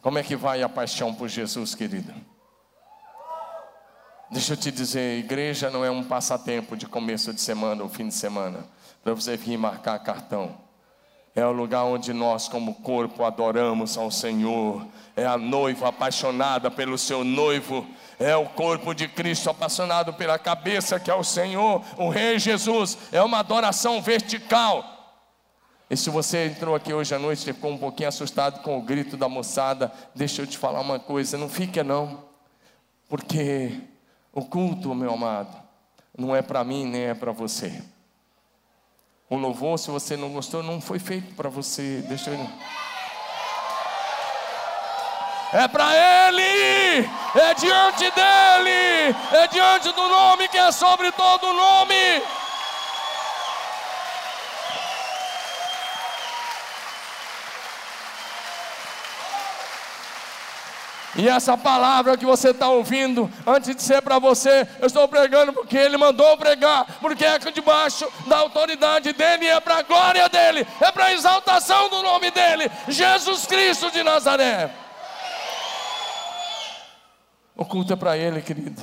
Como 0.00 0.20
é 0.20 0.22
que 0.22 0.36
vai 0.36 0.62
a 0.62 0.68
paixão 0.68 1.12
por 1.12 1.28
Jesus, 1.28 1.74
querida? 1.74 2.14
Deixa 4.32 4.54
eu 4.54 4.56
te 4.56 4.72
dizer, 4.72 5.18
igreja 5.18 5.68
não 5.68 5.84
é 5.84 5.90
um 5.90 6.02
passatempo 6.02 6.74
de 6.74 6.86
começo 6.86 7.34
de 7.34 7.40
semana 7.42 7.82
ou 7.82 7.88
fim 7.90 8.08
de 8.08 8.14
semana, 8.14 8.64
para 9.04 9.12
você 9.12 9.36
vir 9.36 9.58
marcar 9.58 9.98
cartão. 9.98 10.56
É 11.34 11.44
o 11.44 11.52
lugar 11.52 11.84
onde 11.84 12.14
nós, 12.14 12.48
como 12.48 12.76
corpo, 12.76 13.24
adoramos 13.24 13.98
ao 13.98 14.10
Senhor. 14.10 14.86
É 15.14 15.26
a 15.26 15.36
noiva 15.36 15.88
apaixonada 15.88 16.70
pelo 16.70 16.96
seu 16.96 17.22
noivo. 17.22 17.86
É 18.18 18.34
o 18.34 18.46
corpo 18.46 18.94
de 18.94 19.06
Cristo 19.06 19.50
apaixonado 19.50 20.14
pela 20.14 20.38
cabeça, 20.38 20.98
que 20.98 21.10
é 21.10 21.14
o 21.14 21.22
Senhor, 21.22 21.84
o 21.98 22.08
Rei 22.08 22.38
Jesus. 22.38 22.96
É 23.12 23.20
uma 23.20 23.40
adoração 23.40 24.00
vertical. 24.00 25.22
E 25.90 25.96
se 25.96 26.08
você 26.08 26.46
entrou 26.46 26.74
aqui 26.74 26.94
hoje 26.94 27.14
à 27.14 27.18
noite 27.18 27.42
e 27.42 27.52
ficou 27.52 27.70
um 27.70 27.78
pouquinho 27.78 28.08
assustado 28.08 28.62
com 28.62 28.78
o 28.78 28.82
grito 28.82 29.14
da 29.14 29.28
moçada, 29.28 29.92
deixa 30.14 30.40
eu 30.40 30.46
te 30.46 30.56
falar 30.56 30.80
uma 30.80 30.98
coisa: 30.98 31.36
não 31.36 31.50
fique 31.50 31.82
não, 31.82 32.24
porque 33.10 33.91
o 34.32 34.44
culto, 34.44 34.94
meu 34.94 35.12
amado, 35.12 35.56
não 36.16 36.34
é 36.34 36.40
para 36.40 36.64
mim 36.64 36.86
nem 36.86 37.02
é 37.02 37.14
para 37.14 37.32
você. 37.32 37.82
O 39.28 39.36
louvor, 39.36 39.78
se 39.78 39.90
você 39.90 40.16
não 40.16 40.30
gostou, 40.32 40.62
não 40.62 40.80
foi 40.80 40.98
feito 40.98 41.34
para 41.34 41.48
você. 41.48 42.04
Deixa 42.08 42.30
eu. 42.30 42.48
É 45.54 45.68
para 45.68 45.94
Ele, 45.94 47.06
é 47.34 47.54
diante 47.54 48.10
dEle, 48.10 49.16
é 49.32 49.46
diante 49.50 49.92
do 49.92 50.08
nome 50.08 50.48
que 50.48 50.56
é 50.56 50.72
sobre 50.72 51.12
todo 51.12 51.52
nome. 51.52 52.22
E 61.14 61.28
essa 61.28 61.58
palavra 61.58 62.16
que 62.16 62.24
você 62.24 62.50
está 62.50 62.68
ouvindo, 62.68 63.30
antes 63.46 63.76
de 63.76 63.82
ser 63.82 64.00
para 64.00 64.18
você, 64.18 64.66
eu 64.80 64.86
estou 64.86 65.06
pregando 65.06 65.52
porque 65.52 65.76
Ele 65.76 65.98
mandou 65.98 66.38
pregar, 66.38 66.86
porque 67.00 67.24
é 67.24 67.38
debaixo 67.38 68.10
da 68.26 68.38
autoridade 68.38 69.12
dEle, 69.12 69.46
é 69.46 69.60
para 69.60 69.78
a 69.78 69.82
glória 69.82 70.26
dEle, 70.28 70.66
é 70.80 70.90
para 70.90 71.06
a 71.06 71.12
exaltação 71.12 71.90
do 71.90 72.02
nome 72.02 72.30
dEle, 72.30 72.70
Jesus 72.88 73.44
Cristo 73.44 73.90
de 73.90 74.02
Nazaré. 74.02 74.70
O 77.54 77.64
culto 77.64 77.92
é 77.92 77.96
para 77.96 78.16
Ele, 78.16 78.40
querido. 78.40 78.82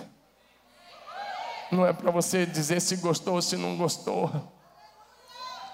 Não 1.72 1.86
é 1.86 1.94
para 1.94 2.12
você 2.12 2.46
dizer 2.46 2.80
se 2.80 2.96
gostou 2.98 3.36
ou 3.36 3.42
se 3.42 3.58
não 3.58 3.76
gostou. 3.76 4.32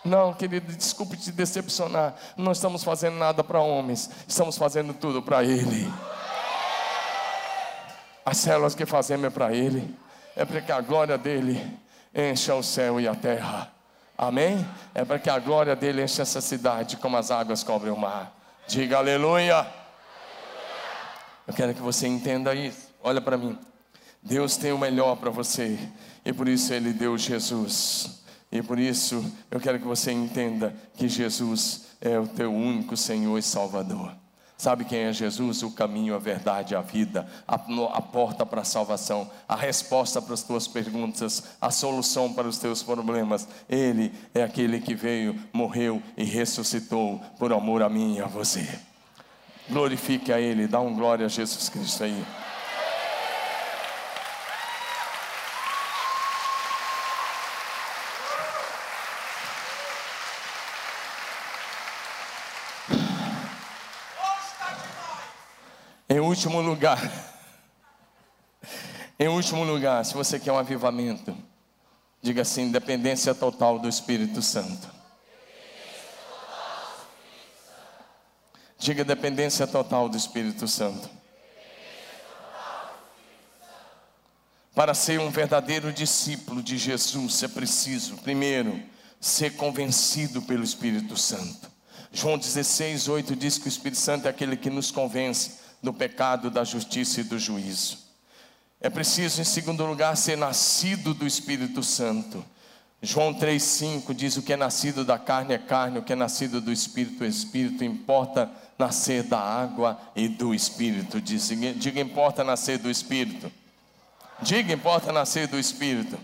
Não, 0.06 0.34
querido, 0.34 0.72
desculpe 0.72 1.18
te 1.18 1.32
decepcionar. 1.32 2.16
Não 2.38 2.52
estamos 2.52 2.84
fazendo 2.84 3.18
nada 3.18 3.44
para 3.44 3.60
homens, 3.60 4.10
estamos 4.28 4.58
fazendo 4.58 4.94
tudo 4.94 5.22
para 5.22 5.44
Ele. 5.44 5.92
As 8.26 8.38
células 8.38 8.74
que 8.74 8.88
fazemos 8.88 9.26
é 9.26 9.30
para 9.30 9.54
Ele, 9.54 9.96
é 10.36 10.44
para 10.44 10.60
que 10.60 10.72
a 10.72 10.82
glória 10.82 11.16
dele 11.16 11.62
encha 12.14 12.56
o 12.56 12.64
céu 12.64 13.00
e 13.00 13.08
a 13.08 13.14
terra. 13.14 13.72
Amém? 14.18 14.66
É 14.96 15.06
para 15.06 15.20
que 15.20 15.30
a 15.30 15.38
glória 15.38 15.76
dele 15.76 16.02
encha 16.02 16.24
essa 16.24 16.42
cidade 16.42 16.98
como 16.98 17.18
as 17.18 17.30
águas 17.30 17.64
cobrem 17.64 17.94
o 17.94 17.98
mar. 17.98 18.36
Diga 18.68 18.98
aleluia. 18.98 19.68
Eu 21.48 21.54
quero 21.54 21.74
que 21.76 21.82
você 21.82 22.08
entenda 22.08 22.56
isso. 22.56 22.90
Olha 23.04 23.22
para 23.22 23.38
mim. 23.38 23.56
Deus 24.24 24.58
tem 24.58 24.72
o 24.72 24.78
melhor 24.78 25.18
para 25.18 25.30
você 25.30 25.78
e 26.26 26.34
por 26.34 26.48
isso 26.48 26.74
Ele 26.74 26.94
deu 26.94 27.16
Jesus. 27.18 28.24
E 28.52 28.62
por 28.64 28.80
isso 28.80 29.24
eu 29.52 29.60
quero 29.60 29.78
que 29.78 29.86
você 29.86 30.12
entenda 30.12 30.74
que 30.96 31.08
Jesus 31.08 31.88
é 32.02 32.18
o 32.18 32.26
teu 32.26 32.52
único 32.52 32.98
Senhor 32.98 33.38
e 33.38 33.44
Salvador. 33.44 34.25
Sabe 34.58 34.86
quem 34.86 35.00
é 35.00 35.14
Jesus? 35.14 35.64
O 35.64 35.72
caminho, 35.72 36.16
a 36.16 36.18
verdade, 36.18 36.76
a 36.76 36.82
vida, 36.82 37.28
a, 37.48 37.56
a 37.56 38.02
porta 38.02 38.46
para 38.46 38.62
a 38.62 38.66
salvação, 38.66 39.30
a 39.48 39.56
resposta 39.56 40.22
para 40.22 40.34
as 40.34 40.44
tuas 40.44 40.68
perguntas, 40.68 41.44
a 41.60 41.70
solução 41.70 42.34
para 42.34 42.48
os 42.48 42.58
teus 42.58 42.82
problemas. 42.82 43.48
Ele 43.70 44.14
é 44.34 44.44
aquele 44.44 44.80
que 44.80 44.96
veio, 44.96 45.38
morreu 45.52 46.02
e 46.16 46.24
ressuscitou 46.24 47.20
por 47.38 47.52
amor 47.52 47.84
a 47.84 47.90
mim 47.90 48.16
e 48.16 48.22
a 48.22 48.28
você. 48.28 48.68
Glorifique 49.70 50.32
a 50.32 50.40
Ele, 50.40 50.68
dá 50.68 50.80
um 50.80 50.94
glória 50.94 51.26
a 51.26 51.30
Jesus 51.30 51.68
Cristo 51.70 52.04
aí. 52.04 52.26
Último 66.36 66.62
lugar, 66.62 67.00
em 69.18 69.30
último 69.30 69.64
lugar, 69.64 70.04
se 70.04 70.14
você 70.14 70.38
quer 70.38 70.52
um 70.52 70.58
avivamento, 70.58 71.36
diga 72.22 72.42
assim: 72.42 72.70
dependência 72.70 73.34
total 73.34 73.80
do 73.80 73.88
Espírito 73.88 74.42
Santo. 74.42 74.94
Diga 78.78 79.06
dependência 79.06 79.66
total 79.66 80.10
do 80.10 80.18
Espírito 80.18 80.68
Santo. 80.68 81.10
Para 84.76 84.94
ser 84.94 85.22
um 85.22 85.30
verdadeiro 85.30 85.94
discípulo 85.94 86.62
de 86.62 86.78
Jesus, 86.78 87.42
é 87.44 87.48
preciso, 87.48 88.18
primeiro, 88.18 88.84
ser 89.22 89.56
convencido 89.56 90.42
pelo 90.42 90.66
Espírito 90.66 91.16
Santo. 91.16 91.72
João 92.12 92.38
16, 92.38 93.08
8 93.08 93.36
diz 93.38 93.58
que 93.58 93.68
o 93.68 93.70
Espírito 93.70 94.00
Santo 94.00 94.28
é 94.28 94.30
aquele 94.30 94.58
que 94.58 94.70
nos 94.70 94.92
convence 94.92 95.65
do 95.86 95.94
pecado, 95.94 96.52
da 96.52 96.64
justiça 96.64 97.22
e 97.22 97.24
do 97.24 97.40
juízo. 97.40 98.00
É 98.82 98.90
preciso, 98.90 99.40
em 99.40 99.46
segundo 99.46 99.86
lugar, 99.86 100.18
ser 100.18 100.36
nascido 100.36 101.14
do 101.14 101.26
Espírito 101.26 101.82
Santo. 101.82 102.44
João 103.02 103.34
3,5 103.34 104.14
diz: 104.14 104.36
O 104.36 104.42
que 104.42 104.52
é 104.52 104.58
nascido 104.58 105.06
da 105.06 105.18
carne 105.18 105.54
é 105.54 105.58
carne, 105.58 106.00
o 106.00 106.04
que 106.04 106.12
é 106.12 106.16
nascido 106.16 106.60
do 106.60 106.72
Espírito 106.72 107.24
é 107.24 107.28
Espírito. 107.28 107.84
Importa 107.84 108.52
nascer 108.78 109.24
da 109.24 109.40
água 109.40 110.00
e 110.16 110.28
do 110.28 110.54
Espírito. 110.54 111.22
Diz, 111.22 111.50
diga, 111.78 112.02
importa 112.02 112.44
nascer 112.44 112.78
do 112.78 112.90
Espírito. 112.90 113.52
Diga, 114.42 114.74
importa 114.74 115.12
nascer 115.12 115.48
do 115.48 115.58
Espírito. 115.58 116.18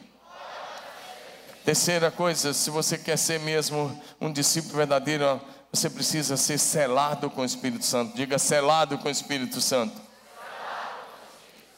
Terceira 1.63 2.09
coisa, 2.09 2.53
se 2.53 2.71
você 2.71 2.97
quer 2.97 3.17
ser 3.17 3.39
mesmo 3.39 3.95
um 4.19 4.31
discípulo 4.31 4.77
verdadeiro, 4.77 5.39
você 5.71 5.89
precisa 5.89 6.35
ser 6.35 6.57
selado 6.57 7.29
com 7.29 7.41
o 7.41 7.45
Espírito 7.45 7.85
Santo. 7.85 8.15
Diga 8.15 8.37
selado 8.37 8.97
com 8.97 9.07
o 9.07 9.11
Espírito 9.11 9.61
Santo. 9.61 10.01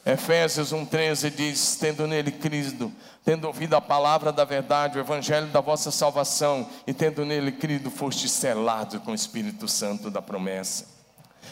Efésios 0.04 0.72
1,13 0.72 1.30
diz: 1.30 1.76
Tendo 1.76 2.06
nele 2.06 2.32
crido, 2.32 2.92
tendo 3.24 3.46
ouvido 3.46 3.74
a 3.74 3.80
palavra 3.80 4.32
da 4.32 4.44
verdade, 4.44 4.98
o 4.98 5.00
evangelho 5.00 5.46
da 5.46 5.60
vossa 5.60 5.90
salvação, 5.90 6.68
e 6.86 6.92
tendo 6.92 7.24
nele 7.24 7.52
crido, 7.52 7.90
foste 7.90 8.28
selado 8.28 9.00
com 9.00 9.12
o 9.12 9.14
Espírito 9.14 9.68
Santo 9.68 10.10
da 10.10 10.20
promessa. 10.20 10.86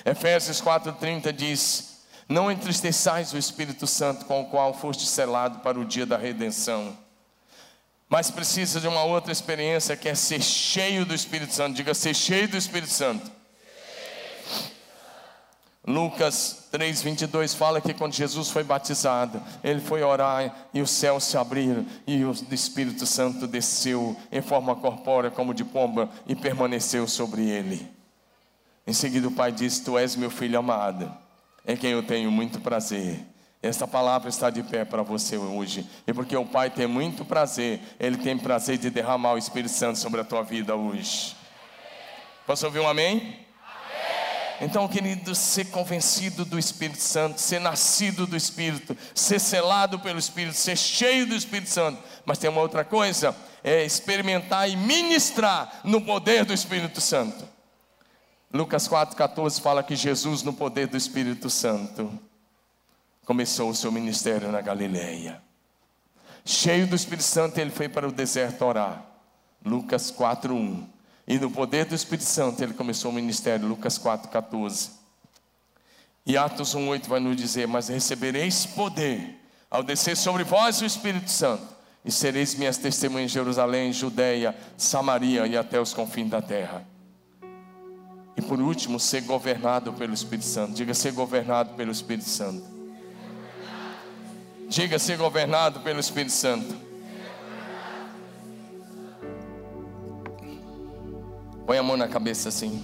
Efésios 0.04 0.60
4,30 0.60 1.32
diz: 1.32 2.02
Não 2.28 2.50
entristeçais 2.50 3.32
o 3.32 3.38
Espírito 3.38 3.86
Santo, 3.86 4.26
com 4.26 4.42
o 4.42 4.46
qual 4.46 4.74
foste 4.74 5.06
selado 5.06 5.60
para 5.60 5.78
o 5.78 5.84
dia 5.84 6.04
da 6.04 6.18
redenção 6.18 7.01
mas 8.12 8.30
precisa 8.30 8.78
de 8.78 8.86
uma 8.86 9.04
outra 9.04 9.32
experiência 9.32 9.96
que 9.96 10.06
é 10.06 10.14
ser 10.14 10.42
cheio 10.42 11.06
do 11.06 11.14
Espírito 11.14 11.54
Santo. 11.54 11.74
Diga 11.74 11.94
ser 11.94 12.14
cheio 12.14 12.46
do 12.46 12.58
Espírito 12.58 12.92
Santo. 12.92 13.32
Lucas 15.86 16.68
3:22 16.70 17.54
fala 17.54 17.80
que 17.80 17.94
quando 17.94 18.12
Jesus 18.12 18.50
foi 18.50 18.64
batizado, 18.64 19.42
ele 19.64 19.80
foi 19.80 20.02
orar 20.02 20.68
e 20.74 20.82
os 20.82 20.90
céus 20.90 21.24
se 21.24 21.38
abriram 21.38 21.86
e 22.06 22.22
o 22.22 22.32
Espírito 22.50 23.06
Santo 23.06 23.46
desceu 23.46 24.14
em 24.30 24.42
forma 24.42 24.76
corpórea 24.76 25.30
como 25.30 25.54
de 25.54 25.64
pomba 25.64 26.10
e 26.26 26.36
permaneceu 26.36 27.08
sobre 27.08 27.48
ele. 27.48 27.90
Em 28.86 28.92
seguida 28.92 29.26
o 29.26 29.32
pai 29.32 29.50
disse: 29.52 29.82
Tu 29.82 29.96
és 29.96 30.16
meu 30.16 30.30
filho 30.30 30.58
amado, 30.58 31.10
em 31.66 31.78
quem 31.78 31.92
eu 31.92 32.02
tenho 32.02 32.30
muito 32.30 32.60
prazer. 32.60 33.31
Esta 33.62 33.86
palavra 33.86 34.28
está 34.28 34.50
de 34.50 34.60
pé 34.64 34.84
para 34.84 35.04
você 35.04 35.36
hoje. 35.36 35.88
E 36.04 36.12
porque 36.12 36.36
o 36.36 36.44
Pai 36.44 36.68
tem 36.68 36.88
muito 36.88 37.24
prazer, 37.24 37.80
Ele 38.00 38.16
tem 38.16 38.36
prazer 38.36 38.76
de 38.76 38.90
derramar 38.90 39.34
o 39.34 39.38
Espírito 39.38 39.72
Santo 39.72 40.00
sobre 40.00 40.20
a 40.20 40.24
tua 40.24 40.42
vida 40.42 40.74
hoje. 40.74 41.36
Posso 42.44 42.66
ouvir 42.66 42.80
um 42.80 42.88
amém? 42.88 43.18
amém? 43.18 43.46
Então, 44.60 44.88
querido, 44.88 45.32
ser 45.32 45.66
convencido 45.66 46.44
do 46.44 46.58
Espírito 46.58 47.00
Santo, 47.00 47.40
ser 47.40 47.60
nascido 47.60 48.26
do 48.26 48.36
Espírito, 48.36 48.96
ser 49.14 49.38
selado 49.38 50.00
pelo 50.00 50.18
Espírito, 50.18 50.56
ser 50.56 50.76
cheio 50.76 51.24
do 51.24 51.36
Espírito 51.36 51.70
Santo. 51.70 52.02
Mas 52.26 52.38
tem 52.38 52.50
uma 52.50 52.60
outra 52.60 52.84
coisa: 52.84 53.32
é 53.62 53.84
experimentar 53.84 54.68
e 54.68 54.74
ministrar 54.74 55.82
no 55.84 56.00
poder 56.00 56.44
do 56.44 56.52
Espírito 56.52 57.00
Santo. 57.00 57.48
Lucas 58.52 58.88
4,14 58.88 59.60
fala 59.60 59.84
que 59.84 59.94
Jesus, 59.94 60.42
no 60.42 60.52
poder 60.52 60.88
do 60.88 60.96
Espírito 60.96 61.48
Santo, 61.48 62.12
começou 63.24 63.70
o 63.70 63.74
seu 63.74 63.92
ministério 63.92 64.50
na 64.50 64.60
Galileia. 64.60 65.42
Cheio 66.44 66.86
do 66.86 66.96
Espírito 66.96 67.24
Santo, 67.24 67.58
ele 67.58 67.70
foi 67.70 67.88
para 67.88 68.08
o 68.08 68.12
deserto 68.12 68.64
orar. 68.64 69.04
Lucas 69.64 70.10
4:1. 70.10 70.88
E 71.26 71.38
no 71.38 71.50
poder 71.50 71.84
do 71.84 71.94
Espírito 71.94 72.24
Santo 72.24 72.62
ele 72.62 72.74
começou 72.74 73.10
o 73.10 73.14
ministério, 73.14 73.66
Lucas 73.66 73.96
4:14. 73.96 74.90
E 76.26 76.36
Atos 76.36 76.74
1:8 76.74 77.08
vai 77.08 77.20
nos 77.20 77.36
dizer: 77.36 77.68
"Mas 77.68 77.88
recebereis 77.88 78.66
poder 78.66 79.38
ao 79.70 79.82
descer 79.82 80.16
sobre 80.16 80.42
vós 80.42 80.80
o 80.80 80.84
Espírito 80.84 81.30
Santo, 81.30 81.66
e 82.04 82.10
sereis 82.10 82.54
minhas 82.56 82.76
testemunhas 82.76 83.30
em 83.30 83.34
Jerusalém, 83.34 83.92
Judeia, 83.92 84.56
Samaria 84.76 85.46
e 85.46 85.56
até 85.56 85.80
os 85.80 85.94
confins 85.94 86.28
da 86.28 86.42
terra." 86.42 86.84
E 88.36 88.42
por 88.42 88.60
último, 88.60 88.98
ser 88.98 89.20
governado 89.22 89.92
pelo 89.92 90.12
Espírito 90.12 90.46
Santo. 90.46 90.72
Diga 90.72 90.94
ser 90.94 91.12
governado 91.12 91.74
pelo 91.74 91.92
Espírito 91.92 92.28
Santo. 92.28 92.71
Diga 94.72 94.98
ser 94.98 95.18
governado 95.18 95.80
pelo 95.80 96.00
Espírito 96.00 96.32
Santo. 96.32 96.74
Põe 101.66 101.76
a 101.76 101.82
mão 101.82 101.94
na 101.94 102.08
cabeça 102.08 102.48
assim. 102.48 102.82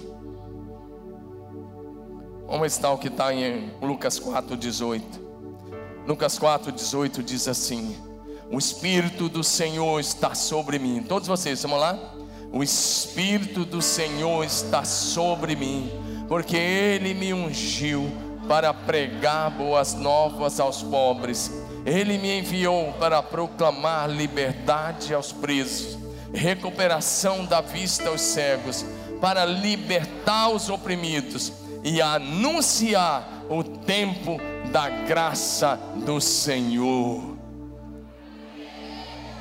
Vamos 2.45 2.67
estar 2.67 2.91
o 2.91 2.99
que 2.99 3.07
está 3.07 3.33
em 3.33 3.73
Lucas 3.81 4.19
4,18. 4.19 5.01
Lucas 6.05 6.37
4,18 6.37 7.23
diz 7.23 7.47
assim: 7.47 7.97
O 8.51 8.59
Espírito 8.59 9.27
do 9.27 9.43
Senhor 9.43 9.99
está 9.99 10.35
sobre 10.35 10.77
mim. 10.77 11.01
Todos 11.01 11.27
vocês, 11.27 11.63
vamos 11.63 11.79
lá? 11.79 11.97
O 12.51 12.61
Espírito 12.61 13.65
do 13.65 13.81
Senhor 13.81 14.43
está 14.43 14.83
sobre 14.83 15.55
mim, 15.55 15.89
porque 16.27 16.55
Ele 16.55 17.15
me 17.15 17.33
ungiu 17.33 18.11
para 18.47 18.71
pregar 18.75 19.49
boas 19.49 19.95
novas 19.95 20.59
aos 20.59 20.83
pobres. 20.83 21.67
Ele 21.85 22.17
me 22.17 22.39
enviou 22.39 22.93
para 22.93 23.21
proclamar 23.23 24.09
liberdade 24.09 25.13
aos 25.13 25.31
presos, 25.31 25.97
recuperação 26.33 27.45
da 27.45 27.61
vista 27.61 28.09
aos 28.09 28.21
cegos, 28.21 28.85
para 29.21 29.45
libertar 29.45 30.49
os 30.49 30.69
oprimidos 30.69 31.51
e 31.83 32.01
anunciar 32.01 33.45
o 33.49 33.63
tempo 33.63 34.39
da 34.71 34.89
graça 34.89 35.79
do 36.05 36.21
Senhor. 36.21 37.37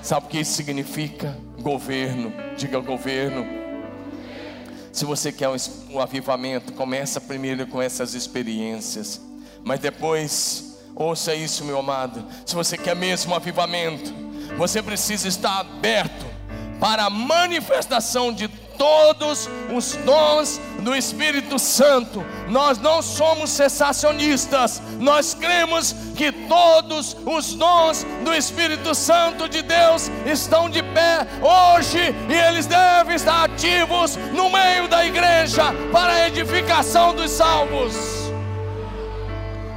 Sabe 0.02 0.26
o 0.26 0.28
que 0.28 0.40
isso 0.40 0.52
significa? 0.52 1.36
Governo, 1.60 2.32
diga 2.56 2.78
governo. 2.78 3.44
Se 4.92 5.04
você 5.04 5.30
quer 5.30 5.48
um 5.48 6.00
avivamento, 6.00 6.72
começa 6.72 7.20
primeiro 7.20 7.66
com 7.66 7.80
essas 7.80 8.14
experiências, 8.14 9.20
mas 9.62 9.80
depois, 9.80 10.67
ouça 10.98 11.34
isso, 11.34 11.64
meu 11.64 11.78
amado. 11.78 12.24
Se 12.44 12.54
você 12.54 12.76
quer 12.76 12.96
mesmo 12.96 13.34
avivamento, 13.34 14.12
você 14.56 14.82
precisa 14.82 15.28
estar 15.28 15.60
aberto 15.60 16.26
para 16.80 17.04
a 17.04 17.10
manifestação 17.10 18.32
de 18.32 18.48
todos 18.48 19.48
os 19.74 19.94
dons 20.04 20.60
do 20.80 20.94
Espírito 20.94 21.58
Santo. 21.58 22.24
Nós 22.48 22.78
não 22.78 23.02
somos 23.02 23.50
cessacionistas, 23.50 24.80
nós 24.98 25.34
cremos 25.34 25.94
que 26.16 26.30
todos 26.32 27.16
os 27.26 27.54
dons 27.54 28.06
do 28.24 28.32
Espírito 28.34 28.94
Santo 28.94 29.48
de 29.48 29.62
Deus 29.62 30.10
estão 30.26 30.70
de 30.70 30.82
pé 30.82 31.26
hoje 31.42 32.14
e 32.28 32.32
eles 32.32 32.66
devem 32.66 33.16
estar 33.16 33.44
ativos 33.44 34.16
no 34.32 34.48
meio 34.48 34.88
da 34.88 35.04
igreja 35.04 35.64
para 35.92 36.12
a 36.12 36.28
edificação 36.28 37.14
dos 37.14 37.32
salvos. 37.32 38.17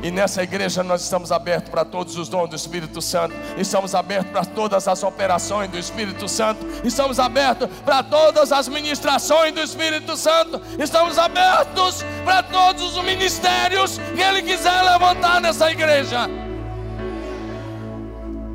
E 0.04 0.10
nessa 0.10 0.42
igreja 0.42 0.82
nós 0.82 1.02
estamos 1.04 1.32
abertos 1.32 1.70
para 1.70 1.86
todos 1.86 2.18
os 2.18 2.28
dons 2.28 2.50
do 2.50 2.56
Espírito 2.56 3.02
Santo, 3.02 3.36
estamos 3.56 3.94
abertos 3.94 4.32
para 4.32 4.44
todas 4.44 4.88
as 4.88 5.04
operações 5.04 5.70
do 5.70 5.78
Espírito 5.78 6.28
Santo, 6.28 6.66
estamos 6.84 7.20
abertos 7.20 7.70
para 7.86 8.02
todas 8.02 8.52
as 8.52 8.68
ministrações 8.68 9.54
do 9.54 9.62
Espírito 9.62 10.18
Santo, 10.18 10.60
estamos 10.80 11.20
abertos 11.20 12.04
para 12.26 12.42
todos 12.42 12.98
os 12.98 13.04
ministérios 13.04 14.00
que 14.16 14.22
Ele 14.22 14.42
quiser 14.42 14.82
levantar 14.82 15.40
nessa 15.40 15.72
igreja. 15.72 16.28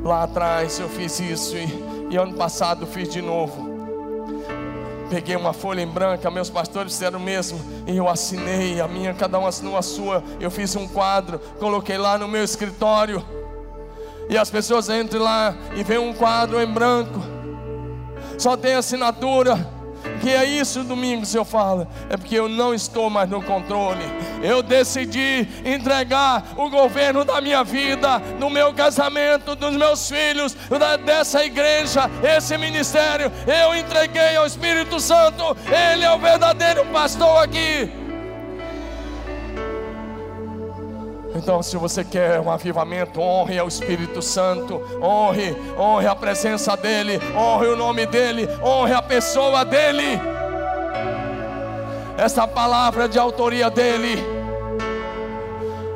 Lá 0.03 0.23
atrás 0.23 0.79
eu 0.79 0.89
fiz 0.89 1.17
isso 1.19 1.55
e, 1.55 2.11
e 2.11 2.17
ano 2.17 2.33
passado 2.33 2.85
fiz 2.85 3.09
de 3.09 3.21
novo. 3.21 3.76
Peguei 5.09 5.35
uma 5.35 5.53
folha 5.53 5.81
em 5.81 5.87
branca, 5.87 6.29
meus 6.29 6.49
pastores 6.49 6.93
fizeram 6.93 7.17
o 7.17 7.21
mesmo, 7.21 7.59
e 7.87 7.95
eu 7.95 8.09
assinei 8.09 8.81
a 8.81 8.87
minha, 8.87 9.13
cada 9.13 9.39
um 9.39 9.47
assinou 9.47 9.77
a 9.77 9.81
sua. 9.81 10.23
Eu 10.39 10.51
fiz 10.51 10.75
um 10.75 10.87
quadro, 10.87 11.39
coloquei 11.59 11.97
lá 11.97 12.17
no 12.17 12.27
meu 12.27 12.43
escritório. 12.43 13.23
E 14.29 14.37
as 14.37 14.49
pessoas 14.49 14.89
entram 14.89 15.23
lá 15.23 15.55
e 15.75 15.83
veem 15.83 15.99
um 15.99 16.13
quadro 16.13 16.61
em 16.61 16.67
branco, 16.67 17.21
só 18.37 18.57
tem 18.57 18.73
assinatura. 18.73 19.76
Que 20.21 20.29
é 20.31 20.45
isso, 20.45 20.83
Domingos? 20.83 21.33
Eu 21.33 21.45
falo, 21.45 21.87
é 22.09 22.17
porque 22.17 22.35
eu 22.35 22.49
não 22.49 22.73
estou 22.73 23.09
mais 23.09 23.29
no 23.29 23.41
controle. 23.41 24.03
Eu 24.41 24.61
decidi 24.61 25.47
entregar 25.63 26.53
o 26.55 26.69
governo 26.69 27.23
da 27.23 27.39
minha 27.39 27.63
vida, 27.63 28.19
do 28.39 28.49
meu 28.49 28.73
casamento, 28.73 29.55
dos 29.55 29.75
meus 29.75 30.09
filhos, 30.09 30.55
da, 30.69 30.97
dessa 30.97 31.43
igreja, 31.43 32.09
esse 32.23 32.57
ministério. 32.57 33.31
Eu 33.45 33.75
entreguei 33.75 34.35
ao 34.35 34.45
Espírito 34.45 34.99
Santo. 34.99 35.55
Ele 35.93 36.03
é 36.03 36.11
o 36.11 36.19
verdadeiro 36.19 36.85
pastor 36.87 37.43
aqui. 37.43 38.06
Então, 41.37 41.61
se 41.61 41.77
você 41.77 42.03
quer 42.03 42.39
um 42.39 42.49
avivamento, 42.49 43.21
honre 43.21 43.59
ao 43.59 43.67
Espírito 43.67 44.23
Santo, 44.23 44.81
honre, 44.99 45.55
honre 45.77 46.07
a 46.07 46.15
presença 46.15 46.75
dEle, 46.75 47.21
honre 47.35 47.67
o 47.67 47.75
nome 47.75 48.07
dEle, 48.07 48.49
honre 48.61 48.93
a 48.93 49.01
pessoa 49.03 49.63
dEle. 49.63 50.19
Essa 52.17 52.47
palavra 52.47 53.07
de 53.07 53.19
autoria 53.19 53.69
dEle. 53.69 54.17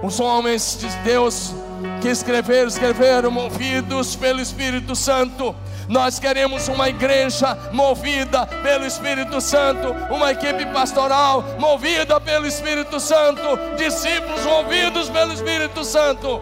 Os 0.03 0.19
homens 0.19 0.77
de 0.79 0.87
Deus 1.03 1.55
que 2.01 2.09
escreveram, 2.09 2.67
escreveram 2.67 3.29
movidos 3.29 4.15
pelo 4.15 4.41
Espírito 4.41 4.95
Santo. 4.95 5.55
Nós 5.87 6.19
queremos 6.19 6.67
uma 6.67 6.89
igreja 6.89 7.55
movida 7.71 8.45
pelo 8.47 8.85
Espírito 8.85 9.39
Santo, 9.39 9.91
uma 10.09 10.31
equipe 10.31 10.65
pastoral 10.67 11.43
movida 11.59 12.19
pelo 12.19 12.47
Espírito 12.47 12.99
Santo, 12.99 13.41
discípulos 13.77 14.43
movidos 14.43 15.09
pelo 15.09 15.31
Espírito 15.31 15.83
Santo. 15.83 16.41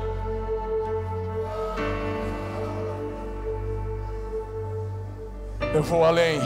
Eu 5.74 5.84
vou 5.84 6.06
além. 6.06 6.40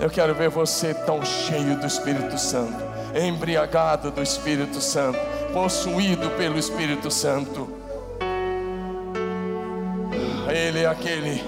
Eu 0.00 0.10
quero 0.10 0.34
ver 0.34 0.50
você 0.50 0.92
tão 0.92 1.24
cheio 1.24 1.78
do 1.78 1.86
Espírito 1.86 2.36
Santo, 2.38 2.82
embriagado 3.14 4.10
do 4.10 4.22
Espírito 4.22 4.80
Santo, 4.80 5.18
possuído 5.52 6.28
pelo 6.30 6.58
Espírito 6.58 7.10
Santo. 7.10 7.75
Ele 10.56 10.84
é 10.84 10.86
aquele 10.86 11.44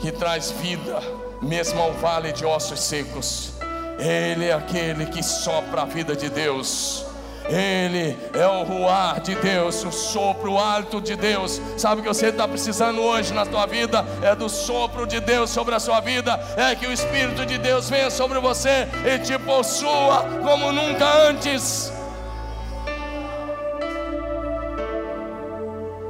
que 0.00 0.10
traz 0.10 0.50
vida, 0.50 0.98
mesmo 1.42 1.78
ao 1.78 1.92
vale 1.92 2.32
de 2.32 2.46
ossos 2.46 2.80
secos. 2.80 3.52
Ele 3.98 4.46
é 4.46 4.52
aquele 4.54 5.04
que 5.04 5.22
sopra 5.22 5.82
a 5.82 5.84
vida 5.84 6.16
de 6.16 6.30
Deus. 6.30 7.04
Ele 7.46 8.16
é 8.32 8.46
o 8.46 8.62
ruar 8.62 9.20
de 9.20 9.34
Deus, 9.34 9.84
o 9.84 9.92
sopro, 9.92 10.52
o 10.52 10.58
hálito 10.58 11.02
de 11.02 11.14
Deus. 11.14 11.60
Sabe 11.76 12.00
o 12.00 12.02
que 12.02 12.08
você 12.08 12.28
está 12.28 12.48
precisando 12.48 13.02
hoje 13.02 13.34
na 13.34 13.44
tua 13.44 13.66
vida? 13.66 14.02
É 14.22 14.34
do 14.34 14.48
sopro 14.48 15.06
de 15.06 15.20
Deus 15.20 15.50
sobre 15.50 15.74
a 15.74 15.78
sua 15.78 16.00
vida. 16.00 16.40
É 16.56 16.74
que 16.74 16.86
o 16.86 16.92
Espírito 16.92 17.44
de 17.44 17.58
Deus 17.58 17.90
venha 17.90 18.08
sobre 18.08 18.40
você 18.40 18.88
e 19.04 19.18
te 19.18 19.38
possua 19.38 20.24
como 20.42 20.72
nunca 20.72 21.28
antes. 21.28 21.92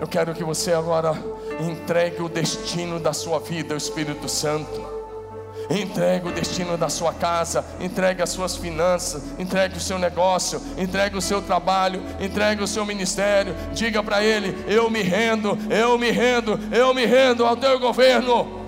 Eu 0.05 0.09
quero 0.09 0.35
que 0.35 0.45
você 0.45 0.71
agora 0.75 1.15
Entregue 1.59 2.21
o 2.23 2.29
destino 2.29 3.01
da 3.01 3.15
sua 3.15 3.39
vida 3.39 3.73
ao 3.73 3.79
Espírito 3.79 4.29
Santo. 4.29 4.93
Entregue 5.71 6.29
o 6.29 6.33
destino 6.33 6.77
da 6.77 6.91
sua 6.91 7.15
casa, 7.15 7.65
entregue 7.81 8.21
as 8.21 8.29
suas 8.29 8.55
finanças, 8.55 9.23
entregue 9.39 9.79
o 9.79 9.81
seu 9.81 9.99
negócio, 9.99 10.61
entregue 10.77 11.17
o 11.17 11.23
seu 11.23 11.41
trabalho, 11.41 12.03
entregue 12.21 12.63
o 12.63 12.67
seu 12.67 12.85
ministério. 12.85 13.57
Diga 13.73 14.03
para 14.03 14.23
ele: 14.23 14.55
Eu 14.69 14.91
me 14.91 15.01
rendo, 15.01 15.57
eu 15.71 15.97
me 15.97 16.11
rendo, 16.11 16.61
eu 16.71 16.93
me 16.93 17.07
rendo 17.07 17.47
ao 17.47 17.57
teu 17.57 17.81
governo. 17.81 18.63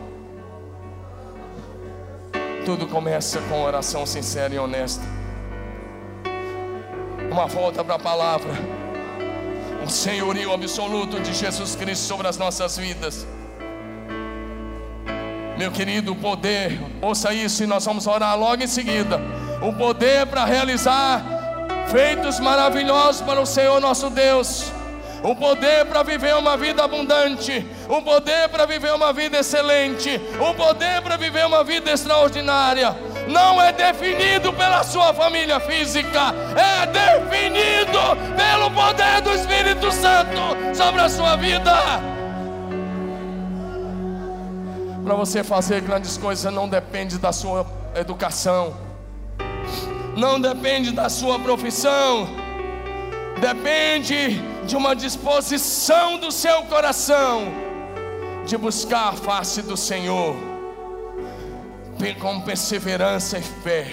Tudo 2.65 2.87
começa 2.87 3.43
com 3.43 3.63
oração 3.63 4.07
sincera 4.07 4.55
e 4.55 4.59
honesta. 4.59 5.05
Uma 7.31 7.47
volta 7.47 7.85
para 7.85 7.97
a 7.97 7.99
palavra 7.99 8.86
o 9.87 9.91
senhorio 9.91 10.53
absoluto 10.53 11.21
de 11.21 11.33
Jesus 11.33 11.77
Cristo 11.77 12.07
sobre 12.07 12.27
as 12.27 12.37
nossas 12.37 12.77
vidas. 12.77 13.25
Meu 15.57 15.71
querido, 15.71 16.13
o 16.13 16.17
poder, 16.17 16.79
ouça 17.01 17.33
isso 17.33 17.63
e 17.63 17.67
nós 17.67 17.85
vamos 17.85 18.07
orar 18.07 18.37
logo 18.37 18.63
em 18.63 18.67
seguida. 18.67 19.21
O 19.63 19.73
poder 19.73 20.27
para 20.27 20.45
realizar 20.45 21.25
feitos 21.91 22.41
maravilhosos 22.41 23.23
para 23.23 23.41
o 23.41 23.47
Senhor 23.47 23.81
nosso 23.81 24.11
Deus. 24.11 24.73
o 25.23 25.35
poder 25.35 25.87
para 25.87 26.03
viver 26.03 26.37
uma 26.37 26.57
vida 26.57 26.85
abundante, 26.85 27.67
o 27.89 28.01
poder 28.03 28.49
para 28.49 28.65
viver 28.67 28.93
uma 28.93 29.13
vida 29.13 29.39
excelente, 29.39 30.21
o 30.39 30.55
poder 30.55 31.01
para 31.03 31.17
viver 31.17 31.45
uma 31.47 31.65
vida 31.65 31.91
extraordinária. 31.91 32.95
Não 33.27 33.61
é 33.61 33.73
definido 33.73 34.53
pela 34.53 34.85
sua 34.85 35.13
família 35.13 35.59
física, 35.59 36.33
é 36.55 36.87
definido 36.87 37.99
pelo 38.37 38.71
poder 38.71 39.21
do 39.21 39.33
Espírito 39.33 39.91
Santo 39.91 40.75
sobre 40.75 41.01
a 41.01 41.09
sua 41.09 41.37
vida. 41.37 41.73
Para 45.05 45.15
você 45.15 45.45
fazer 45.45 45.81
grandes 45.83 46.17
coisas 46.17 46.53
não 46.53 46.69
depende 46.69 47.19
da 47.19 47.33
sua 47.33 47.67
educação, 47.95 48.75
não 50.17 50.41
depende 50.41 50.91
da 50.91 51.09
sua 51.09 51.39
profissão, 51.39 52.29
depende 53.41 54.41
de 54.67 54.77
uma 54.77 54.97
disposição 54.97 56.19
do 56.19 56.33
seu 56.33 56.63
coração 56.65 57.67
de 58.47 58.57
buscar 58.57 59.09
a 59.09 59.13
face 59.13 59.63
do 59.63 59.77
Senhor, 59.77 60.35
com 62.21 62.41
perseverança 62.41 63.39
e 63.39 63.43
fé, 63.43 63.87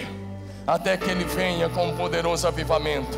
até 0.68 0.97
que 0.97 1.10
Ele 1.10 1.24
venha 1.24 1.70
com 1.70 1.88
um 1.88 1.95
poderoso 1.95 2.47
avivamento, 2.47 3.18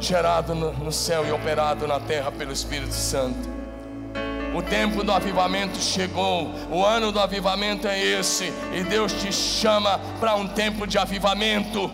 gerado 0.00 0.54
no 0.54 0.92
céu 0.92 1.26
e 1.26 1.32
operado 1.32 1.86
na 1.86 2.00
terra 2.00 2.32
pelo 2.32 2.52
Espírito 2.52 2.94
Santo. 2.94 3.54
O 4.54 4.62
tempo 4.62 5.02
do 5.02 5.12
avivamento 5.12 5.78
chegou, 5.78 6.50
o 6.70 6.84
ano 6.84 7.10
do 7.10 7.18
avivamento 7.18 7.88
é 7.88 8.00
esse, 8.00 8.52
e 8.72 8.84
Deus 8.84 9.12
te 9.12 9.32
chama 9.32 9.98
para 10.20 10.36
um 10.36 10.46
tempo 10.46 10.86
de 10.86 10.96
avivamento. 10.96 11.90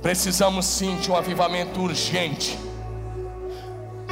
Precisamos 0.00 0.66
sim 0.66 0.96
de 0.96 1.10
um 1.10 1.16
avivamento 1.16 1.80
urgente. 1.80 2.69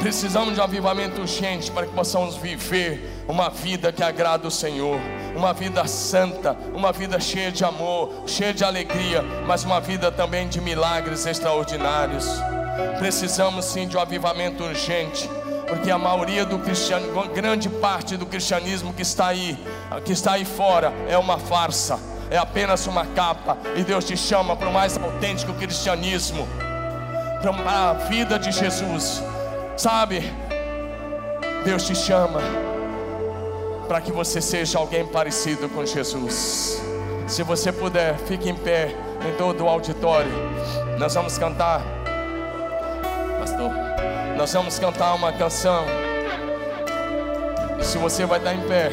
Precisamos 0.00 0.54
de 0.54 0.60
um 0.60 0.62
avivamento 0.62 1.20
urgente 1.20 1.72
para 1.72 1.84
que 1.84 1.92
possamos 1.92 2.36
viver 2.36 3.24
uma 3.26 3.50
vida 3.50 3.92
que 3.92 4.02
agrada 4.02 4.46
o 4.46 4.50
Senhor, 4.50 4.98
uma 5.34 5.52
vida 5.52 5.86
santa, 5.88 6.56
uma 6.72 6.92
vida 6.92 7.18
cheia 7.18 7.50
de 7.50 7.64
amor, 7.64 8.22
cheia 8.26 8.54
de 8.54 8.64
alegria, 8.64 9.22
mas 9.44 9.64
uma 9.64 9.80
vida 9.80 10.12
também 10.12 10.48
de 10.48 10.60
milagres 10.60 11.26
extraordinários. 11.26 12.26
Precisamos 12.98 13.64
sim 13.64 13.88
de 13.88 13.96
um 13.96 14.00
avivamento 14.00 14.62
urgente, 14.62 15.28
porque 15.66 15.90
a 15.90 15.98
maioria 15.98 16.46
do 16.46 16.60
cristianismo, 16.60 17.28
grande 17.28 17.68
parte 17.68 18.16
do 18.16 18.24
cristianismo 18.24 18.92
que 18.92 19.02
está 19.02 19.26
aí, 19.26 19.58
que 20.04 20.12
está 20.12 20.34
aí 20.34 20.44
fora, 20.44 20.92
é 21.08 21.18
uma 21.18 21.38
farsa 21.38 21.98
é 22.30 22.36
apenas 22.36 22.86
uma 22.86 23.06
capa, 23.06 23.56
e 23.74 23.82
Deus 23.82 24.04
te 24.04 24.14
chama 24.14 24.54
para 24.54 24.68
o 24.68 24.72
mais 24.72 24.98
autêntico 24.98 25.54
cristianismo, 25.54 26.46
para 27.40 27.90
a 27.90 27.92
vida 27.94 28.38
de 28.38 28.52
Jesus, 28.52 29.22
sabe? 29.78 30.32
Deus 31.64 31.84
te 31.84 31.94
chama 31.94 32.40
para 33.86 34.00
que 34.00 34.12
você 34.12 34.40
seja 34.40 34.78
alguém 34.78 35.06
parecido 35.06 35.68
com 35.68 35.86
Jesus. 35.86 36.82
Se 37.26 37.42
você 37.42 37.72
puder, 37.72 38.16
fique 38.18 38.48
em 38.50 38.54
pé 38.54 38.94
em 39.26 39.36
todo 39.36 39.64
o 39.64 39.68
auditório. 39.68 40.30
Nós 40.98 41.14
vamos 41.14 41.38
cantar, 41.38 41.82
pastor. 43.38 43.70
Nós 44.36 44.52
vamos 44.52 44.78
cantar 44.78 45.14
uma 45.14 45.32
canção. 45.32 45.84
Se 47.80 47.98
você 47.98 48.26
vai 48.26 48.38
estar 48.38 48.54
em 48.54 48.60
pé, 48.62 48.90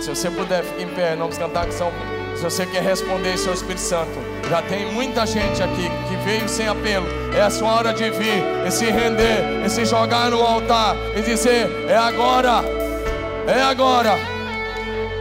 se 0.00 0.08
você 0.08 0.30
puder, 0.30 0.64
fique 0.64 0.82
em 0.82 0.88
pé. 0.88 1.10
Nós 1.10 1.18
vamos 1.18 1.38
cantar 1.38 1.62
a 1.62 1.64
canção. 1.66 1.92
Se 2.36 2.42
você 2.42 2.66
quer 2.66 2.82
responder 2.82 3.36
seu 3.36 3.52
Espírito 3.52 3.80
Santo, 3.80 4.18
já 4.48 4.60
tem 4.62 4.92
muita 4.92 5.26
gente 5.26 5.62
aqui 5.62 5.88
que 6.08 6.16
veio 6.24 6.48
sem 6.48 6.68
apelo. 6.68 7.17
É 7.34 7.42
a 7.42 7.50
sua 7.50 7.72
hora 7.72 7.92
de 7.92 8.10
vir 8.10 8.42
e 8.66 8.70
se 8.70 8.86
render, 8.86 9.64
e 9.64 9.70
se 9.70 9.84
jogar 9.84 10.30
no 10.30 10.40
altar 10.42 10.96
e 11.16 11.22
dizer: 11.22 11.86
É 11.88 11.96
agora, 11.96 12.62
é 13.46 13.62
agora, 13.62 14.18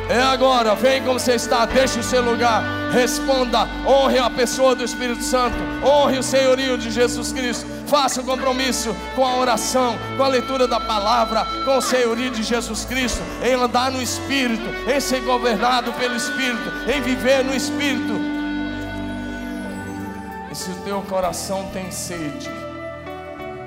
é 0.09 0.21
agora. 0.21 0.75
Vem 0.75 1.01
como 1.03 1.19
você 1.19 1.33
está, 1.33 1.65
deixe 1.65 1.99
o 1.99 2.03
seu 2.03 2.23
lugar, 2.23 2.63
responda, 2.91 3.67
honre 3.85 4.17
a 4.17 4.29
pessoa 4.29 4.75
do 4.75 4.83
Espírito 4.83 5.23
Santo, 5.23 5.55
honre 5.83 6.17
o 6.17 6.23
senhorio 6.23 6.77
de 6.77 6.89
Jesus 6.89 7.31
Cristo. 7.31 7.77
Faça 7.87 8.19
um 8.19 8.25
compromisso 8.25 8.93
com 9.15 9.25
a 9.25 9.37
oração, 9.37 9.97
com 10.17 10.23
a 10.23 10.27
leitura 10.27 10.67
da 10.67 10.79
palavra, 10.79 11.45
com 11.63 11.77
o 11.77 11.81
senhorio 11.81 12.29
de 12.31 12.43
Jesus 12.43 12.83
Cristo, 12.83 13.21
em 13.41 13.53
andar 13.53 13.89
no 13.91 14.01
Espírito, 14.01 14.67
em 14.91 14.99
ser 14.99 15.21
governado 15.21 15.93
pelo 15.93 16.15
Espírito, 16.15 16.69
em 16.93 17.01
viver 17.01 17.45
no 17.45 17.55
Espírito. 17.55 18.26
Se 20.57 20.71
o 20.71 20.75
teu 20.83 21.03
coração 21.03 21.69
tem 21.71 21.91
sede, 21.91 22.49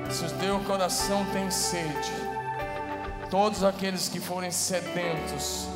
se 0.09 0.25
o 0.25 0.29
teu 0.41 0.59
coração 0.59 1.25
tem 1.31 1.49
sede, 1.49 2.11
todos 3.29 3.63
aqueles 3.63 4.09
que 4.09 4.19
forem 4.19 4.51
sedentos, 4.51 5.67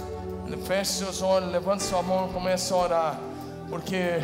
feche 0.67 0.91
seus 0.91 1.21
olhos, 1.21 1.49
levante 1.49 1.83
sua 1.83 2.03
mão 2.03 2.27
e 2.29 2.33
comece 2.33 2.73
a 2.73 2.75
orar, 2.75 3.19
porque 3.69 4.19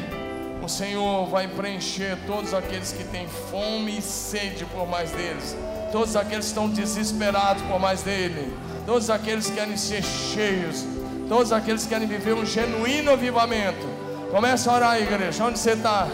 o 0.62 0.68
Senhor 0.68 1.28
vai 1.28 1.48
preencher 1.48 2.18
todos 2.28 2.54
aqueles 2.54 2.92
que 2.92 3.06
têm 3.06 3.26
fome 3.50 3.98
e 3.98 4.02
sede 4.02 4.66
por 4.66 4.86
mais 4.86 5.12
deles, 5.12 5.56
todos 5.94 6.18
aqueles 6.18 6.44
que 6.44 6.52
estão 6.52 6.68
desesperados 6.68 7.64
por 7.64 7.80
mais 7.80 8.04
dele, 8.04 8.54
todos 8.86 9.10
aqueles 9.10 9.50
que 9.50 9.56
querem 9.56 9.78
ser 9.78 10.04
cheios, 10.04 10.86
todos 11.30 11.54
aqueles 11.54 11.84
que 11.84 11.90
querem 11.90 12.08
viver 12.08 12.34
um 12.34 12.46
genuíno 12.46 13.14
avivamento. 13.14 13.88
Comece 14.30 14.68
a 14.68 14.74
orar, 14.74 15.02
igreja, 15.02 15.46
onde 15.46 15.58
você 15.58 15.72
está? 15.72 16.06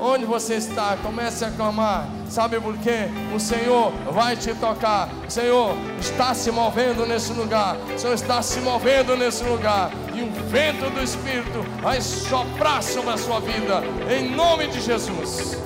Onde 0.00 0.24
você 0.24 0.54
está, 0.54 0.96
comece 1.02 1.44
a 1.44 1.50
clamar. 1.50 2.08
Sabe 2.28 2.60
por 2.60 2.76
quê? 2.78 3.08
O 3.34 3.40
Senhor 3.40 3.92
vai 4.12 4.36
te 4.36 4.54
tocar. 4.54 5.08
O 5.26 5.30
Senhor 5.30 5.76
está 6.00 6.34
se 6.34 6.50
movendo 6.50 7.06
nesse 7.06 7.32
lugar. 7.32 7.76
O 7.94 7.98
Senhor 7.98 8.14
está 8.14 8.42
se 8.42 8.60
movendo 8.60 9.16
nesse 9.16 9.44
lugar. 9.44 9.90
E 10.14 10.22
o 10.22 10.30
vento 10.48 10.90
do 10.90 11.02
Espírito 11.02 11.64
vai 11.82 12.00
soprar 12.00 12.82
sobre 12.82 13.10
a 13.10 13.16
sua 13.16 13.40
vida. 13.40 13.82
Em 14.10 14.34
nome 14.34 14.66
de 14.68 14.80
Jesus. 14.80 15.56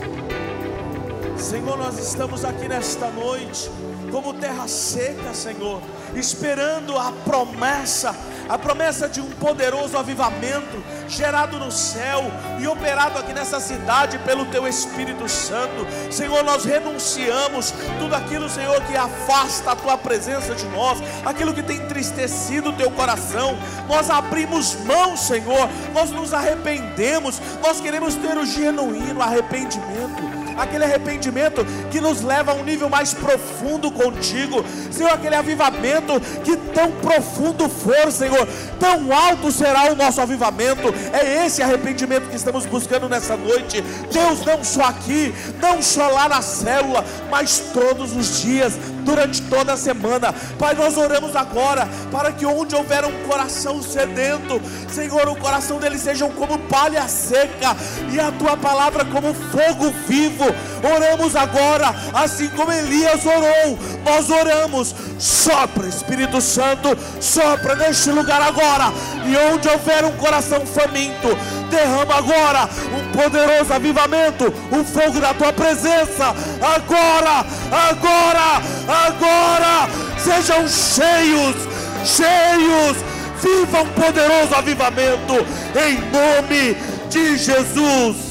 Senhor, 1.36 1.76
nós 1.78 1.98
estamos 1.98 2.44
aqui 2.44 2.68
nesta 2.68 3.10
noite 3.10 3.70
como 4.10 4.34
terra 4.34 4.66
seca, 4.68 5.32
Senhor, 5.32 5.80
esperando 6.14 6.98
a 6.98 7.12
promessa, 7.24 8.14
a 8.50 8.58
promessa 8.58 9.08
de 9.08 9.20
um 9.20 9.30
poderoso 9.30 9.96
avivamento 9.96 10.82
gerado 11.06 11.56
no 11.56 11.70
céu 11.70 12.24
e 12.58 12.66
operado 12.66 13.16
aqui 13.16 13.32
nessa 13.32 13.60
cidade 13.60 14.18
pelo 14.18 14.44
Teu 14.46 14.66
Espírito 14.66 15.28
Santo. 15.28 15.86
Senhor, 16.10 16.42
nós 16.42 16.64
renunciamos 16.64 17.72
tudo 18.00 18.12
aquilo, 18.12 18.50
Senhor, 18.50 18.80
que 18.82 18.96
afasta 18.96 19.70
a 19.70 19.76
Tua 19.76 19.96
presença 19.96 20.52
de 20.56 20.66
nós, 20.66 20.98
aquilo 21.24 21.54
que 21.54 21.62
tem 21.62 21.76
entristecido 21.76 22.70
o 22.70 22.72
Teu 22.72 22.90
coração. 22.90 23.56
Nós 23.88 24.10
abrimos 24.10 24.74
mão, 24.84 25.16
Senhor, 25.16 25.68
nós 25.94 26.10
nos 26.10 26.34
arrependemos, 26.34 27.40
nós 27.62 27.80
queremos 27.80 28.16
ter 28.16 28.36
o 28.36 28.44
genuíno 28.44 29.22
arrependimento 29.22 30.29
aquele 30.62 30.84
arrependimento 30.84 31.64
que 31.90 32.00
nos 32.00 32.22
leva 32.22 32.52
a 32.52 32.54
um 32.54 32.64
nível 32.64 32.88
mais 32.88 33.14
profundo 33.14 33.90
contigo, 33.90 34.64
Senhor, 34.90 35.12
aquele 35.12 35.34
avivamento 35.34 36.20
que 36.44 36.56
tão 36.56 36.90
profundo 36.92 37.68
for, 37.68 38.10
Senhor, 38.10 38.46
tão 38.78 39.12
alto 39.12 39.50
será 39.50 39.92
o 39.92 39.96
nosso 39.96 40.20
avivamento. 40.20 40.92
É 41.12 41.46
esse 41.46 41.62
arrependimento 41.62 42.28
que 42.28 42.36
estamos 42.36 42.66
buscando 42.66 43.08
nessa 43.08 43.36
noite. 43.36 43.82
Deus, 44.12 44.44
não 44.44 44.62
só 44.62 44.84
aqui, 44.84 45.34
não 45.60 45.82
só 45.82 46.08
lá 46.08 46.28
na 46.28 46.42
célula, 46.42 47.04
mas 47.30 47.58
todos 47.72 48.14
os 48.16 48.42
dias, 48.42 48.74
durante 49.04 49.42
toda 49.42 49.72
a 49.72 49.76
semana. 49.76 50.32
Pai, 50.58 50.74
nós 50.74 50.96
oramos 50.96 51.34
agora 51.34 51.88
para 52.10 52.32
que 52.32 52.46
onde 52.46 52.74
houver 52.74 53.04
um 53.04 53.22
coração 53.26 53.82
sedento, 53.82 54.60
Senhor, 54.88 55.28
o 55.28 55.36
coração 55.36 55.78
deles 55.78 56.00
sejam 56.00 56.30
como 56.30 56.58
palha 56.58 57.06
seca 57.08 57.76
e 58.12 58.20
a 58.20 58.30
tua 58.32 58.56
palavra 58.56 59.04
como 59.04 59.34
fogo 59.34 59.92
vivo. 60.06 60.44
Oramos 60.82 61.36
agora, 61.36 61.94
assim 62.14 62.48
como 62.50 62.72
Elias 62.72 63.24
orou, 63.24 63.78
nós 64.04 64.30
oramos. 64.30 64.94
Sopra, 65.18 65.86
Espírito 65.86 66.40
Santo, 66.40 66.96
sopra 67.20 67.74
neste 67.76 68.10
lugar 68.10 68.40
agora. 68.40 68.92
E 69.26 69.52
onde 69.52 69.68
houver 69.68 70.04
um 70.04 70.12
coração 70.12 70.64
faminto, 70.66 71.28
derrama 71.70 72.16
agora 72.16 72.68
um 72.94 73.12
poderoso 73.12 73.72
avivamento, 73.72 74.52
o 74.70 74.84
fogo 74.84 75.20
da 75.20 75.34
tua 75.34 75.52
presença. 75.52 76.34
Agora, 76.60 77.44
agora, 77.70 78.62
agora, 79.06 79.88
sejam 80.18 80.66
cheios, 80.68 81.56
cheios, 82.04 82.96
viva 83.42 83.82
um 83.82 83.88
poderoso 83.88 84.54
avivamento 84.54 85.34
em 85.76 86.00
nome 86.10 86.76
de 87.08 87.36
Jesus. 87.36 88.29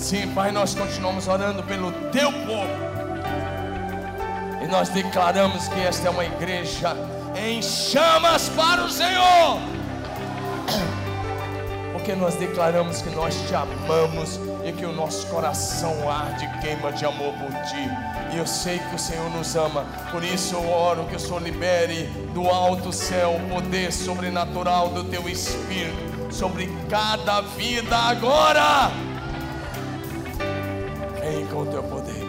Sim, 0.00 0.28
Pai, 0.28 0.50
nós 0.50 0.74
continuamos 0.74 1.28
orando 1.28 1.62
pelo 1.62 1.92
teu 2.10 2.32
povo. 2.32 2.70
E 4.64 4.66
nós 4.66 4.88
declaramos 4.88 5.68
que 5.68 5.78
esta 5.78 6.08
é 6.08 6.10
uma 6.10 6.24
igreja 6.24 6.96
em 7.36 7.60
chamas 7.60 8.48
para 8.48 8.82
o 8.82 8.90
Senhor. 8.90 9.60
Porque 11.92 12.14
nós 12.14 12.34
declaramos 12.36 13.02
que 13.02 13.10
nós 13.10 13.36
te 13.46 13.54
amamos 13.54 14.40
e 14.64 14.72
que 14.72 14.86
o 14.86 14.92
nosso 14.92 15.26
coração 15.26 16.10
arde 16.10 16.46
e 16.46 16.60
queima 16.60 16.90
de 16.92 17.04
amor 17.04 17.34
por 17.34 17.52
Ti. 17.64 17.86
E 18.32 18.38
eu 18.38 18.46
sei 18.46 18.78
que 18.78 18.94
o 18.94 18.98
Senhor 18.98 19.28
nos 19.30 19.54
ama, 19.54 19.84
por 20.10 20.24
isso 20.24 20.54
eu 20.54 20.66
oro 20.66 21.04
que 21.04 21.16
o 21.16 21.20
Senhor 21.20 21.42
libere 21.42 22.04
do 22.32 22.48
alto 22.48 22.90
céu 22.90 23.36
o 23.36 23.48
poder 23.50 23.92
sobrenatural 23.92 24.88
do 24.88 25.04
Teu 25.04 25.28
Espírito 25.28 26.32
sobre 26.32 26.74
cada 26.88 27.42
vida 27.42 27.96
agora. 27.96 29.09
O 31.60 31.66
Teu 31.66 31.82
poder. 31.82 32.24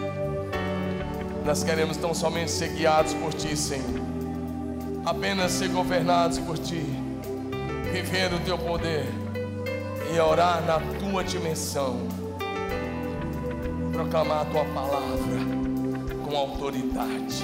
Nós 1.46 1.64
queremos 1.64 1.96
tão 1.96 2.12
somente 2.12 2.50
ser 2.50 2.68
guiados 2.68 3.14
por 3.14 3.32
Ti, 3.32 3.56
Senhor. 3.56 4.02
Apenas 5.06 5.52
ser 5.52 5.68
governados 5.68 6.38
por 6.38 6.58
Ti. 6.58 6.84
Viver 7.90 8.34
o 8.34 8.40
Teu 8.40 8.58
poder 8.58 9.06
e 10.14 10.20
orar 10.20 10.62
na 10.66 10.78
Tua 10.98 11.24
dimensão. 11.24 11.96
Proclamar 13.90 14.42
a 14.42 14.44
Tua 14.44 14.64
palavra 14.66 15.38
com 16.26 16.36
autoridade 16.36 17.42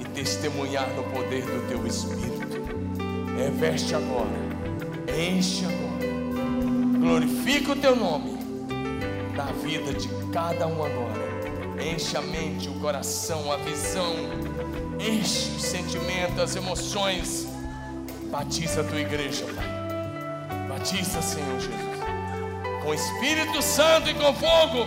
e 0.00 0.04
testemunhar 0.04 0.88
no 0.96 1.04
poder 1.04 1.42
do 1.42 1.68
Teu 1.68 1.86
Espírito. 1.86 2.58
Reveste 3.36 3.94
agora, 3.94 4.26
enche 5.16 5.64
agora, 5.64 6.98
glorifica 6.98 7.70
o 7.70 7.76
Teu 7.76 7.94
nome 7.94 8.36
na 9.36 9.44
vida 9.52 9.92
de 9.92 10.08
cada 10.32 10.66
um 10.66 10.84
agora. 10.84 11.28
Enche 11.82 12.16
a 12.16 12.22
mente, 12.22 12.68
o 12.68 12.74
coração, 12.80 13.52
a 13.52 13.56
visão, 13.56 14.14
enche 14.98 15.50
os 15.56 15.62
sentimentos, 15.62 16.38
as 16.38 16.56
emoções. 16.56 17.46
Batiza 18.30 18.82
a 18.82 18.84
tua 18.84 19.00
igreja, 19.00 19.46
Pai. 19.54 20.68
Batiza, 20.68 21.22
Senhor 21.22 21.60
Jesus, 21.60 22.82
com 22.82 22.92
Espírito 22.92 23.62
Santo 23.62 24.10
e 24.10 24.14
com 24.14 24.34
fogo, 24.34 24.86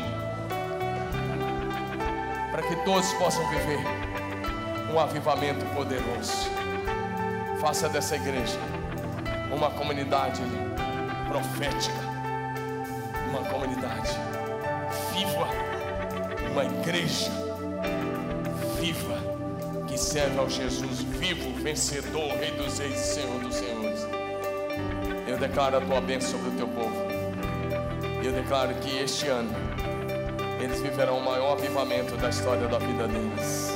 para 2.51 2.61
que 2.61 2.75
todos 2.83 3.11
possam 3.13 3.47
viver 3.49 3.79
um 4.93 4.99
avivamento 4.99 5.65
poderoso. 5.73 6.49
Faça 7.59 7.87
dessa 7.89 8.15
igreja 8.15 8.59
uma 9.51 9.69
comunidade 9.71 10.41
profética, 11.29 11.99
uma 13.29 13.49
comunidade 13.49 14.40
viva, 15.25 15.47
uma 16.51 16.65
igreja 16.65 17.29
viva 18.79 19.17
que 19.87 19.95
serve 19.97 20.39
ao 20.39 20.49
Jesus 20.49 21.01
vivo, 21.01 21.51
vencedor, 21.61 22.29
Rei 22.39 22.51
dos 22.51 22.79
Reis, 22.79 22.97
Senhor 22.97 23.39
dos 23.39 23.53
Senhores. 23.53 24.07
Eu 25.27 25.37
declaro 25.37 25.77
a 25.77 25.81
tua 25.81 26.01
bênção 26.01 26.31
sobre 26.31 26.49
o 26.49 26.51
teu 26.53 26.67
povo. 26.67 26.95
Eu 28.23 28.31
declaro 28.31 28.73
que 28.75 28.97
este 28.97 29.27
ano 29.27 29.51
eles 30.59 30.81
viverão 30.81 31.19
o 31.19 31.23
maior 31.23 31.53
avivamento 31.53 32.17
da 32.17 32.29
história 32.29 32.67
da 32.67 32.79
vida 32.79 33.07
deles. 33.07 33.69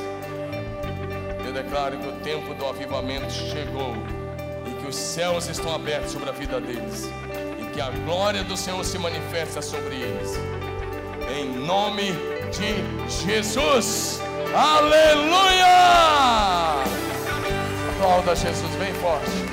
Eu 1.46 1.54
declaro 1.54 1.98
que 1.98 2.08
o 2.08 2.14
tempo 2.24 2.56
do 2.56 2.66
avivamento 2.66 3.32
chegou 3.32 3.94
e 4.68 4.82
que 4.82 4.88
os 4.88 4.96
céus 4.96 5.48
estão 5.48 5.74
abertos 5.74 6.12
sobre 6.12 6.30
a 6.30 6.34
vida 6.34 6.60
deles 6.60 7.08
e 7.60 7.66
que 7.72 7.82
a 7.82 7.92
glória 7.92 8.44
do 8.44 8.58
Senhor 8.58 8.84
se 8.84 8.98
manifesta 8.98 9.62
sobre 9.62 9.96
eles. 9.96 10.55
Nome 11.66 12.14
de 12.52 12.84
Jesus. 13.10 14.22
Aleluia! 14.54 15.66
Aplauda 17.90 18.36
Jesus 18.36 18.70
bem 18.76 18.94
forte. 18.94 19.45